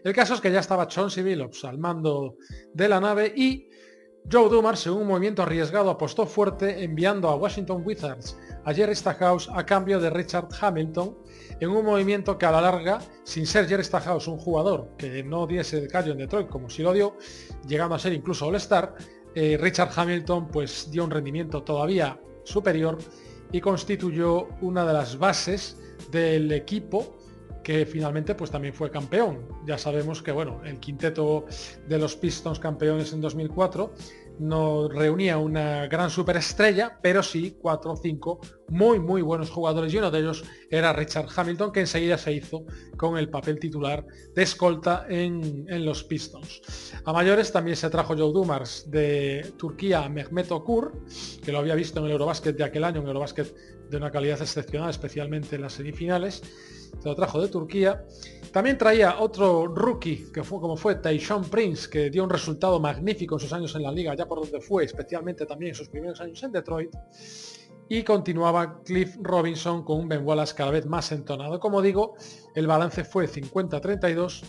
El 0.04 0.14
caso 0.14 0.34
es 0.34 0.42
que 0.42 0.52
ya 0.52 0.60
estaba 0.60 0.88
Chauncey 0.88 1.24
Billups 1.24 1.66
al 1.66 1.78
mando 1.78 2.38
de 2.74 2.90
la 2.90 3.00
nave 3.00 3.32
y 3.36 3.70
Joe 4.32 4.50
Dumars, 4.50 4.88
en 4.88 4.94
un 4.94 5.06
movimiento 5.06 5.44
arriesgado, 5.44 5.92
apostó 5.92 6.26
fuerte 6.26 6.84
enviando 6.84 7.30
a 7.30 7.36
Washington 7.36 7.84
Wizards 7.86 8.36
a 8.64 8.74
Jerry 8.74 8.96
Stackhouse 8.96 9.48
a 9.54 9.64
cambio 9.64 10.00
de 10.00 10.10
Richard 10.10 10.48
Hamilton, 10.60 11.16
en 11.60 11.70
un 11.70 11.86
movimiento 11.86 12.36
que 12.36 12.48
a 12.48 12.52
la 12.52 12.60
larga, 12.60 13.00
sin 13.24 13.46
ser 13.46 13.68
Jerry 13.68 13.84
Stackhouse 13.84 14.28
un 14.28 14.40
jugador 14.40 14.90
que 14.98 15.24
no 15.24 15.46
diese 15.46 15.78
el 15.78 15.88
callo 15.88 16.14
en 16.14 16.18
Detroit 16.18 16.50
como 16.50 16.72
si 16.72 16.82
lo 16.82 16.92
dio, 16.92 17.18
llegando 17.68 17.94
a 17.94 18.00
ser 18.00 18.14
incluso 18.14 18.48
All-Star, 18.48 18.96
eh, 19.36 19.58
Richard 19.62 19.92
Hamilton 19.96 20.48
pues 20.48 20.90
dio 20.90 21.04
un 21.04 21.12
rendimiento 21.12 21.62
todavía 21.62 22.20
superior 22.44 22.98
y 23.52 23.62
constituyó 23.62 24.48
una 24.62 24.86
de 24.86 24.94
las 24.94 25.20
bases 25.20 25.78
del 26.10 26.52
equipo 26.52 27.16
que 27.66 27.88
finalmente 27.88 28.36
pues 28.36 28.52
también 28.52 28.76
fue 28.76 28.92
campeón. 28.92 29.48
Ya 29.66 29.80
sabemos 29.80 30.22
que 30.22 30.32
bueno, 30.32 30.62
el 30.64 30.80
quinteto 30.80 31.46
de 31.88 31.98
los 31.98 32.16
Pistons 32.16 32.60
campeones 32.60 33.12
en 33.12 33.22
2004 33.22 33.92
no 34.38 34.88
reunía 34.88 35.40
una 35.40 35.88
gran 35.88 36.12
superestrella, 36.12 37.00
pero 37.02 37.24
sí 37.24 37.58
cuatro 37.60 37.94
o 37.94 37.98
cinco 37.98 38.40
muy 38.68 39.00
muy 39.00 39.24
buenos 39.24 39.50
jugadores 39.50 39.92
y 39.92 39.98
uno 39.98 40.12
de 40.12 40.20
ellos 40.20 40.44
era 40.70 40.94
Richard 40.94 41.28
Hamilton 41.36 41.72
que 41.72 41.80
enseguida 41.80 42.20
se 42.20 42.34
hizo 42.34 42.66
con 42.98 43.18
el 43.18 43.30
papel 43.30 43.60
titular 43.60 44.06
de 44.36 44.44
escolta 44.44 45.08
en, 45.10 45.66
los 45.84 46.04
Pistons. 46.04 46.94
A 47.04 47.14
mayores 47.14 47.52
también 47.52 47.78
se 47.78 47.90
trajo 47.90 48.16
Joe 48.16 48.32
Dumars 48.32 48.92
de 48.92 49.54
Turquía 49.58 50.08
Mehmet 50.08 50.52
Okur, 50.52 51.02
que 51.44 51.52
lo 51.52 51.58
había 51.58 51.74
visto 51.74 52.00
en 52.00 52.06
el 52.06 52.12
Eurobasket 52.12 52.56
de 52.56 52.64
aquel 52.64 52.84
año, 52.84 53.02
un 53.02 53.08
Eurobasket 53.08 53.56
de 53.90 53.98
una 53.98 54.12
calidad 54.12 54.40
excepcional, 54.40 54.92
especialmente 54.92 55.56
en 55.56 55.64
las 55.64 55.74
semifinales, 55.74 56.44
se 57.00 57.10
lo 57.10 57.16
trajo 57.16 57.42
de 57.42 57.48
Turquía. 57.48 58.06
También 58.52 58.78
traía 58.78 59.20
otro 59.20 59.68
rookie, 59.68 60.32
que 60.32 60.44
fue 60.44 60.62
como 60.62 60.78
fue 60.78 60.96
Tayshaun 60.96 61.44
Prince, 61.46 61.90
que 61.90 62.10
dio 62.10 62.24
un 62.24 62.30
resultado 62.30 62.80
magnífico 62.80 63.36
en 63.36 63.40
sus 63.40 63.52
años 63.52 63.76
en 63.76 63.84
la 63.84 63.92
liga, 63.92 64.16
ya 64.16 64.28
por 64.28 64.40
donde 64.40 64.62
fue, 64.62 64.86
especialmente 64.86 65.46
también 65.46 65.70
en 65.70 65.76
sus 65.76 65.90
primeros 65.90 66.22
años 66.22 66.42
en 66.44 66.52
Detroit. 66.52 66.92
Y 67.88 68.04
continuaba 68.04 68.82
Cliff 68.84 69.18
Robinson 69.22 69.84
con 69.84 70.00
un 70.00 70.10
Ben 70.10 70.26
Wallace 70.26 70.56
cada 70.56 70.72
vez 70.72 70.86
más 70.86 71.12
entonado. 71.12 71.60
Como 71.60 71.82
digo, 71.82 72.16
el 72.56 72.66
balance 72.66 73.04
fue 73.04 73.28
50-32 73.28 74.44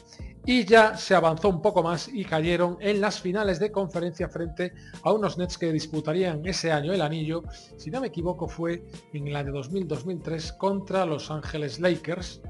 y 0.47 0.65
ya 0.65 0.97
se 0.97 1.15
avanzó 1.15 1.49
un 1.49 1.61
poco 1.61 1.83
más 1.83 2.09
y 2.09 2.25
cayeron 2.25 2.79
en 2.81 3.01
las 3.01 3.21
finales 3.21 3.59
de 3.59 3.73
conferencia 3.73 4.29
frente 4.29 4.73
a 5.03 5.13
unos 5.13 5.37
Nets 5.37 5.59
que 5.59 5.73
disputarían 5.73 6.47
ese 6.47 6.71
año 6.71 6.93
el 6.93 7.03
anillo, 7.03 7.43
si 7.77 7.91
no 7.91 8.01
me 8.01 8.07
equivoco 8.07 8.47
fue 8.47 8.87
en 9.13 9.27
el 9.27 9.35
año 9.35 9.53
2000-2003 9.53 10.57
contra 10.57 11.05
Los 11.05 11.33
Ángeles 11.33 11.81
Lakers, 11.81 12.41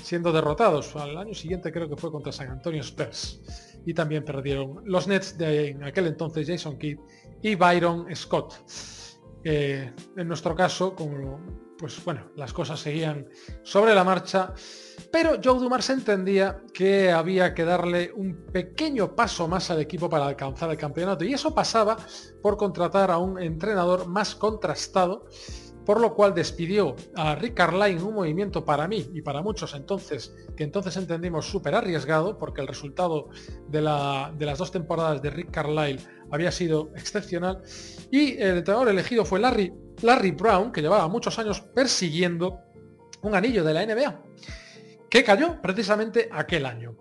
siendo 0.00 0.32
derrotados. 0.32 0.94
Al 0.94 1.16
año 1.18 1.34
siguiente 1.34 1.72
creo 1.72 1.88
que 1.88 1.96
fue 1.96 2.12
contra 2.12 2.30
San 2.30 2.50
Antonio 2.50 2.82
Spurs. 2.82 3.40
y 3.84 3.94
también 3.94 4.24
perdieron 4.24 4.82
los 4.84 5.08
Nets 5.08 5.36
de 5.36 5.70
en 5.70 5.82
aquel 5.82 6.06
entonces 6.06 6.46
Jason 6.46 6.78
Kidd 6.78 6.98
y 7.42 7.56
Byron 7.56 8.06
Scott. 8.14 8.54
en 9.42 10.28
nuestro 10.28 10.54
caso, 10.54 10.94
pues 11.78 12.04
bueno, 12.04 12.30
las 12.36 12.52
cosas 12.52 12.78
seguían 12.78 13.26
sobre 13.62 13.94
la 13.94 14.04
marcha, 14.04 14.52
pero 15.12 15.40
Joe 15.42 15.58
Dumars 15.58 15.90
entendía 15.90 16.62
que 16.72 17.10
había 17.10 17.54
que 17.54 17.64
darle 17.64 18.12
un 18.14 18.46
pequeño 18.52 19.14
paso 19.14 19.48
más 19.48 19.70
al 19.70 19.80
equipo 19.80 20.08
para 20.08 20.26
alcanzar 20.26 20.70
el 20.70 20.76
campeonato. 20.76 21.24
Y 21.24 21.34
eso 21.34 21.54
pasaba 21.54 21.96
por 22.42 22.56
contratar 22.56 23.10
a 23.10 23.18
un 23.18 23.40
entrenador 23.40 24.06
más 24.06 24.34
contrastado 24.34 25.26
por 25.84 26.00
lo 26.00 26.14
cual 26.14 26.34
despidió 26.34 26.94
a 27.16 27.34
Rick 27.34 27.54
Carlisle 27.54 27.98
en 27.98 28.02
un 28.04 28.14
movimiento 28.14 28.64
para 28.64 28.86
mí 28.86 29.10
y 29.12 29.22
para 29.22 29.42
muchos 29.42 29.74
entonces, 29.74 30.32
que 30.56 30.62
entonces 30.62 30.96
entendimos 30.96 31.46
súper 31.46 31.74
arriesgado, 31.74 32.38
porque 32.38 32.60
el 32.60 32.68
resultado 32.68 33.28
de, 33.68 33.80
las 33.82 34.58
dos 34.58 34.70
temporadas 34.70 35.20
de 35.22 35.30
Rick 35.30 35.50
Carlisle 35.50 35.98
había 36.30 36.52
sido 36.52 36.90
excepcional, 36.94 37.62
y 38.10 38.38
el 38.38 38.58
entrenador 38.58 38.88
elegido 38.88 39.24
fue 39.24 39.40
Larry 39.40 40.30
Brown, 40.30 40.70
que 40.70 40.80
llevaba 40.82 41.08
muchos 41.08 41.38
años 41.40 41.60
persiguiendo 41.60 42.60
un 43.22 43.34
anillo 43.34 43.64
de 43.64 43.74
la 43.74 43.84
NBA, 43.84 44.22
que 45.10 45.24
cayó 45.24 45.60
precisamente 45.60 46.28
aquel 46.32 46.64
año. 46.64 46.94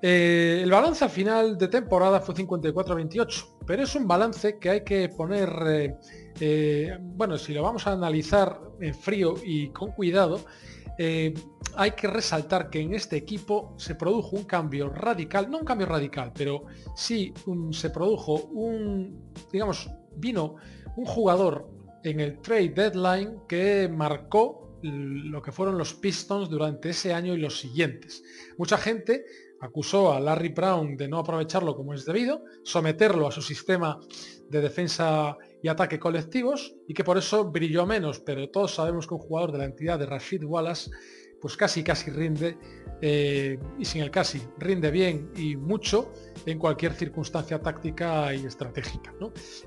Eh, 0.00 0.60
el 0.62 0.70
balance 0.70 1.02
al 1.02 1.10
final 1.10 1.58
de 1.58 1.66
temporada 1.66 2.20
fue 2.20 2.34
54-28, 2.34 3.56
pero 3.66 3.82
es 3.82 3.94
un 3.96 4.06
balance 4.06 4.58
que 4.58 4.70
hay 4.70 4.84
que 4.84 5.08
poner 5.08 5.50
eh, 5.66 5.96
eh, 6.38 6.98
bueno, 7.00 7.36
si 7.36 7.52
lo 7.52 7.62
vamos 7.62 7.86
a 7.86 7.92
analizar 7.92 8.60
en 8.80 8.94
frío 8.94 9.34
y 9.42 9.70
con 9.70 9.90
cuidado, 9.92 10.40
hay 11.76 11.92
que 11.92 12.08
resaltar 12.08 12.70
que 12.70 12.80
en 12.80 12.92
este 12.92 13.16
equipo 13.16 13.72
se 13.76 13.94
produjo 13.94 14.34
un 14.34 14.42
cambio 14.42 14.88
radical, 14.88 15.48
no 15.48 15.58
un 15.58 15.64
cambio 15.64 15.86
radical, 15.86 16.32
pero 16.34 16.64
sí 16.96 17.32
se 17.70 17.90
produjo 17.90 18.34
un, 18.46 19.32
digamos, 19.52 19.88
vino 20.16 20.56
un 20.96 21.04
jugador 21.04 21.70
en 22.02 22.18
el 22.18 22.40
trade 22.40 22.70
deadline 22.70 23.42
que 23.48 23.88
marcó 23.88 24.67
lo 24.82 25.42
que 25.42 25.52
fueron 25.52 25.78
los 25.78 25.94
Pistons 25.94 26.48
durante 26.48 26.90
ese 26.90 27.12
año 27.12 27.34
y 27.34 27.38
los 27.38 27.58
siguientes. 27.58 28.22
Mucha 28.56 28.78
gente 28.78 29.24
acusó 29.60 30.12
a 30.12 30.20
Larry 30.20 30.50
Brown 30.50 30.96
de 30.96 31.08
no 31.08 31.18
aprovecharlo 31.18 31.74
como 31.74 31.94
es 31.94 32.04
debido, 32.04 32.44
someterlo 32.62 33.26
a 33.26 33.32
su 33.32 33.42
sistema 33.42 33.98
de 34.48 34.60
defensa 34.60 35.36
y 35.62 35.68
ataque 35.68 35.98
colectivos 35.98 36.76
y 36.86 36.94
que 36.94 37.04
por 37.04 37.18
eso 37.18 37.50
brilló 37.50 37.86
menos, 37.86 38.20
pero 38.20 38.48
todos 38.50 38.74
sabemos 38.74 39.06
que 39.06 39.14
un 39.14 39.20
jugador 39.20 39.52
de 39.52 39.58
la 39.58 39.64
entidad 39.64 39.98
de 39.98 40.06
Rashid 40.06 40.44
Wallace 40.44 40.90
pues 41.40 41.56
casi 41.56 41.84
casi 41.84 42.10
rinde 42.10 42.58
eh, 43.00 43.58
y 43.78 43.84
sin 43.84 44.02
el 44.02 44.10
casi 44.10 44.42
rinde 44.58 44.90
bien 44.90 45.30
y 45.36 45.56
mucho 45.56 46.12
en 46.46 46.58
cualquier 46.58 46.92
circunstancia 46.94 47.60
táctica 47.60 48.34
y 48.34 48.44
estratégica. 48.44 49.14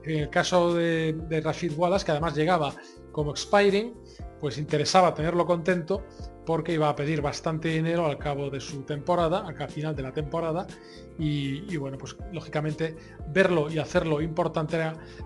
En 0.04 0.20
el 0.20 0.30
caso 0.30 0.74
de, 0.74 1.14
de 1.30 1.42
Rashid 1.42 1.72
Wallace, 1.78 2.06
que 2.06 2.12
además 2.12 2.36
llegaba 2.36 2.74
como 3.12 3.32
expiring, 3.32 3.94
pues 4.40 4.58
interesaba 4.58 5.14
tenerlo 5.14 5.46
contento 5.46 6.04
porque 6.46 6.74
iba 6.74 6.90
a 6.90 6.96
pedir 6.96 7.22
bastante 7.22 7.70
dinero 7.70 8.08
al 8.08 8.18
cabo 8.18 8.50
de 8.50 8.60
su 8.60 8.82
temporada, 8.82 9.46
al 9.48 9.70
final 9.70 9.96
de 9.96 10.02
la 10.02 10.12
temporada, 10.12 10.66
y, 11.20 11.78
bueno, 11.78 12.00
pues 12.00 12.18
lógicamente 12.32 12.96
verlo 13.28 13.70
y 13.70 13.78
hacerlo 13.78 14.22
importante 14.22 14.78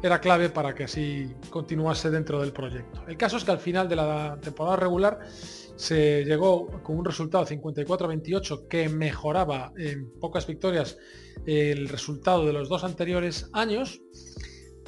era, 0.04 0.20
clave 0.20 0.50
para 0.50 0.76
que 0.76 0.84
así 0.84 1.34
continuase 1.50 2.10
dentro 2.10 2.42
del 2.42 2.52
proyecto. 2.52 3.04
El 3.08 3.16
caso 3.16 3.38
es 3.38 3.46
que 3.46 3.52
al 3.52 3.60
final 3.60 3.88
de 3.88 3.96
la 3.96 4.38
temporada 4.42 4.76
regular 4.76 5.20
se 5.30 6.26
llegó 6.26 6.68
con 6.84 6.98
un 6.98 7.06
resultado 7.06 7.46
54-28 7.46 8.68
que 8.68 8.90
mejoraba 8.90 9.72
en 9.78 10.12
pocas 10.20 10.46
victorias 10.46 10.98
el 11.46 11.88
resultado 11.88 12.46
de 12.46 12.54
los 12.54 12.68
dos 12.68 12.84
anteriores 12.84 13.50
años 13.54 14.02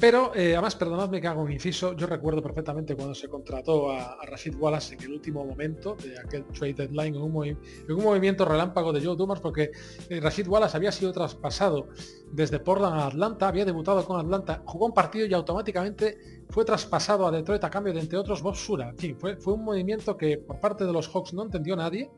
pero, 0.00 0.32
eh, 0.34 0.52
además, 0.52 0.76
perdonadme 0.76 1.20
que 1.20 1.26
haga 1.26 1.40
un 1.40 1.50
inciso, 1.50 1.96
yo 1.96 2.06
recuerdo 2.06 2.40
perfectamente 2.40 2.94
cuando 2.94 3.16
se 3.16 3.28
contrató 3.28 3.90
a, 3.90 4.16
Rashid 4.24 4.54
Wallace 4.54 4.94
en 4.94 5.02
el 5.02 5.12
último 5.12 5.44
momento 5.44 5.96
de 5.96 6.18
aquel 6.18 6.44
trade 6.46 6.74
deadline, 6.74 7.16
en 7.16 7.22
un, 7.22 8.02
movimiento 8.02 8.44
relámpago 8.44 8.92
de 8.92 9.04
Joe 9.04 9.16
Dumas, 9.16 9.40
porque 9.40 9.72
eh, 10.08 10.20
Rashid 10.20 10.46
Wallace 10.46 10.76
había 10.76 10.92
sido 10.92 11.12
traspasado 11.12 11.88
desde 12.30 12.60
Portland 12.60 13.00
a 13.00 13.06
Atlanta, 13.06 13.48
había 13.48 13.64
debutado 13.64 14.04
con 14.04 14.20
Atlanta, 14.20 14.62
jugó 14.64 14.86
un 14.86 14.94
partido 14.94 15.26
y 15.26 15.34
automáticamente 15.34 16.44
fue 16.48 16.64
traspasado 16.64 17.26
a 17.26 17.32
Detroit 17.32 17.64
a 17.64 17.70
cambio 17.70 17.92
de, 17.92 18.00
entre 18.00 18.18
otros, 18.18 18.40
Bob 18.40 18.54
Sura. 18.54 18.90
En 18.90 18.98
fin, 18.98 19.16
fue, 19.18 19.36
fue 19.36 19.54
un 19.54 19.64
movimiento 19.64 20.16
que 20.16 20.38
por 20.38 20.60
parte 20.60 20.84
de 20.84 20.92
los 20.92 21.08
Hawks 21.08 21.34
no 21.34 21.42
entendió 21.42 21.74
nadie, 21.74 22.08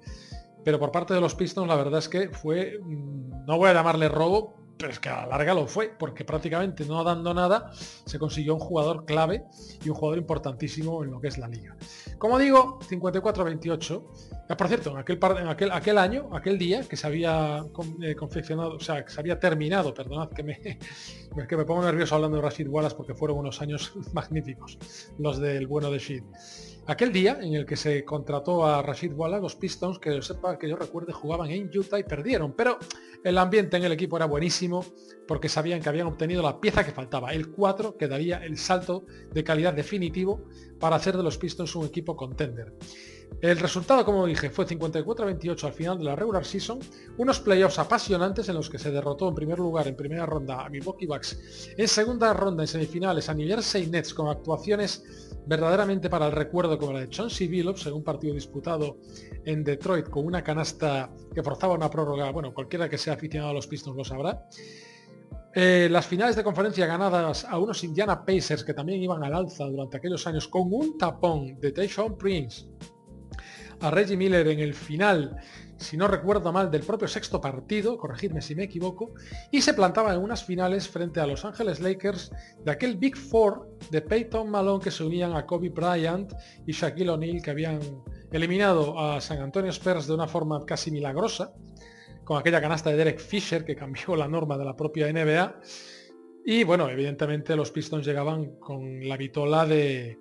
pero 0.65 0.79
por 0.79 0.93
parte 0.93 1.15
de 1.15 1.21
los 1.21 1.35
Pistons 1.35 1.67
la 1.67 1.77
verdad 1.77 2.01
es 2.01 2.11
que 2.11 2.29
fue, 2.29 2.79
mm, 2.83 3.47
no 3.47 3.57
voy 3.57 3.71
a 3.71 3.73
llamarle 3.73 4.09
robo, 4.11 4.55
pero 4.81 4.93
es 4.93 4.99
que 4.99 5.11
a 5.11 5.23
la 5.23 5.27
larga 5.27 5.53
lo 5.53 5.67
fue, 5.67 5.93
porque 5.97 6.25
prácticamente 6.25 6.87
no 6.87 7.05
dando 7.05 7.35
nada 7.35 7.71
se 7.75 8.19
consiguió 8.19 8.55
un 8.55 8.61
jugador 8.61 9.05
clave 9.05 9.45
y 9.85 9.91
un 9.91 9.95
jugador 9.95 10.19
importantísimo 10.19 11.05
en 11.05 11.11
lo 11.11 11.21
que 11.21 11.29
es 11.29 11.37
la 11.37 11.49
liga. 11.49 11.77
Como 12.17 12.39
digo, 12.39 12.79
54-28. 12.89 14.05
Ah, 14.49 14.57
por 14.57 14.69
cierto, 14.69 14.91
en 14.91 14.99
aquel, 14.99 15.19
en 15.39 15.49
aquel, 15.49 15.71
aquel 15.71 15.99
año, 15.99 16.31
aquel 16.33 16.59
día 16.59 16.83
que 16.89 16.97
se 16.97 17.07
había 17.07 17.63
eh, 18.03 18.15
confeccionado, 18.15 18.77
o 18.77 18.81
sea, 18.81 19.05
que 19.05 19.13
se 19.13 19.21
había 19.21 19.39
terminado, 19.39 19.93
perdonad 19.93 20.31
que 20.31 20.43
me, 20.43 20.59
que 21.49 21.57
me 21.57 21.65
pongo 21.65 21.83
nervioso 21.83 22.15
hablando 22.15 22.39
de 22.39 22.43
Rashid 22.43 22.69
Wallace 22.69 22.97
porque 22.97 23.15
fueron 23.15 23.39
unos 23.39 23.61
años 23.61 23.93
magníficos, 24.15 24.79
los 25.19 25.39
del 25.39 25.67
bueno 25.67 25.91
de 25.91 25.99
Shid. 25.99 26.25
Aquel 26.91 27.13
día 27.13 27.39
en 27.41 27.55
el 27.55 27.65
que 27.65 27.77
se 27.77 28.05
contrató 28.05 28.67
a 28.67 28.83
Rashid 28.83 29.13
Wallace, 29.13 29.41
los 29.41 29.55
Pistons, 29.55 30.01
que 30.01 30.13
yo 30.13 30.23
sepa, 30.23 30.59
que 30.59 30.69
yo 30.69 30.75
recuerde, 30.75 31.13
jugaban 31.13 31.49
en 31.49 31.71
Utah 31.73 32.01
y 32.01 32.03
perdieron, 32.03 32.53
pero 32.53 32.81
el 33.23 33.39
ambiente 33.39 33.77
en 33.77 33.85
el 33.85 33.93
equipo 33.93 34.17
era 34.17 34.27
buenísimo 34.27 34.85
porque 35.29 35.49
sabían 35.49 35.81
que 35.81 35.89
habían 35.89 36.09
obtenido 36.09 36.43
la 36.43 36.61
pieza 36.61 36.85
que 36.85 36.91
faltaba, 36.91 37.33
el 37.33 37.53
4, 37.53 37.97
que 37.97 38.09
daría 38.09 38.39
el 38.39 38.59
salto 38.59 39.05
de 39.33 39.45
calidad 39.45 39.73
definitivo 39.73 40.49
para 40.81 40.97
hacer 40.97 41.17
de 41.17 41.23
los 41.23 41.39
Pistons 41.39 41.77
un 41.77 41.87
equipo 41.87 42.17
contender. 42.17 42.75
El 43.41 43.59
resultado, 43.61 44.05
como 44.05 44.27
dije, 44.27 44.51
fue 44.51 44.67
54-28 44.67 45.63
al 45.63 45.73
final 45.73 45.97
de 45.97 46.05
la 46.05 46.17
regular 46.17 46.45
season, 46.45 46.81
unos 47.19 47.39
playoffs 47.39 47.79
apasionantes 47.79 48.49
en 48.49 48.57
los 48.57 48.69
que 48.69 48.81
se 48.81 48.91
derrotó 48.91 49.29
en 49.29 49.37
primer 49.37 49.61
lugar 49.61 49.87
en 49.87 49.95
primera 49.95 50.27
ronda 50.27 50.67
a 50.67 50.69
Milwaukee 50.69 51.07
Bucks, 51.07 51.71
en 51.77 51.87
segunda 51.87 52.35
ronda 52.35 52.65
en 52.65 52.67
semifinales 52.67 53.29
a 53.29 53.35
New 53.35 53.47
Jersey 53.47 53.87
Nets 53.87 54.13
con 54.13 54.27
actuaciones 54.27 55.30
verdaderamente 55.47 56.11
para 56.11 56.27
el 56.27 56.33
recuerdo 56.33 56.79
como 56.79 56.93
la 56.93 57.01
de 57.01 57.09
Chauncey 57.09 57.49
Billups 57.49 57.87
en 57.87 57.95
un 57.95 58.05
partido 58.05 58.35
disputado 58.35 58.99
en 59.45 59.65
Detroit 59.65 60.09
con 60.09 60.27
una 60.27 60.43
canasta 60.43 61.11
que 61.35 61.43
forzaba 61.43 61.75
una 61.75 61.91
prórroga, 61.91 62.31
bueno, 62.31 62.55
cualquiera 62.55 62.89
que 62.89 62.99
sea 62.99 63.15
aficionado 63.15 63.51
a 63.51 63.55
los 63.55 63.67
Pistons 63.67 63.97
lo 63.97 64.05
sabrá. 64.05 64.47
Eh, 65.53 65.89
las 65.91 66.07
finales 66.07 66.37
de 66.37 66.45
conferencia 66.45 66.87
ganadas 66.87 67.45
a 67.45 67.59
unos 67.59 67.83
Indiana 67.83 68.25
Pacers 68.25 68.63
que 68.63 68.73
también 68.73 69.03
iban 69.03 69.25
al 69.25 69.35
alza 69.35 69.65
durante 69.65 69.97
aquellos 69.97 70.25
años 70.29 70.47
con 70.47 70.73
un 70.73 70.97
tapón 70.97 71.59
de 71.59 71.73
Tayshaun 71.73 72.17
Prince 72.17 72.67
a 73.81 73.91
Reggie 73.91 74.17
Miller 74.17 74.47
en 74.49 74.61
el 74.61 74.75
final, 74.75 75.37
si 75.77 75.97
no 75.97 76.07
recuerdo 76.07 76.53
mal, 76.53 76.71
del 76.71 76.83
propio 76.83 77.09
sexto 77.09 77.41
partido, 77.41 77.97
corregidme 77.97 78.43
si 78.43 78.55
me 78.55 78.65
equivoco, 78.65 79.15
y 79.51 79.63
se 79.63 79.75
plantaba 79.75 80.13
en 80.15 80.21
unas 80.21 80.45
finales 80.45 80.89
frente 80.89 81.21
a 81.21 81.27
Los 81.27 81.45
Ángeles 81.45 81.81
Lakers 81.81 82.31
de 82.63 82.71
aquel 82.71 82.97
Big 82.97 83.17
Four 83.17 83.70
de 83.91 84.03
Peyton 84.03 84.51
Malone 84.51 84.83
que 84.83 84.91
se 84.91 85.05
unían 85.05 85.35
a 85.35 85.47
Kobe 85.47 85.71
Bryant 85.71 86.33
y 86.67 86.73
Shaquille 86.73 87.11
O'Neal 87.11 87.43
que 87.43 87.51
habían 87.51 87.81
eliminado 88.31 88.99
a 88.99 89.21
San 89.21 89.41
Antonio 89.41 89.71
Spurs 89.71 90.07
de 90.07 90.15
una 90.15 90.29
forma 90.29 90.65
casi 90.65 90.91
milagrosa, 90.91 91.53
con 92.25 92.39
aquella 92.39 92.61
canasta 92.61 92.91
de 92.91 92.97
Derek 92.97 93.19
Fisher 93.19 93.65
que 93.65 93.75
cambió 93.75 94.15
la 94.17 94.29
norma 94.29 94.57
de 94.57 94.65
la 94.65 94.77
propia 94.77 95.13
NBA. 95.13 95.61
Y 96.45 96.65
bueno, 96.65 96.89
evidentemente 96.89 97.55
los 97.57 97.71
Pistons 97.71 98.07
llegaban 98.07 98.59
con 98.59 99.07
la 99.09 99.17
vitola 99.17 99.67
de, 99.67 100.19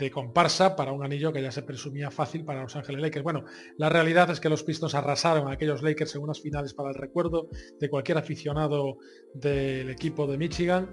de 0.00 0.10
comparsa 0.10 0.74
para 0.74 0.92
un 0.92 1.04
anillo 1.04 1.32
que 1.32 1.42
ya 1.42 1.52
se 1.52 1.62
presumía 1.62 2.10
fácil 2.10 2.44
para 2.44 2.62
Los 2.62 2.74
Ángeles 2.74 3.02
Lakers. 3.02 3.22
Bueno, 3.22 3.44
la 3.76 3.88
realidad 3.88 4.30
es 4.30 4.40
que 4.40 4.48
los 4.48 4.62
Pistons 4.62 4.94
arrasaron 4.94 5.48
a 5.48 5.52
aquellos 5.52 5.82
Lakers 5.82 6.14
en 6.14 6.22
unas 6.22 6.40
finales 6.40 6.74
para 6.74 6.88
el 6.88 6.94
recuerdo 6.94 7.48
de 7.78 7.90
cualquier 7.90 8.18
aficionado 8.18 8.98
del 9.34 9.90
equipo 9.90 10.26
de 10.26 10.38
Michigan, 10.38 10.90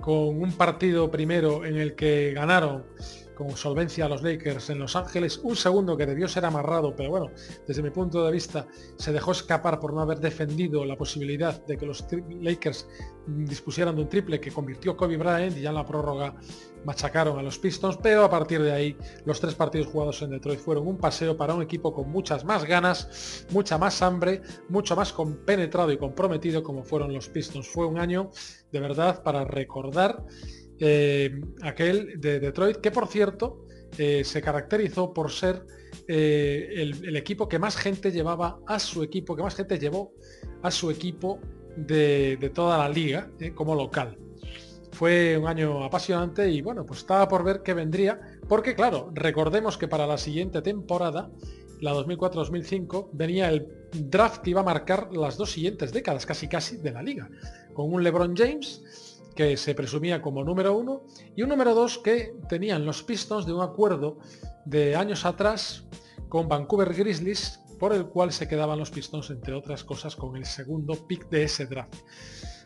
con 0.00 0.40
un 0.40 0.52
partido 0.52 1.10
primero 1.10 1.64
en 1.64 1.76
el 1.76 1.94
que 1.94 2.32
ganaron 2.32 2.86
con 3.38 3.56
solvencia 3.56 4.06
a 4.06 4.08
los 4.08 4.24
Lakers 4.24 4.68
en 4.70 4.80
Los 4.80 4.96
Ángeles, 4.96 5.38
un 5.44 5.54
segundo 5.54 5.96
que 5.96 6.06
debió 6.06 6.26
ser 6.26 6.44
amarrado, 6.44 6.96
pero 6.96 7.10
bueno, 7.10 7.30
desde 7.68 7.84
mi 7.84 7.90
punto 7.90 8.26
de 8.26 8.32
vista 8.32 8.66
se 8.96 9.12
dejó 9.12 9.30
escapar 9.30 9.78
por 9.78 9.94
no 9.94 10.00
haber 10.00 10.18
defendido 10.18 10.84
la 10.84 10.96
posibilidad 10.96 11.64
de 11.64 11.76
que 11.76 11.86
los 11.86 12.04
Lakers 12.40 12.88
dispusieran 13.28 13.94
de 13.94 14.02
un 14.02 14.08
triple 14.08 14.40
que 14.40 14.50
convirtió 14.50 14.96
Kobe 14.96 15.16
Bryant 15.16 15.56
y 15.56 15.60
ya 15.60 15.68
en 15.68 15.76
la 15.76 15.86
prórroga 15.86 16.34
machacaron 16.84 17.38
a 17.38 17.42
los 17.42 17.60
Pistons, 17.60 17.96
pero 18.02 18.24
a 18.24 18.30
partir 18.30 18.60
de 18.60 18.72
ahí 18.72 18.96
los 19.24 19.40
tres 19.40 19.54
partidos 19.54 19.86
jugados 19.86 20.20
en 20.22 20.30
Detroit 20.30 20.58
fueron 20.58 20.88
un 20.88 20.98
paseo 20.98 21.36
para 21.36 21.54
un 21.54 21.62
equipo 21.62 21.94
con 21.94 22.10
muchas 22.10 22.44
más 22.44 22.64
ganas, 22.64 23.46
mucha 23.50 23.78
más 23.78 24.02
hambre, 24.02 24.42
mucho 24.68 24.96
más 24.96 25.12
compenetrado 25.12 25.92
y 25.92 25.96
comprometido 25.96 26.64
como 26.64 26.82
fueron 26.82 27.12
los 27.12 27.28
Pistons. 27.28 27.68
Fue 27.68 27.86
un 27.86 28.00
año 28.00 28.30
de 28.72 28.80
verdad 28.80 29.22
para 29.22 29.44
recordar 29.44 30.24
eh, 30.80 31.40
aquel 31.62 32.20
de 32.20 32.38
Detroit, 32.38 32.76
que 32.76 32.90
por 32.90 33.08
cierto 33.08 33.66
eh, 33.96 34.22
se 34.24 34.40
caracterizó 34.40 35.12
por 35.12 35.32
ser 35.32 35.64
eh, 36.06 36.68
el, 36.76 37.16
equipo 37.16 37.48
que 37.48 37.58
más 37.58 37.76
gente 37.76 38.12
llevaba 38.12 38.60
a 38.66 38.78
su 38.78 39.02
equipo, 39.02 39.34
que 39.34 39.42
más 39.42 39.56
gente 39.56 39.78
llevó 39.78 40.12
a 40.62 40.70
su 40.70 40.90
equipo 40.90 41.40
de, 41.76 42.50
toda 42.54 42.78
la 42.78 42.88
liga 42.88 43.30
como 43.54 43.74
local. 43.74 44.16
Fue 44.92 45.36
un 45.36 45.46
año 45.48 45.84
apasionante 45.84 46.48
y 46.50 46.62
bueno, 46.62 46.86
pues 46.86 47.00
estaba 47.00 47.28
por 47.28 47.44
ver 47.44 47.62
qué 47.62 47.74
vendría, 47.74 48.20
porque 48.48 48.74
claro, 48.74 49.10
recordemos 49.14 49.78
que 49.78 49.88
para 49.88 50.06
la 50.06 50.18
siguiente 50.18 50.62
temporada, 50.62 51.30
la 51.80 51.92
2004-2005, 51.92 53.10
venía 53.12 53.48
el 53.48 53.66
draft 53.92 54.42
que 54.42 54.50
iba 54.50 54.60
a 54.60 54.64
marcar 54.64 55.10
las 55.12 55.36
dos 55.36 55.52
siguientes 55.52 55.92
décadas, 55.92 56.26
casi 56.26 56.48
casi, 56.48 56.76
de 56.78 56.92
la 56.92 57.02
liga, 57.02 57.28
con 57.74 57.92
un 57.92 58.02
LeBron 58.02 58.34
James 58.36 58.82
que 59.38 59.56
se 59.56 59.72
presumía 59.72 60.20
como 60.20 60.42
número 60.42 60.76
uno 60.76 61.04
y 61.36 61.44
un 61.44 61.48
número 61.48 61.72
dos 61.72 61.98
que 61.98 62.34
tenían 62.48 62.84
los 62.84 63.04
Pistons 63.04 63.46
de 63.46 63.52
un 63.52 63.62
acuerdo 63.62 64.18
de 64.64 64.96
años 64.96 65.24
atrás 65.24 65.84
con 66.28 66.48
Vancouver 66.48 66.92
Grizzlies 66.92 67.60
por 67.78 67.92
el 67.92 68.06
cual 68.06 68.32
se 68.32 68.48
quedaban 68.48 68.80
los 68.80 68.90
Pistons, 68.90 69.30
entre 69.30 69.54
otras 69.54 69.84
cosas, 69.84 70.16
con 70.16 70.36
el 70.36 70.44
segundo 70.44 71.06
pick 71.06 71.28
de 71.28 71.44
ese 71.44 71.66
draft. 71.66 71.94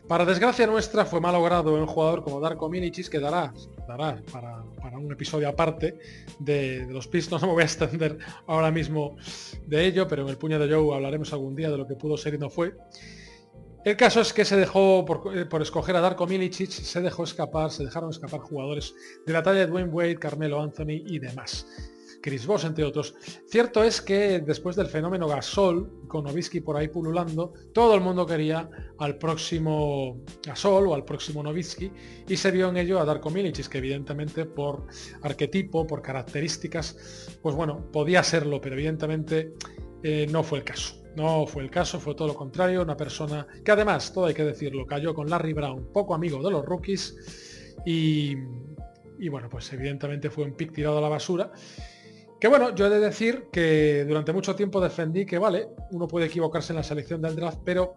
Para 0.07 0.25
desgracia 0.25 0.65
nuestra 0.65 1.05
fue 1.05 1.21
malogrado 1.21 1.75
un 1.75 1.85
jugador 1.85 2.23
como 2.23 2.39
Darko 2.39 2.67
Milicic 2.69 3.07
que 3.07 3.19
dará, 3.19 3.53
dará 3.87 4.19
para, 4.31 4.63
un 4.97 5.11
episodio 5.11 5.49
aparte 5.49 5.99
de, 6.39 6.87
los 6.89 7.07
Pistons. 7.07 7.43
No 7.43 7.49
me 7.49 7.53
voy 7.53 7.61
a 7.61 7.65
extender 7.65 8.17
ahora 8.47 8.71
mismo 8.71 9.15
de 9.67 9.85
ello, 9.85 10.07
pero 10.07 10.23
en 10.23 10.29
el 10.29 10.37
puño 10.37 10.57
de 10.57 10.73
Joe 10.73 10.95
hablaremos 10.95 11.31
algún 11.33 11.55
día 11.55 11.69
de 11.69 11.77
lo 11.77 11.85
que 11.85 11.93
pudo 11.93 12.17
ser 12.17 12.33
y 12.33 12.39
no 12.39 12.49
fue. 12.49 12.75
El 13.85 13.97
caso 13.97 14.21
es 14.21 14.31
que 14.31 14.45
se 14.45 14.55
dejó, 14.55 15.03
por, 15.03 15.37
eh, 15.37 15.45
por, 15.45 15.61
escoger 15.61 15.95
a 15.97 15.99
Darko 15.99 16.25
Milicic, 16.25 16.69
se 16.69 17.01
dejó 17.01 17.25
escapar, 17.25 17.69
se 17.69 17.83
dejaron 17.83 18.11
escapar 18.11 18.39
jugadores 18.39 18.95
de 19.25 19.33
la 19.33 19.43
talla 19.43 19.59
de 19.59 19.67
Dwayne 19.67 19.89
Wade, 19.89 20.15
Carmelo 20.15 20.61
Anthony 20.61 21.03
y 21.05 21.19
demás. 21.19 21.67
Chris 22.23 22.47
Voss, 22.47 22.63
entre 22.63 22.85
otros. 22.85 23.13
Cierto 23.47 23.83
es 23.83 24.01
que 24.01 24.39
después 24.39 24.77
del 24.77 24.87
fenómeno 24.87 25.27
Gasol, 25.27 26.07
con 26.07 26.23
Novisky 26.23 26.61
por 26.61 26.77
ahí 26.77 26.87
pululando, 26.87 27.53
todo 27.73 27.93
el 27.95 28.01
mundo 28.01 28.25
quería 28.25 28.69
al 28.97 29.17
próximo 29.17 30.23
Gasol 30.41 30.87
o 30.87 30.95
al 30.95 31.03
próximo 31.03 31.43
Novisky 31.43 31.91
y 32.29 32.37
se 32.37 32.51
vio 32.51 32.69
en 32.69 32.77
ello 32.77 33.01
a 33.01 33.05
Darko 33.05 33.29
Milicic, 33.29 33.67
que 33.67 33.79
evidentemente 33.79 34.45
por 34.45 34.87
arquetipo, 35.21 35.85
por 35.85 36.01
características, 36.01 37.37
pues 37.41 37.53
bueno, 37.53 37.91
podía 37.91 38.23
serlo, 38.23 38.61
pero 38.61 38.75
evidentemente 38.75 39.53
eh, 40.01 40.25
no 40.31 40.43
fue 40.43 40.59
el 40.59 40.63
caso. 40.63 41.02
No 41.15 41.45
fue 41.45 41.63
el 41.63 41.69
caso, 41.69 41.99
fue 41.99 42.15
todo 42.15 42.29
lo 42.29 42.35
contrario, 42.35 42.81
una 42.81 42.97
persona 42.97 43.45
que 43.63 43.71
además, 43.71 44.11
todo 44.11 44.25
hay 44.25 44.33
que 44.33 44.43
decirlo, 44.43 44.85
cayó 44.85 45.13
con 45.13 45.29
Larry 45.29 45.53
Brown, 45.53 45.89
poco 45.93 46.15
amigo 46.15 46.41
de 46.41 46.51
los 46.51 46.65
rookies 46.65 47.75
y, 47.85 48.35
y 49.19 49.29
bueno, 49.29 49.49
pues 49.49 49.71
evidentemente 49.73 50.29
fue 50.29 50.45
un 50.45 50.53
pick 50.53 50.73
tirado 50.73 50.97
a 50.97 51.01
la 51.01 51.09
basura. 51.09 51.51
Que 52.39 52.47
bueno, 52.49 52.75
yo 52.75 52.87
he 52.87 52.89
de 52.89 52.99
decir 52.99 53.45
que 53.51 54.03
durante 54.05 54.33
mucho 54.33 54.55
tiempo 54.55 54.81
defendí 54.81 55.25
que 55.25 55.37
vale, 55.37 55.69
uno 55.91 56.07
puede 56.07 56.25
equivocarse 56.25 56.73
en 56.73 56.77
la 56.77 56.83
selección 56.83 57.21
del 57.21 57.35
draft, 57.35 57.59
pero 57.63 57.95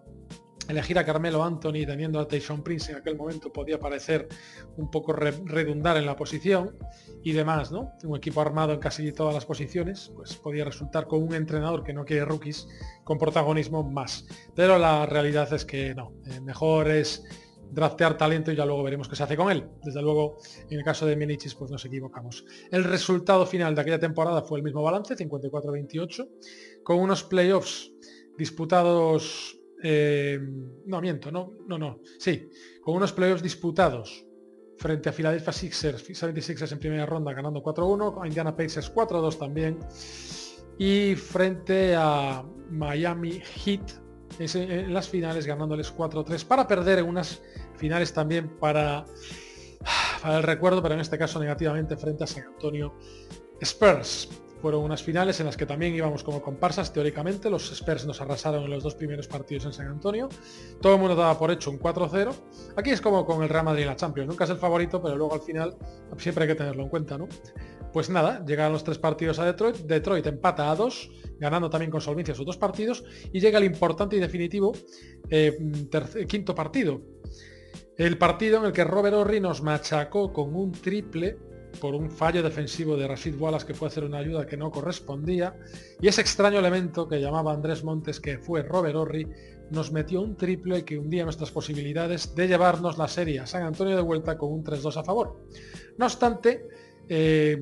elegir 0.69 0.99
a 0.99 1.05
Carmelo 1.05 1.43
Anthony 1.43 1.87
teniendo 1.87 2.19
a 2.19 2.27
Tyson 2.27 2.63
Prince 2.63 2.93
en 2.93 2.99
aquel 2.99 3.17
momento 3.17 3.53
podía 3.53 3.79
parecer 3.79 4.29
un 4.77 4.91
poco 4.91 5.13
redundar 5.13 5.97
en 5.97 6.07
la 6.07 6.17
posición 6.17 6.77
y 7.23 7.33
demás, 7.33 7.71
¿no? 7.73 7.93
Un 8.05 8.17
equipo 8.17 8.41
armado 8.41 8.73
en 8.73 8.81
casi 8.81 9.13
todas 9.13 9.35
las 9.35 9.45
posiciones, 9.45 10.13
pues 10.15 10.37
podía 10.37 10.65
resultar 10.65 11.07
con 11.07 11.23
un 11.23 11.35
entrenador 11.35 11.85
que 11.85 11.93
no 11.93 12.05
quiere 12.05 12.25
rookies 12.25 12.69
con 13.05 13.19
protagonismo 13.19 13.83
más. 13.83 14.27
Pero 14.55 14.79
la 14.79 15.07
realidad 15.07 15.53
es 15.53 15.65
que 15.65 15.95
no, 15.95 16.13
eh, 16.27 16.41
mejor 16.41 16.91
es 16.91 17.25
draftear 17.71 18.17
talento 18.17 18.53
y 18.53 18.57
ya 18.57 18.65
luego 18.65 18.83
veremos 18.83 19.09
qué 19.09 19.17
se 19.17 19.23
hace 19.23 19.37
con 19.37 19.51
él. 19.51 19.69
Desde 19.83 20.03
luego, 20.03 20.37
en 20.71 20.79
el 20.79 20.85
caso 20.85 21.07
de 21.07 21.17
Minichis, 21.17 21.55
pues 21.55 21.71
nos 21.71 21.85
equivocamos. 21.85 22.45
El 22.71 22.85
resultado 22.85 23.47
final 23.47 23.75
de 23.75 23.81
aquella 23.81 23.99
temporada 23.99 24.43
fue 24.43 24.59
el 24.59 24.65
mismo 24.65 24.83
balance, 24.83 25.17
54-28, 25.17 26.29
con 26.83 26.99
unos 26.99 27.23
playoffs 27.25 27.93
disputados... 28.37 29.56
Eh, 29.89 30.41
no, 30.87 31.01
miento, 31.01 31.31
no, 31.31 31.53
no, 31.69 31.79
no. 31.79 32.01
Sí, 32.19 32.51
con 32.83 32.97
unos 32.97 33.13
playoffs 33.13 33.41
disputados 33.41 34.27
frente 34.77 35.09
a 35.09 35.13
Philadelphia 35.13 35.53
Sixers, 35.53 36.05
76ers 36.11 36.73
en 36.73 36.81
primera 36.81 37.07
ronda 37.07 37.33
ganando 37.33 37.63
4-1, 37.63 38.21
a 38.21 38.27
Indiana 38.27 38.57
Pacers 38.57 38.93
4-2 38.93 39.39
también, 39.39 39.79
y 40.77 41.15
frente 41.15 41.95
a 41.97 42.45
Miami 42.69 43.41
Heat 43.41 43.93
en 44.41 44.93
las 44.93 45.09
finales 45.09 45.47
ganándoles 45.47 45.95
4-3 45.95 46.45
para 46.45 46.67
perder 46.67 46.99
en 46.99 47.07
unas 47.07 47.41
finales 47.77 48.13
también 48.13 48.59
para, 48.59 49.05
para 50.21 50.39
el 50.39 50.43
recuerdo, 50.43 50.83
pero 50.83 50.95
en 50.95 51.01
este 51.01 51.17
caso 51.17 51.39
negativamente 51.39 51.97
frente 51.97 52.25
a 52.25 52.27
San 52.27 52.43
Antonio 52.43 52.99
Spurs. 53.61 54.46
Fueron 54.67 54.83
unas 54.83 55.01
finales 55.01 55.39
en 55.39 55.47
las 55.47 55.57
que 55.57 55.65
también 55.65 55.95
íbamos 55.95 56.25
como 56.25 56.43
comparsas, 56.43 56.93
teóricamente. 56.93 57.49
Los 57.49 57.71
Spurs 57.71 58.05
nos 58.05 58.21
arrasaron 58.21 58.65
en 58.65 58.71
los 58.71 58.83
dos 58.83 58.97
primeros 58.97 59.29
partidos 59.29 59.65
en 59.67 59.73
San 59.73 59.87
Antonio. 59.87 60.29
Todo 60.81 60.95
el 60.95 61.01
mundo 61.01 61.15
daba 61.15 61.39
por 61.39 61.53
hecho 61.53 61.71
un 61.71 61.79
4-0. 61.79 62.35
Aquí 62.75 62.91
es 62.91 63.01
como 63.01 63.25
con 63.25 63.45
el 63.45 63.49
Real 63.49 63.65
Madrid 63.65 63.83
en 63.83 63.91
la 63.91 63.95
Champions. 63.95 64.29
Nunca 64.29 64.43
es 64.43 64.51
el 64.51 64.57
favorito, 64.57 65.01
pero 65.01 65.15
luego 65.15 65.35
al 65.35 65.41
final 65.41 65.77
siempre 66.19 66.43
hay 66.43 66.49
que 66.49 66.57
tenerlo 66.57 66.83
en 66.83 66.89
cuenta, 66.89 67.17
¿no? 67.17 67.29
Pues 67.93 68.11
nada, 68.11 68.45
llegan 68.45 68.73
los 68.73 68.83
tres 68.83 68.99
partidos 68.99 69.39
a 69.39 69.45
Detroit. 69.45 69.77
Detroit 69.77 70.27
empata 70.27 70.69
a 70.69 70.75
dos, 70.75 71.13
ganando 71.39 71.71
también 71.71 71.93
con 71.93 72.01
solvencia 72.01 72.35
sus 72.35 72.45
dos 72.45 72.57
partidos. 72.57 73.05
Y 73.33 73.39
llega 73.39 73.59
el 73.59 73.65
importante 73.67 74.17
y 74.17 74.19
definitivo 74.19 74.73
eh, 75.31 75.57
quinto 76.27 76.57
partido. 76.57 77.03
El 77.97 78.19
partido 78.19 78.59
en 78.59 78.65
el 78.65 78.73
que 78.73 78.83
Robert 78.83 79.15
Horry 79.15 79.39
nos 79.39 79.63
machacó 79.63 80.33
con 80.33 80.57
un 80.57 80.73
triple 80.73 81.39
por 81.77 81.95
un 81.95 82.11
fallo 82.11 82.43
defensivo 82.43 82.97
de 82.97 83.07
Rashid 83.07 83.41
Wallace 83.41 83.67
que 83.67 83.75
fue 83.75 83.87
a 83.87 83.91
hacer 83.91 84.05
una 84.05 84.19
ayuda 84.19 84.47
que 84.47 84.57
no 84.57 84.71
correspondía. 84.71 85.57
Y 86.01 86.09
ese 86.09 86.21
extraño 86.21 86.59
elemento 86.59 87.09
que 87.09 87.21
llamaba 87.21 87.53
Andrés 87.53 87.85
Montes, 87.85 88.21
que 88.21 88.39
fue 88.39 88.63
Robert 88.63 88.97
Horry, 88.97 89.27
nos 89.71 89.93
metió 89.93 90.23
un 90.23 90.37
triple 90.37 90.85
que 90.85 90.99
hundía 90.99 91.25
nuestras 91.25 91.51
posibilidades 91.51 92.35
de 92.35 92.49
llevarnos 92.49 92.99
la 92.99 93.09
serie 93.09 93.41
a 93.41 93.47
San 93.47 93.63
Antonio 93.63 93.97
de 93.97 94.03
vuelta 94.03 94.37
con 94.39 94.53
un 94.53 94.65
3-2 94.65 94.97
a 94.97 95.05
favor. 95.05 95.45
No 95.99 96.07
obstante, 96.07 96.69
eh, 97.09 97.59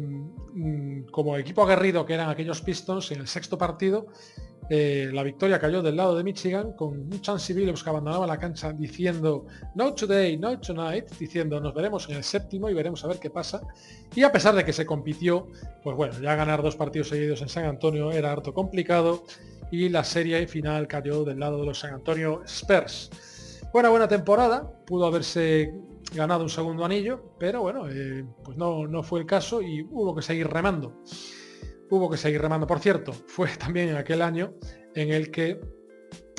como 1.10 1.36
equipo 1.36 1.62
aguerrido 1.62 2.06
que 2.06 2.14
eran 2.14 2.30
aquellos 2.30 2.60
Pistons, 2.62 3.10
en 3.10 3.20
el 3.20 3.26
sexto 3.26 3.58
partido 3.58 4.06
eh, 4.70 5.10
la 5.12 5.22
victoria 5.22 5.58
cayó 5.58 5.82
del 5.82 5.96
lado 5.96 6.16
de 6.16 6.24
Michigan 6.24 6.72
con 6.72 6.98
un 6.98 7.20
Chansey 7.20 7.54
Billups 7.54 7.82
que 7.84 7.90
abandonaba 7.90 8.26
la 8.26 8.38
cancha 8.38 8.72
diciendo 8.72 9.44
no 9.74 9.94
today, 9.94 10.38
no 10.38 10.58
tonight, 10.58 11.10
diciendo 11.18 11.60
nos 11.60 11.74
veremos 11.74 12.08
en 12.08 12.16
el 12.16 12.24
séptimo 12.24 12.70
y 12.70 12.74
veremos 12.74 13.04
a 13.04 13.08
ver 13.08 13.18
qué 13.18 13.28
pasa. 13.28 13.60
Y 14.14 14.22
a 14.22 14.32
pesar 14.32 14.54
de 14.54 14.64
que 14.64 14.72
se 14.72 14.86
compitió, 14.86 15.48
pues 15.82 15.96
bueno, 15.96 16.18
ya 16.18 16.34
ganar 16.34 16.62
dos 16.62 16.76
partidos 16.76 17.08
seguidos 17.08 17.42
en 17.42 17.48
San 17.48 17.66
Antonio 17.66 18.10
era 18.10 18.32
harto 18.32 18.54
complicado 18.54 19.24
y 19.70 19.90
la 19.90 20.02
serie 20.02 20.46
final 20.46 20.86
cayó 20.88 21.24
del 21.24 21.40
lado 21.40 21.58
de 21.58 21.66
los 21.66 21.78
San 21.78 21.92
Antonio 21.92 22.42
Spurs. 22.46 23.60
Buena, 23.70 23.90
buena 23.90 24.08
temporada, 24.08 24.70
pudo 24.86 25.06
haberse 25.06 25.74
ganado 26.14 26.44
un 26.44 26.50
segundo 26.50 26.84
anillo, 26.84 27.34
pero 27.38 27.62
bueno, 27.62 27.88
eh, 27.88 28.24
pues 28.44 28.56
no, 28.56 28.86
no 28.86 29.02
fue 29.02 29.20
el 29.20 29.26
caso 29.26 29.60
y 29.60 29.86
hubo 29.90 30.14
que 30.14 30.22
seguir 30.22 30.48
remando 30.48 31.02
hubo 31.90 32.10
que 32.10 32.16
seguir 32.16 32.40
remando. 32.40 32.66
Por 32.66 32.80
cierto, 32.80 33.12
fue 33.12 33.48
también 33.58 33.88
en 33.90 33.96
aquel 33.96 34.22
año 34.22 34.54
en 34.94 35.10
el 35.10 35.30
que 35.30 35.60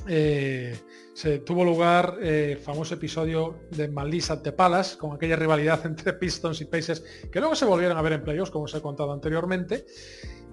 eh, 0.08 0.78
se 1.14 1.40
tuvo 1.40 1.66
lugar 1.66 2.18
eh, 2.22 2.54
el 2.54 2.58
famoso 2.58 2.94
episodio 2.94 3.62
de 3.72 3.88
Malisa 3.88 4.36
de 4.38 4.52
Palace, 4.52 4.98
con 4.98 5.14
aquella 5.14 5.36
rivalidad 5.36 5.86
entre 5.86 6.14
Pistons 6.14 6.62
y 6.62 6.66
Pacers, 6.66 7.04
que 7.32 7.40
luego 7.40 7.56
se 7.56 7.66
volvieron 7.66 7.98
a 7.98 8.02
ver 8.02 8.14
en 8.14 8.24
playoffs, 8.24 8.52
como 8.52 8.66
os 8.66 8.76
he 8.76 8.82
contado 8.82 9.12
anteriormente, 9.12 9.86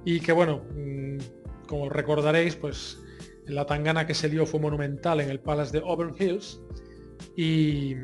y 0.05 0.20
que 0.20 0.33
bueno, 0.33 0.64
mm, 0.75 1.18
como 1.68 1.89
recordaréis, 1.89 2.57
pues 2.57 2.99
la 3.47 3.66
tangana 3.66 4.07
que 4.07 4.14
se 4.14 4.29
lió 4.29 4.47
fue 4.47 4.61
monumental 4.61 5.20
en 5.20 5.31
el 5.31 5.41
Palace 5.41 5.79
de 5.79 5.85
Auburn 5.85 6.14
Hills, 6.18 6.61
y 7.37 7.95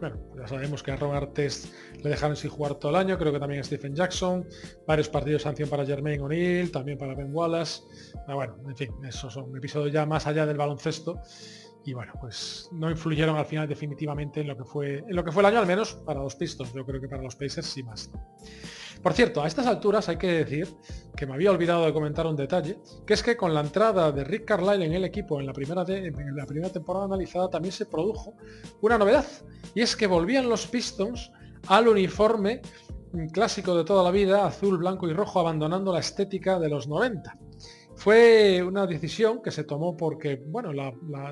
bueno, 0.00 0.16
ya 0.36 0.46
sabemos 0.46 0.82
que 0.82 0.90
a 0.90 0.96
Ron 0.96 1.32
Test 1.32 1.72
le 2.02 2.10
dejaron 2.10 2.36
sin 2.36 2.50
jugar 2.50 2.74
todo 2.76 2.90
el 2.90 2.96
año, 2.96 3.18
creo 3.18 3.32
que 3.32 3.38
también 3.38 3.60
a 3.60 3.64
Stephen 3.64 3.94
Jackson, 3.94 4.46
varios 4.86 5.08
partidos 5.08 5.42
sanción 5.42 5.68
para 5.68 5.84
Jermaine 5.84 6.22
O'Neill, 6.22 6.70
también 6.70 6.98
para 6.98 7.14
Ben 7.14 7.34
Wallace. 7.34 7.82
bueno, 8.26 8.56
en 8.66 8.76
fin, 8.76 8.90
esos 9.06 9.32
son 9.32 9.56
episodios 9.56 9.92
ya 9.92 10.06
más 10.06 10.26
allá 10.26 10.46
del 10.46 10.56
baloncesto. 10.56 11.20
Y 11.84 11.92
bueno, 11.94 12.12
pues 12.20 12.68
no 12.72 12.90
influyeron 12.90 13.36
al 13.36 13.46
final 13.46 13.68
definitivamente 13.68 14.40
en 14.40 14.48
lo 14.48 14.56
que 14.56 14.64
fue 14.64 14.98
en 14.98 15.14
lo 15.14 15.24
que 15.24 15.30
fue 15.30 15.42
el 15.42 15.46
año, 15.46 15.60
al 15.60 15.68
menos 15.68 15.94
para 16.04 16.20
los 16.20 16.34
Pistons. 16.34 16.72
Yo 16.74 16.84
creo 16.84 17.00
que 17.00 17.08
para 17.08 17.22
los 17.22 17.36
Pacers 17.36 17.66
sí 17.66 17.84
más. 17.84 18.10
Por 19.06 19.14
cierto, 19.14 19.40
a 19.40 19.46
estas 19.46 19.68
alturas 19.68 20.08
hay 20.08 20.16
que 20.16 20.26
decir 20.26 20.66
que 21.16 21.26
me 21.26 21.34
había 21.34 21.52
olvidado 21.52 21.86
de 21.86 21.92
comentar 21.92 22.26
un 22.26 22.34
detalle, 22.34 22.80
que 23.06 23.14
es 23.14 23.22
que 23.22 23.36
con 23.36 23.54
la 23.54 23.60
entrada 23.60 24.10
de 24.10 24.24
Rick 24.24 24.46
Carlisle 24.46 24.84
en 24.84 24.94
el 24.94 25.04
equipo 25.04 25.38
en 25.38 25.46
la 25.46 25.52
primera, 25.52 25.84
temporada 26.72 27.04
analizada 27.04 27.48
también 27.48 27.70
se 27.70 27.86
produjo 27.86 28.34
una 28.80 28.98
novedad, 28.98 29.24
y 29.76 29.82
es 29.82 29.94
que 29.94 30.08
volvían 30.08 30.48
los 30.48 30.66
Pistons 30.66 31.30
al 31.68 31.86
uniforme 31.86 32.62
clásico 33.32 33.76
de 33.76 33.84
toda 33.84 34.02
la 34.02 34.10
vida, 34.10 34.44
azul, 34.44 34.76
blanco 34.76 35.08
y 35.08 35.12
rojo, 35.12 35.38
abandonando 35.38 35.92
la 35.92 36.00
estética 36.00 36.58
de 36.58 36.68
los 36.68 36.88
90. 36.88 37.38
Fue 37.94 38.60
una 38.60 38.88
decisión 38.88 39.40
que 39.40 39.52
se 39.52 39.62
tomó 39.62 39.96
porque, 39.96 40.42
bueno, 40.44 40.72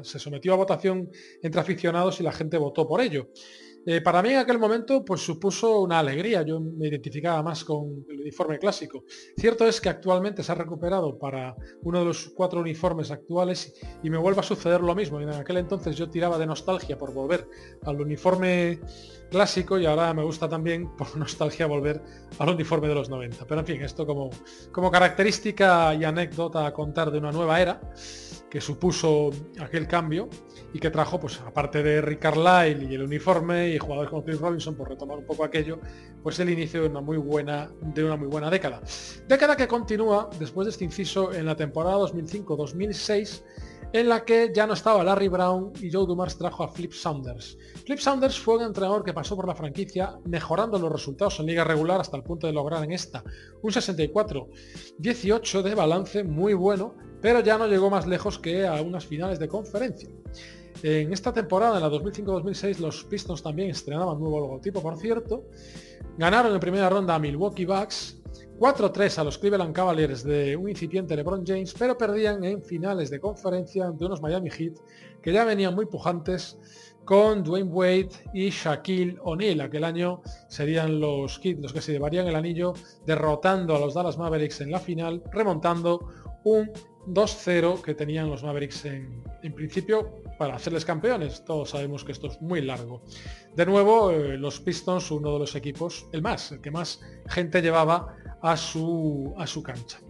se 0.05 0.21
sometió 0.21 0.53
a 0.53 0.59
votación 0.59 1.11
entre 1.43 1.61
aficionados 1.61 2.21
y 2.21 2.23
la 2.23 2.31
gente 2.31 2.57
votó 2.57 2.87
por 2.87 3.01
ello. 3.01 3.31
Eh, 3.87 4.01
para 4.01 4.23
mí 4.23 4.31
en 4.31 4.39
aquel 4.39 4.59
momento 4.59 5.05
pues 5.05 5.21
supuso 5.21 5.81
una 5.81 5.99
alegría, 5.99 6.43
yo 6.43 6.59
me 6.59 6.89
identificaba 6.89 7.43
más 7.43 7.65
con 7.65 8.05
el 8.09 8.21
uniforme 8.21 8.59
clásico. 8.59 9.05
Cierto 9.37 9.67
es 9.67 9.81
que 9.81 9.91
actualmente 9.91 10.43
se 10.43 10.53
ha 10.53 10.55
recuperado 10.55 11.19
para 11.19 11.55
uno 11.83 11.99
de 11.99 12.05
los 12.07 12.31
cuatro 12.35 12.61
uniformes 12.61 13.11
actuales 13.11 13.75
y 14.03 14.09
me 14.09 14.17
vuelve 14.17 14.41
a 14.41 14.43
suceder 14.43 14.81
lo 14.81 14.95
mismo. 14.95 15.21
En 15.21 15.29
aquel 15.31 15.59
entonces 15.59 15.97
yo 15.97 16.09
tiraba 16.09 16.39
de 16.39 16.47
nostalgia 16.47 16.97
por 16.97 17.13
volver 17.13 17.47
al 17.83 18.01
uniforme 18.01 18.81
clásico 19.31 19.79
y 19.79 19.87
ahora 19.87 20.15
me 20.15 20.23
gusta 20.23 20.49
también 20.49 20.89
por 20.97 21.17
nostalgia 21.17 21.67
volver 21.67 22.01
al 22.39 22.49
uniforme 22.49 22.89
de 22.89 22.95
los 22.95 23.11
90. 23.11 23.45
Pero 23.47 23.61
en 23.61 23.67
fin, 23.67 23.83
esto 23.83 24.07
como, 24.07 24.31
como 24.73 24.91
característica 24.91 25.95
y 25.95 26.05
anécdota 26.05 26.67
a 26.67 26.73
contar 26.73 27.11
de 27.11 27.19
una 27.19 27.33
nueva 27.33 27.61
era 27.61 27.81
que 28.55 28.61
supuso 28.61 29.33
aquel 29.61 29.89
cambio 29.89 30.29
y 30.73 30.79
que 30.79 30.89
trajo, 30.89 31.19
pues 31.19 31.41
aparte 31.41 31.83
de 31.83 32.01
Rick 32.01 32.21
Carlisle 32.21 32.85
y 32.89 32.95
el 32.95 33.03
uniforme 33.03 33.71
y 33.71 33.79
jugadores 33.79 34.11
como 34.11 34.25
Chris 34.25 34.39
Robinson, 34.39 34.77
por 34.77 34.89
retomar 34.89 35.19
un 35.19 35.27
poco 35.27 35.43
aquello, 35.43 35.81
pues 36.23 36.39
el 36.39 36.51
inicio 36.51 36.83
de 36.83 36.89
una 36.89 37.01
muy 37.01 37.17
buena, 37.17 37.73
de 37.81 38.05
una 38.05 38.15
muy 38.15 38.29
buena 38.29 38.51
década. 38.51 38.81
Década 39.27 39.57
que 39.57 39.67
continúa 39.67 40.31
después 40.39 40.67
de 40.67 40.71
este 40.71 40.85
inciso 40.85 41.35
en 41.35 41.47
la 41.47 41.57
temporada 41.57 41.97
2005-2006 41.97 43.43
en 43.95 44.09
la 44.09 44.25
que 44.25 44.51
ya 44.53 44.67
no 44.67 44.73
estaba 44.73 45.05
Larry 45.05 45.29
Brown 45.29 45.73
y 45.81 45.89
Joe 45.91 46.05
Dumars 46.05 46.37
trajo 46.37 46.65
a 46.65 46.69
Flip 46.69 46.93
Saunders. 46.93 47.57
Flip 47.87 48.01
Saunders 48.01 48.37
fue 48.37 48.57
un 48.57 48.63
entrenador 48.63 49.05
que 49.05 49.13
pasó 49.13 49.37
por 49.37 49.47
la 49.47 49.55
franquicia 49.55 50.19
mejorando 50.25 50.81
los 50.81 50.91
resultados 50.91 51.39
en 51.39 51.47
liga 51.47 51.63
regular 51.63 52.01
hasta 52.01 52.17
el 52.17 52.25
punto 52.25 52.49
de 52.49 52.53
lograr 52.53 52.83
en 52.83 52.91
esta 52.91 53.23
un 53.63 53.71
64-18 53.71 55.63
de 55.63 55.75
balance 55.77 56.25
muy 56.25 56.55
bueno 56.55 56.97
pero 57.23 57.39
ya 57.39 57.57
no 57.57 57.69
llegó 57.69 57.89
más 57.89 58.09
lejos 58.09 58.41
que 58.41 58.67
a 58.67 58.83
unas 58.83 59.07
finales 59.07 59.39
de 59.39 59.47
conferencia. 59.47 60.09
En 60.83 61.13
esta 61.13 61.33
temporada, 61.33 61.77
en 61.77 61.83
la 61.83 61.89
2005-2006, 61.89 62.79
los 62.81 63.05
Pistons 63.05 63.45
también 63.45 63.71
estrenaban 63.71 64.19
nuevo 64.19 64.41
logotipo, 64.41 64.83
por 64.83 64.99
cierto. 64.99 65.45
Ganaron 66.19 66.53
en 66.53 66.61
primera 66.61 66.91
ronda 66.91 67.15
a 67.15 67.19
Milwaukee 67.21 67.65
Bucks, 67.65 68.21
4-3 68.59 69.19
a 69.19 69.25
los 69.25 69.39
Cleveland 69.39 69.75
Cavaliers 69.75 70.23
de 70.23 70.57
un 70.57 70.69
incipiente 70.69 71.17
LeBron 71.17 71.45
James, 71.47 71.75
pero 71.79 71.99
perdían 71.99 72.45
en 72.45 72.63
finales 72.63 73.11
de 73.11 73.21
conferencia 73.21 73.87
ante 73.87 74.05
unos 74.05 74.23
Miami 74.23 74.51
Heat 74.51 74.75
que 75.21 75.33
ya 75.33 75.45
venían 75.45 75.75
muy 75.75 75.87
pujantes 75.87 76.59
con 77.05 77.43
Dwayne 77.43 77.71
Wade 77.71 78.11
y 78.33 78.51
Shaquille 78.51 79.19
O'Neal. 79.23 79.61
Aquel 79.61 79.85
año 79.85 80.23
serían 80.49 81.01
los 81.01 81.39
Heat 81.41 81.59
los 81.61 81.73
que 81.73 81.81
se 81.81 81.93
llevarían 81.93 82.27
el 82.27 82.37
anillo, 82.37 82.75
derrotando 83.05 83.75
a 83.75 83.79
los 83.79 83.95
Dallas 83.95 84.19
Mavericks 84.19 84.61
en 84.61 84.71
la 84.71 84.79
final, 84.79 85.23
remontando 85.33 86.09
un 86.45 86.71
2-0 87.07 87.83
que 87.83 87.95
tenían 87.95 88.31
los 88.31 88.43
Mavericks 88.45 88.85
en, 88.85 89.23
principio 89.53 90.23
para 90.39 90.55
hacerles 90.55 90.85
campeones. 90.85 91.45
Todos 91.45 91.71
sabemos 91.71 92.05
que 92.05 92.13
esto 92.13 92.29
es 92.29 92.41
muy 92.41 92.63
largo. 92.63 93.03
De 93.55 93.67
nuevo, 93.67 94.11
eh, 94.11 94.39
los 94.39 94.61
Pistons, 94.61 95.11
uno 95.11 95.35
de 95.35 95.39
los 95.41 95.55
equipos, 95.55 96.07
el 96.13 96.23
más, 96.23 96.53
el 96.53 96.61
que 96.61 96.71
más 96.71 97.01
gente 97.29 97.61
llevaba 97.61 98.17
a 98.41 98.57
su, 98.57 99.35
a 99.37 99.47
su 99.47 99.63
cancha. 99.63 100.01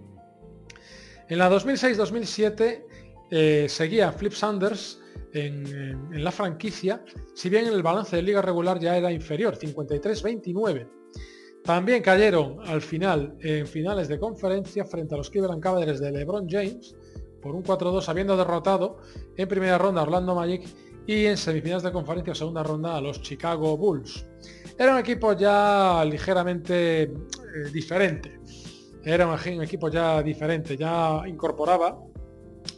En 1.28 1.39
la 1.39 1.51
2006-2007 1.51 2.85
eh, 3.30 3.66
seguía 3.68 4.12
Flip 4.12 4.32
Sanders 4.32 5.01
en, 5.32 5.66
en, 6.12 6.22
la 6.22 6.30
franquicia, 6.30 7.03
si 7.35 7.49
bien 7.49 7.66
en 7.66 7.72
el 7.72 7.82
balance 7.82 8.14
de 8.14 8.22
liga 8.22 8.41
regular 8.41 8.78
ya 8.78 8.97
era 8.97 9.11
inferior, 9.11 9.59
53-29. 9.59 10.87
También 11.64 12.03
cayeron 12.03 12.59
al 12.66 12.82
final 12.82 13.37
en 13.41 13.66
finales 13.66 14.07
de 14.09 14.18
conferencia 14.18 14.85
frente 14.85 15.14
a 15.14 15.18
los 15.18 15.30
Cleveland 15.30 15.62
Cavaliers 15.62 15.99
de 15.99 16.12
LeBron 16.12 16.47
James 16.49 16.95
por 17.45 17.55
un 17.55 17.62
4-2 17.62 18.09
habiendo 18.09 18.38
derrotado 18.38 18.97
en 19.36 19.47
primera 19.47 19.76
ronda 19.76 20.01
Orlando 20.01 20.34
Magic 20.34 20.66
y 21.07 21.26
en 21.26 21.36
semifinales 21.36 21.82
de 21.82 21.92
conferencia 21.92 22.34
segunda 22.34 22.62
ronda 22.62 22.97
a 22.97 23.03
los 23.03 23.20
Chicago 23.20 23.76
Bulls. 23.76 24.26
Era 24.78 24.95
un 24.95 24.99
equipo 24.99 25.34
ya 25.34 26.03
ligeramente 26.07 27.03
eh, 27.03 27.11
diferente. 27.70 28.40
Era 29.05 29.26
un, 29.26 29.62
equipo 29.62 29.90
ya 29.90 30.22
diferente. 30.22 30.74
Ya 30.78 31.22
incorporaba 31.26 31.99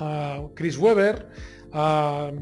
a 0.00 0.42
Chris 0.54 0.76
Webber, 0.76 1.28
a 1.72 2.32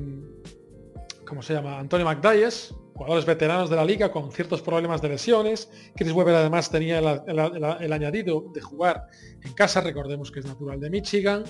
¿cómo 1.27 1.43
se 1.43 1.53
llama? 1.53 1.79
Antonio 1.79 2.07
McDyess, 2.07 2.75
jugadores 2.95 3.27
veteranos 3.27 3.69
de 3.69 3.77
la 3.77 3.85
liga 3.85 4.11
con 4.11 4.33
ciertos 4.33 4.63
problemas 4.63 5.03
de 5.03 5.11
lesiones. 5.11 5.69
Chris 5.95 6.13
Webber 6.13 6.37
además 6.37 6.71
tenía 6.71 6.99
el, 6.99 7.93
añadido 7.93 8.47
de 8.55 8.61
jugar 8.61 9.09
en 9.43 9.53
casa, 9.53 9.81
recordemos 9.81 10.31
que 10.31 10.41
es 10.41 10.47
natural 10.47 10.81
de 10.81 10.91
Michigan. 10.91 11.45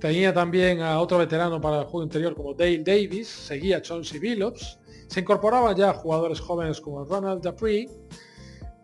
Tenía 0.00 0.32
también 0.32 0.80
a 0.80 0.98
otro 0.98 1.18
veterano 1.18 1.60
para 1.60 1.80
el 1.80 1.84
juego 1.84 2.04
interior 2.04 2.34
como 2.34 2.54
Dale 2.54 2.82
Davis, 2.82 3.28
seguía 3.28 3.82
Chauncey 3.82 4.18
Billups. 4.18 4.78
Se 5.06 5.20
incorporaban 5.20 5.76
ya 5.76 5.92
jugadores 5.92 6.40
jóvenes 6.40 6.80
como 6.80 7.04
Ronald 7.04 7.42
Dupree, 7.42 7.86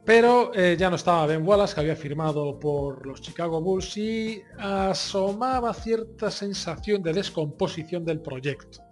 pero 0.04 0.52
eh, 0.54 0.76
ya 0.78 0.90
no 0.90 0.96
estaba 0.96 1.26
Ben 1.26 1.46
Wallace, 1.46 1.74
que 1.74 1.80
había 1.80 1.96
firmado 1.96 2.60
por 2.60 3.06
los 3.06 3.22
Chicago 3.22 3.62
Bulls 3.62 3.96
y 3.96 4.42
asomaba 4.58 5.72
cierta 5.72 6.30
sensación 6.30 7.02
de 7.02 7.14
descomposición 7.14 8.04
del 8.04 8.20
proyecto. 8.20 8.82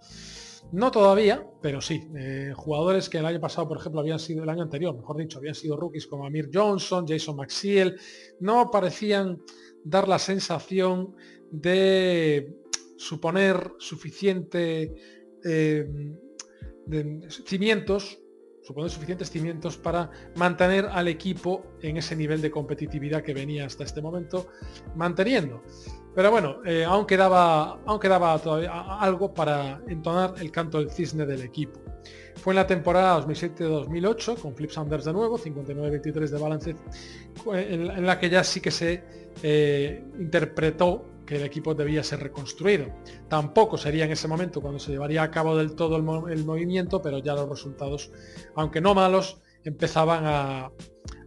No 0.71 0.89
todavía, 0.89 1.45
pero 1.61 1.79
sí. 1.79 2.09
Eh, 2.17 2.53
jugadores 2.55 3.07
que 3.07 3.19
el 3.19 3.25
año 3.27 3.39
pasado, 3.39 3.67
por 3.67 3.77
ejemplo, 3.77 4.01
habían 4.01 4.19
sido, 4.19 4.43
el 4.43 4.49
año 4.49 4.63
anterior, 4.63 4.95
mejor 4.95 5.17
dicho, 5.17 5.37
habían 5.37 5.53
sido 5.53 5.77
rookies 5.77 6.07
como 6.07 6.25
Amir 6.25 6.49
Johnson, 6.51 7.05
Jason 7.07 7.35
Maxiel, 7.35 7.97
no 8.39 8.71
parecían 8.71 9.39
dar 9.83 10.07
la 10.07 10.17
sensación 10.17 11.15
de 11.61 12.55
suponer 12.97 13.73
suficiente 13.77 14.95
eh, 15.43 15.87
cimientos, 17.45 18.19
suponer 18.63 18.89
suficientes 18.89 19.29
cimientos 19.29 19.77
para 19.77 20.09
mantener 20.35 20.85
al 20.85 21.07
equipo 21.07 21.63
en 21.81 21.97
ese 21.97 22.15
nivel 22.15 22.41
de 22.41 22.49
competitividad 22.49 23.21
que 23.21 23.33
venía 23.33 23.65
hasta 23.65 23.83
este 23.83 24.01
momento 24.01 24.47
manteniendo. 24.95 25.63
Pero 26.15 26.31
bueno, 26.31 26.61
eh, 26.65 26.85
aún, 26.85 27.05
quedaba, 27.05 27.79
aún 27.85 27.99
quedaba 27.99 28.39
todavía 28.39 28.71
algo 28.99 29.33
para 29.33 29.81
entonar 29.87 30.35
el 30.39 30.51
canto 30.51 30.79
del 30.79 30.89
cisne 30.89 31.25
del 31.25 31.41
equipo. 31.41 31.79
Fue 32.35 32.53
en 32.53 32.55
la 32.57 32.67
temporada 32.67 33.19
2007-2008, 33.25 34.39
con 34.39 34.55
Flip 34.55 34.69
Sanders 34.69 35.05
de 35.05 35.13
nuevo, 35.13 35.37
59-23 35.37 36.29
de 36.29 36.39
balance, 36.39 36.75
en, 37.53 38.05
la 38.05 38.19
que 38.19 38.29
ya 38.29 38.43
sí 38.43 38.61
que 38.61 38.71
se 38.71 39.03
eh, 39.41 40.03
interpretó 40.19 41.14
que 41.25 41.35
el 41.37 41.43
equipo 41.43 41.73
debía 41.73 42.03
ser 42.03 42.19
reconstruido. 42.21 42.87
Tampoco 43.27 43.77
sería 43.77 44.05
en 44.05 44.11
ese 44.11 44.27
momento 44.27 44.61
cuando 44.61 44.79
se 44.79 44.91
llevaría 44.91 45.23
a 45.23 45.31
cabo 45.31 45.57
del 45.57 45.75
todo 45.75 45.97
el, 45.97 46.03
movimiento, 46.03 47.01
pero 47.01 47.19
ya 47.19 47.33
los 47.33 47.49
resultados, 47.49 48.11
aunque 48.55 48.81
no 48.81 48.93
malos, 48.93 49.41
empezaban 49.63 50.23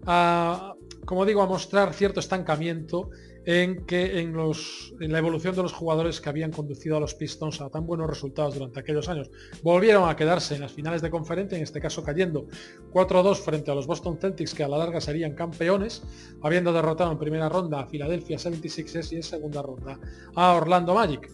a, 0.07 0.75
como 1.05 1.27
digo, 1.27 1.43
a 1.43 1.47
mostrar 1.47 1.93
cierto 1.93 2.21
estancamiento 2.21 3.11
en 3.49 3.87
que 3.87 4.21
en, 4.21 4.35
los, 4.35 4.93
en, 5.01 5.11
la 5.11 5.21
evolución 5.21 5.57
de 5.57 5.63
los 5.63 5.73
jugadores 5.73 6.21
que 6.21 6.29
habían 6.29 6.53
conducido 6.53 6.99
a 6.99 7.01
los 7.01 7.15
Pistons 7.15 7.63
a 7.63 7.71
tan 7.71 7.87
buenos 7.87 8.07
resultados 8.07 8.53
durante 8.53 8.79
aquellos 8.79 9.09
años. 9.09 9.31
Volvieron 9.63 10.07
a 10.07 10.17
quedarse 10.17 10.57
en 10.57 10.61
las 10.61 10.73
finales 10.73 11.01
de 11.01 11.09
conferencia, 11.09 11.57
en 11.57 11.65
este 11.65 11.81
caso 11.81 12.05
cayendo 12.05 12.47
4-2 12.93 13.37
frente 13.37 13.71
a 13.71 13.75
los 13.75 13.87
Boston 13.87 14.19
Celtics, 14.21 14.53
que 14.53 14.65
a 14.65 14.69
la 14.69 14.77
larga 14.77 15.01
serían 15.01 15.35
campeones, 15.35 16.03
habiendo 16.43 16.75
derrotado 16.75 17.11
en 17.11 17.17
primera 17.17 17.49
ronda 17.49 17.81
a 17.81 17.87
Philadelphia 17.87 18.37
76ers 18.37 19.13
y 19.13 19.17
en 19.17 19.23
segunda 19.23 19.63
ronda 19.63 19.99
a 20.35 20.53
Orlando 20.53 20.93
Magic. 20.93 21.31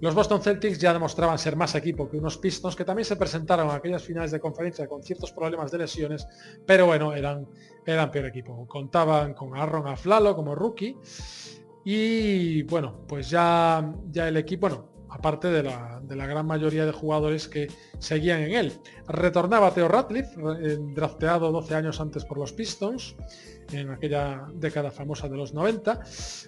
Los 0.00 0.14
Boston 0.14 0.42
Celtics 0.42 0.78
ya 0.78 0.92
demostraban 0.92 1.38
ser 1.38 1.56
más 1.56 1.74
equipo 1.76 2.10
que 2.10 2.18
unos 2.18 2.36
Pistons 2.36 2.76
que 2.76 2.84
también 2.84 3.06
se 3.06 3.16
presentaron 3.16 3.70
en 3.70 3.76
aquellas 3.76 4.02
finales 4.02 4.32
de 4.32 4.40
conferencia 4.40 4.86
con 4.86 5.02
ciertos 5.02 5.32
problemas 5.32 5.70
de 5.70 5.78
lesiones, 5.78 6.26
pero 6.66 6.84
bueno, 6.84 7.14
eran, 7.14 7.46
eran 7.86 8.10
peor 8.10 8.26
equipo. 8.26 8.66
Contaban 8.68 9.32
con 9.32 9.56
Aaron 9.56 9.86
Aflalo 9.88 10.36
como 10.36 10.54
rookie 10.54 10.98
y 11.84 12.62
bueno, 12.62 13.04
pues 13.06 13.28
ya, 13.30 13.92
ya 14.10 14.28
el 14.28 14.36
equipo, 14.38 14.68
bueno, 14.68 14.94
aparte 15.14 15.48
de 15.48 15.62
la, 15.62 16.00
gran 16.26 16.46
mayoría 16.46 16.84
de 16.84 16.92
jugadores 16.92 17.46
que 17.46 17.68
seguían 17.98 18.42
en 18.42 18.52
él. 18.52 18.72
Retornaba 19.06 19.72
Theo 19.72 19.86
Ratliff, 19.86 20.26
eh, 20.36 20.76
drafteado 20.94 21.52
12 21.52 21.74
años 21.74 22.00
antes 22.00 22.24
por 22.24 22.38
los 22.38 22.52
Pistons, 22.52 23.14
en 23.70 23.90
aquella 23.90 24.46
década 24.54 24.90
famosa 24.90 25.28
de 25.28 25.36
los 25.36 25.54
90. 25.54 26.00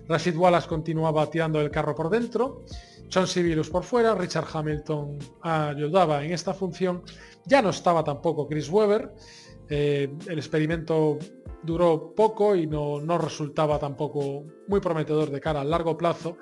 Rashid 0.09 0.37
Wallace 0.37 0.69
continuaba 0.69 1.31
tirando 1.31 1.61
el 1.61 1.71
carro 1.71 1.95
por 1.95 2.11
dentro. 2.11 2.65
John 3.13 3.29
Civilus 3.29 3.71
por 3.71 3.85
fuera, 3.85 4.15
Richard 4.17 4.47
Hamilton 4.53 5.17
ayudaba 5.43 6.25
en 6.25 6.33
esta 6.33 6.53
función. 6.53 7.03
Ya 7.45 7.63
no 7.63 7.71
estaba 7.71 8.03
tampoco 8.03 8.49
Chris 8.49 8.69
Webber. 8.69 9.15
Eh, 9.69 10.13
el 10.29 10.39
experimento 10.39 11.19
duró 11.67 12.15
poco 12.15 12.57
y 12.57 12.67
no, 12.67 13.01
no 13.01 13.19
resultaba 13.19 13.79
tampoco 13.79 14.45
muy 14.69 14.81
prometedor 14.81 15.31
de 15.31 15.41
cara 15.41 15.61
a 15.61 15.65
largo 15.65 15.97
plazo. 15.97 16.39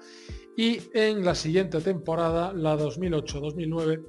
Y 0.57 0.79
en 0.93 1.25
la 1.25 1.35
siguiente 1.35 1.81
temporada, 1.81 2.53
la 2.53 2.77
2008-2009, 2.79 4.05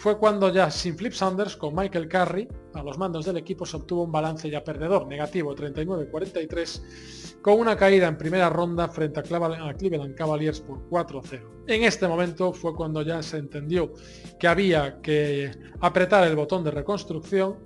fue 0.00 0.16
cuando 0.16 0.50
ya 0.50 0.70
sin 0.70 0.96
Flip 0.96 1.12
Sanders 1.12 1.56
con 1.56 1.74
Michael 1.74 2.08
Carey 2.08 2.48
a 2.72 2.82
los 2.82 2.96
mandos 2.96 3.26
del 3.26 3.36
equipo 3.36 3.66
se 3.66 3.76
obtuvo 3.76 4.04
un 4.04 4.12
balance 4.12 4.48
ya 4.48 4.64
perdedor, 4.64 5.06
negativo 5.06 5.54
39-43, 5.54 7.40
con 7.42 7.58
una 7.58 7.76
caída 7.76 8.08
en 8.08 8.16
primera 8.16 8.48
ronda 8.48 8.88
frente 8.88 9.20
a 9.20 9.22
Cleveland 9.22 10.14
Cavaliers 10.14 10.60
por 10.62 10.88
4-0. 10.88 11.64
En 11.66 11.84
este 11.84 12.08
momento 12.08 12.54
fue 12.54 12.74
cuando 12.74 13.02
ya 13.02 13.22
se 13.22 13.36
entendió 13.36 13.92
que 14.38 14.48
había 14.48 15.02
que 15.02 15.50
apretar 15.80 16.26
el 16.26 16.34
botón 16.34 16.64
de 16.64 16.70
reconstrucción 16.70 17.58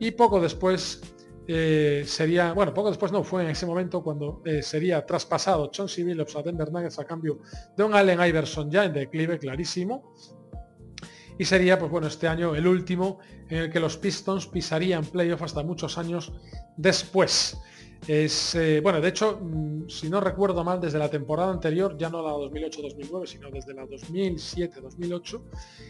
y 0.00 0.10
poco 0.10 0.40
después 0.40 1.00
eh, 1.50 2.02
sería, 2.04 2.52
bueno, 2.52 2.74
poco 2.74 2.90
después 2.90 3.10
no, 3.10 3.24
fue 3.24 3.42
en 3.42 3.48
ese 3.48 3.64
momento 3.64 4.02
cuando 4.02 4.42
eh, 4.44 4.62
sería 4.62 5.06
traspasado 5.06 5.70
Chauncey 5.70 6.04
Billups 6.04 6.36
a 6.36 6.42
Denver 6.42 6.70
Nuggets 6.70 6.98
a 6.98 7.06
cambio 7.06 7.38
de 7.74 7.84
un 7.84 7.94
Allen 7.94 8.20
Iverson 8.20 8.70
ya 8.70 8.84
en 8.84 8.92
declive 8.92 9.38
clarísimo. 9.38 10.14
Y 11.38 11.46
sería, 11.46 11.78
pues 11.78 11.90
bueno, 11.90 12.06
este 12.06 12.28
año 12.28 12.54
el 12.54 12.66
último 12.66 13.20
en 13.48 13.62
el 13.62 13.70
que 13.70 13.80
los 13.80 13.96
Pistons 13.96 14.46
pisarían 14.46 15.06
playoff 15.06 15.40
hasta 15.40 15.62
muchos 15.62 15.96
años 15.96 16.34
después. 16.76 17.56
Es, 18.06 18.54
eh, 18.54 18.80
bueno, 18.82 19.00
de 19.00 19.08
hecho, 19.08 19.40
mm, 19.40 19.88
si 19.88 20.10
no 20.10 20.20
recuerdo 20.20 20.62
mal, 20.64 20.80
desde 20.82 20.98
la 20.98 21.08
temporada 21.08 21.50
anterior, 21.50 21.96
ya 21.96 22.10
no 22.10 22.22
la 22.22 22.32
2008-2009, 22.32 23.26
sino 23.26 23.50
desde 23.50 23.72
la 23.72 23.86
2007-2008, 23.86 25.42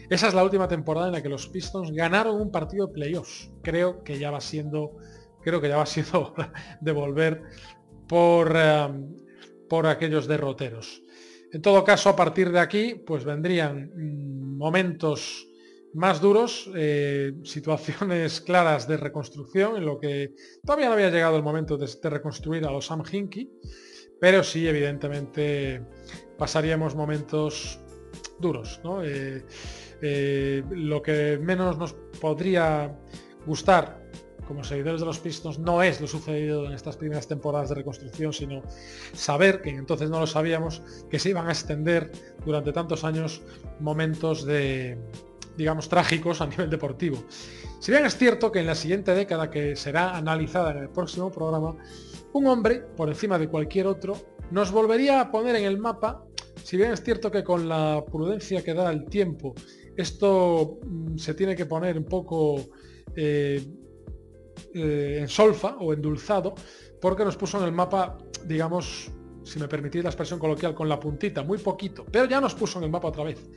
esa 0.09 0.27
es 0.29 0.33
la 0.33 0.43
última 0.43 0.69
temporada 0.69 1.07
en 1.07 1.13
la 1.13 1.21
que 1.21 1.29
los 1.29 1.47
Pistons 1.49 1.91
ganaron 1.91 2.39
un 2.39 2.49
partido 2.49 2.87
de 2.87 2.93
playoffs. 2.93 3.51
Creo 3.61 4.05
que 4.05 4.17
ya 4.17 4.31
va 4.31 4.39
siendo 4.39 4.97
creo 5.49 5.61
que 5.61 5.69
ya 5.69 5.77
va 5.77 5.85
siendo 5.85 6.31
hora 6.33 6.53
de 6.79 6.91
volver 6.91 7.43
por, 8.07 8.55
em, 8.55 9.15
por 9.67 9.87
aquellos 9.87 10.27
derroteros. 10.27 11.01
En 11.51 11.61
todo 11.61 11.83
caso, 11.83 12.09
a 12.09 12.15
partir 12.15 12.51
de 12.51 12.59
aquí, 12.59 12.95
pues 13.05 13.23
vendrían 13.25 13.91
mm, 13.95 14.57
momentos 14.57 15.47
más 15.93 16.21
duros, 16.21 16.69
eh, 16.75 17.33
situaciones 17.43 18.41
claras 18.41 18.87
de 18.87 18.97
reconstrucción, 18.97 19.77
en 19.77 19.85
lo 19.85 19.99
que 19.99 20.35
todavía 20.63 20.87
no 20.87 20.93
había 20.93 21.09
llegado 21.09 21.37
el 21.37 21.43
momento 21.43 21.77
de, 21.77 21.87
reconstruir 22.09 22.65
a 22.65 22.71
los 22.71 22.85
Sam 22.85 23.03
Hinky, 23.09 23.49
pero 24.19 24.43
sí, 24.43 24.67
evidentemente, 24.67 25.81
pasaríamos 26.37 26.93
momentos 26.95 27.79
duros. 28.39 28.81
Eh, 29.03 29.43
eh, 30.01 30.63
lo 30.69 31.01
que 31.01 31.39
menos 31.41 31.77
nos 31.77 31.93
podría 32.19 32.99
gustar 33.45 34.08
como 34.49 34.63
seguidores 34.63 34.99
de 34.99 35.05
los 35.05 35.19
Pistons 35.19 35.59
no 35.59 35.83
es 35.83 36.01
lo 36.01 36.07
sucedido 36.07 36.65
en 36.65 36.73
estas 36.73 36.97
primeras 36.97 37.27
temporadas 37.27 37.69
de 37.69 37.75
reconstrucción, 37.75 38.33
sino 38.33 38.63
saber, 39.13 39.61
que 39.61 39.69
entonces 39.69 40.09
no 40.09 40.19
lo 40.19 40.25
sabíamos, 40.25 40.81
que 41.07 41.19
se 41.19 41.29
iban 41.29 41.47
a 41.47 41.51
extender 41.51 42.11
durante 42.43 42.73
tantos 42.73 43.03
años 43.03 43.43
momentos 43.79 44.43
de, 44.47 44.97
digamos, 45.55 45.87
trágicos 45.87 46.41
a 46.41 46.47
nivel 46.47 46.67
deportivo. 46.67 47.23
Si 47.79 47.91
bien 47.91 48.07
es 48.07 48.17
cierto 48.17 48.51
que 48.51 48.61
en 48.61 48.65
la 48.65 48.73
siguiente 48.73 49.13
década, 49.13 49.51
que 49.51 49.75
será 49.75 50.17
analizada 50.17 50.71
en 50.71 50.79
el 50.79 50.89
próximo 50.89 51.31
programa, 51.31 51.75
un 52.33 52.47
hombre, 52.47 52.79
por 52.97 53.07
encima 53.07 53.37
de 53.37 53.49
cualquier 53.49 53.85
otro, 53.85 54.17
nos 54.49 54.71
volvería 54.71 55.21
a 55.21 55.29
poner 55.29 55.57
en 55.57 55.65
el 55.65 55.77
mapa, 55.77 56.25
si 56.63 56.75
bien 56.75 56.91
es 56.91 57.03
cierto 57.03 57.29
que 57.29 57.43
con 57.43 57.69
la 57.69 58.03
prudencia 58.11 58.63
que 58.63 58.73
da 58.73 58.91
el 58.91 59.05
tiempo, 59.05 59.53
esto 59.95 60.79
mm, 60.83 61.17
se 61.17 61.35
tiene 61.35 61.55
que 61.55 61.67
poner 61.67 61.99
un 61.99 62.05
poco 62.05 62.65
eh, 63.15 63.63
eh, 64.73 65.17
en 65.21 65.27
solfa 65.27 65.75
o 65.79 65.93
endulzado, 65.93 66.55
porque 67.01 67.25
nos 67.25 67.37
puso 67.37 67.57
en 67.59 67.65
el 67.65 67.71
mapa, 67.71 68.17
digamos, 68.45 69.11
si 69.43 69.59
me 69.59 69.67
permitís 69.67 70.03
la 70.03 70.09
expresión 70.09 70.39
coloquial, 70.39 70.73
con 70.73 70.87
la 70.87 70.99
puntita, 70.99 71.43
muy 71.43 71.57
poquito, 71.57 72.05
pero 72.11 72.25
ya 72.25 72.39
nos 72.39 72.55
puso 72.55 72.79
en 72.79 72.85
el 72.85 72.91
mapa 72.91 73.07
otra 73.07 73.23
vez. 73.23 73.49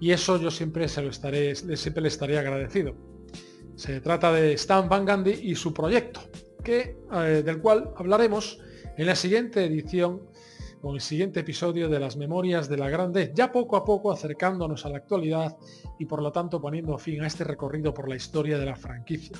Y 0.00 0.10
eso 0.10 0.38
yo 0.38 0.50
siempre 0.50 0.88
se 0.88 1.02
lo 1.02 1.10
estaré, 1.10 1.54
siempre 1.54 2.02
le 2.02 2.08
estaré 2.08 2.38
agradecido. 2.38 2.94
Se 3.74 4.00
trata 4.00 4.32
de 4.32 4.52
Stan 4.54 4.88
Van 4.88 5.04
Gundy 5.04 5.32
y 5.32 5.54
su 5.54 5.72
proyecto, 5.72 6.20
que, 6.62 6.96
eh, 7.12 7.42
del 7.44 7.60
cual 7.60 7.92
hablaremos 7.96 8.58
en 8.96 9.06
la 9.06 9.14
siguiente 9.14 9.64
edición 9.64 10.22
con 10.80 10.94
el 10.94 11.00
siguiente 11.00 11.40
episodio 11.40 11.88
de 11.88 11.98
las 11.98 12.16
Memorias 12.16 12.68
de 12.68 12.76
la 12.76 12.88
Grande, 12.88 13.32
ya 13.34 13.50
poco 13.50 13.76
a 13.76 13.84
poco 13.84 14.12
acercándonos 14.12 14.84
a 14.86 14.90
la 14.90 14.98
actualidad 14.98 15.56
y 15.98 16.04
por 16.04 16.22
lo 16.22 16.30
tanto 16.30 16.60
poniendo 16.60 16.96
fin 16.98 17.22
a 17.22 17.26
este 17.26 17.44
recorrido 17.44 17.92
por 17.92 18.08
la 18.08 18.16
historia 18.16 18.58
de 18.58 18.66
la 18.66 18.76
franquicia. 18.76 19.36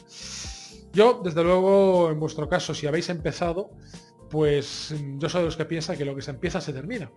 Yo, 0.97 1.21
desde 1.23 1.45
luego, 1.45 2.11
en 2.11 2.19
vuestro 2.19 2.49
caso, 2.49 2.73
si 2.73 2.87
habéis 2.87 3.11
empezado, 3.11 3.71
pues 4.31 4.95
yo 5.19 5.29
soy 5.29 5.43
de 5.43 5.45
los 5.45 5.57
que 5.59 5.67
piensa 5.67 5.95
que 5.95 6.07
lo 6.07 6.17
que 6.17 6.23
se 6.23 6.31
empieza 6.31 6.59
se 6.59 6.73
termina. 6.73 7.13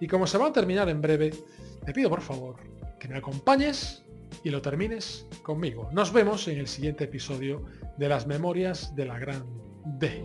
Y 0.00 0.06
como 0.06 0.28
se 0.28 0.38
va 0.38 0.46
a 0.46 0.52
terminar 0.52 0.88
en 0.88 1.00
breve, 1.00 1.34
te 1.84 1.92
pido 1.92 2.08
por 2.08 2.20
favor 2.20 2.54
que 3.00 3.08
me 3.08 3.18
acompañes 3.18 4.04
y 4.44 4.50
lo 4.50 4.62
termines 4.62 5.26
conmigo. 5.42 5.88
Nos 5.90 6.12
vemos 6.12 6.46
en 6.46 6.58
el 6.58 6.68
siguiente 6.68 7.04
episodio 7.04 7.64
de 7.98 8.08
las 8.08 8.28
Memorias 8.28 8.94
de 8.94 9.04
la 9.04 9.18
Gran 9.18 9.44
D. 9.98 10.22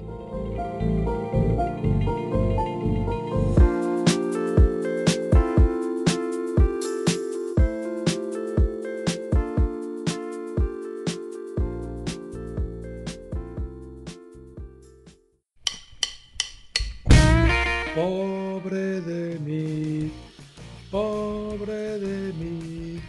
Pobre 17.99 19.01
de 19.01 19.37
mí, 19.39 20.09
pobre 20.89 21.99
de 21.99 22.31
mí, 22.31 23.01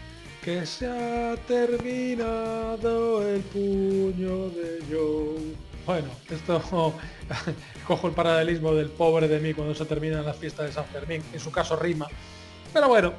que 0.42 0.66
se 0.66 0.88
ha 0.88 1.36
terminado 1.46 3.24
el 3.24 3.40
puño 3.42 4.48
de 4.48 4.82
yo. 4.90 5.36
Bueno, 5.86 6.08
esto 6.28 6.60
cojo 7.86 8.08
el 8.08 8.14
paralelismo 8.14 8.74
del 8.74 8.90
pobre 8.90 9.28
de 9.28 9.38
mí 9.38 9.54
cuando 9.54 9.76
se 9.76 9.84
termina 9.84 10.22
la 10.22 10.34
fiesta 10.34 10.64
de 10.64 10.72
San 10.72 10.86
Fermín, 10.86 11.22
en 11.32 11.38
su 11.38 11.52
caso 11.52 11.76
rima. 11.76 12.08
Pero 12.72 12.88
bueno, 12.88 13.12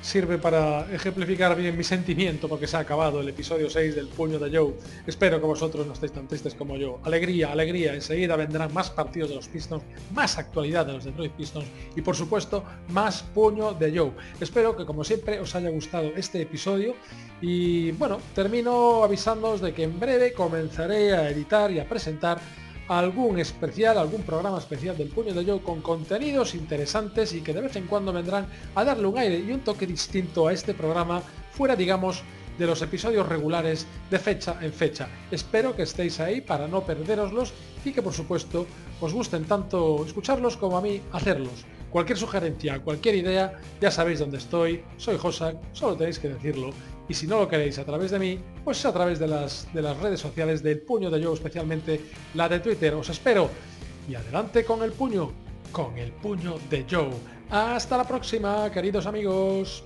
sirve 0.00 0.38
para 0.38 0.90
ejemplificar 0.92 1.54
bien 1.56 1.76
mi 1.76 1.84
sentimiento 1.84 2.48
porque 2.48 2.66
se 2.66 2.76
ha 2.76 2.80
acabado 2.80 3.20
el 3.20 3.28
episodio 3.28 3.68
6 3.68 3.94
del 3.94 4.08
Puño 4.08 4.38
de 4.38 4.56
Joe. 4.56 4.74
Espero 5.06 5.40
que 5.40 5.46
vosotros 5.46 5.86
no 5.86 5.92
estéis 5.92 6.12
tan 6.12 6.26
tristes 6.26 6.54
como 6.54 6.76
yo. 6.76 7.00
Alegría, 7.04 7.52
alegría. 7.52 7.94
Enseguida 7.94 8.36
vendrán 8.36 8.72
más 8.72 8.90
partidos 8.90 9.30
de 9.30 9.36
los 9.36 9.48
Pistons, 9.48 9.82
más 10.14 10.38
actualidad 10.38 10.86
de 10.86 10.94
los 10.94 11.04
Detroit 11.04 11.32
Pistons 11.32 11.66
y 11.94 12.00
por 12.02 12.16
supuesto 12.16 12.64
más 12.88 13.22
Puño 13.22 13.74
de 13.74 13.96
Joe. 13.96 14.12
Espero 14.40 14.76
que 14.76 14.86
como 14.86 15.04
siempre 15.04 15.38
os 15.38 15.54
haya 15.54 15.70
gustado 15.70 16.12
este 16.16 16.40
episodio 16.42 16.94
y 17.40 17.92
bueno, 17.92 18.18
termino 18.34 19.04
avisándoos 19.04 19.60
de 19.60 19.72
que 19.72 19.84
en 19.84 19.98
breve 19.98 20.32
comenzaré 20.32 21.14
a 21.14 21.30
editar 21.30 21.70
y 21.70 21.78
a 21.78 21.88
presentar 21.88 22.40
algún 22.98 23.38
especial, 23.38 23.98
algún 23.98 24.22
programa 24.22 24.58
especial 24.58 24.96
del 24.96 25.10
Puño 25.10 25.32
de 25.32 25.44
Yo 25.44 25.62
con 25.62 25.80
contenidos 25.80 26.56
interesantes 26.56 27.32
y 27.32 27.40
que 27.40 27.54
de 27.54 27.60
vez 27.60 27.76
en 27.76 27.86
cuando 27.86 28.12
vendrán 28.12 28.48
a 28.74 28.84
darle 28.84 29.06
un 29.06 29.16
aire 29.16 29.38
y 29.38 29.52
un 29.52 29.60
toque 29.60 29.86
distinto 29.86 30.48
a 30.48 30.52
este 30.52 30.74
programa 30.74 31.22
fuera, 31.52 31.76
digamos, 31.76 32.24
de 32.58 32.66
los 32.66 32.82
episodios 32.82 33.28
regulares 33.28 33.86
de 34.10 34.18
fecha 34.18 34.58
en 34.60 34.72
fecha. 34.72 35.08
Espero 35.30 35.76
que 35.76 35.84
estéis 35.84 36.18
ahí 36.18 36.40
para 36.40 36.66
no 36.66 36.84
perderoslos 36.84 37.52
y 37.84 37.92
que 37.92 38.02
por 38.02 38.12
supuesto 38.12 38.66
os 39.00 39.12
gusten 39.12 39.44
tanto 39.44 40.04
escucharlos 40.04 40.56
como 40.56 40.76
a 40.76 40.82
mí 40.82 41.00
hacerlos. 41.12 41.64
Cualquier 41.90 42.18
sugerencia, 42.18 42.80
cualquier 42.80 43.14
idea, 43.14 43.52
ya 43.80 43.92
sabéis 43.92 44.18
dónde 44.18 44.38
estoy, 44.38 44.82
soy 44.96 45.16
Josak, 45.16 45.56
solo 45.72 45.96
tenéis 45.96 46.18
que 46.18 46.28
decirlo 46.28 46.70
y 47.10 47.14
si 47.14 47.26
no 47.26 47.40
lo 47.40 47.48
queréis 47.48 47.76
a 47.80 47.84
través 47.84 48.12
de 48.12 48.20
mí, 48.20 48.38
pues 48.62 48.84
a 48.84 48.92
través 48.92 49.18
de 49.18 49.26
las, 49.26 49.66
de 49.74 49.82
las 49.82 49.96
redes 49.96 50.20
sociales 50.20 50.62
del 50.62 50.80
puño 50.80 51.10
de 51.10 51.20
yo, 51.20 51.34
especialmente 51.34 52.00
la 52.34 52.48
de 52.48 52.60
Twitter. 52.60 52.94
Os 52.94 53.08
espero. 53.08 53.50
Y 54.08 54.14
adelante 54.14 54.64
con 54.64 54.80
el 54.84 54.92
puño, 54.92 55.32
con 55.72 55.98
el 55.98 56.12
puño 56.12 56.54
de 56.70 56.86
Joe. 56.88 57.10
Hasta 57.50 57.96
la 57.96 58.06
próxima, 58.06 58.70
queridos 58.70 59.06
amigos. 59.06 59.82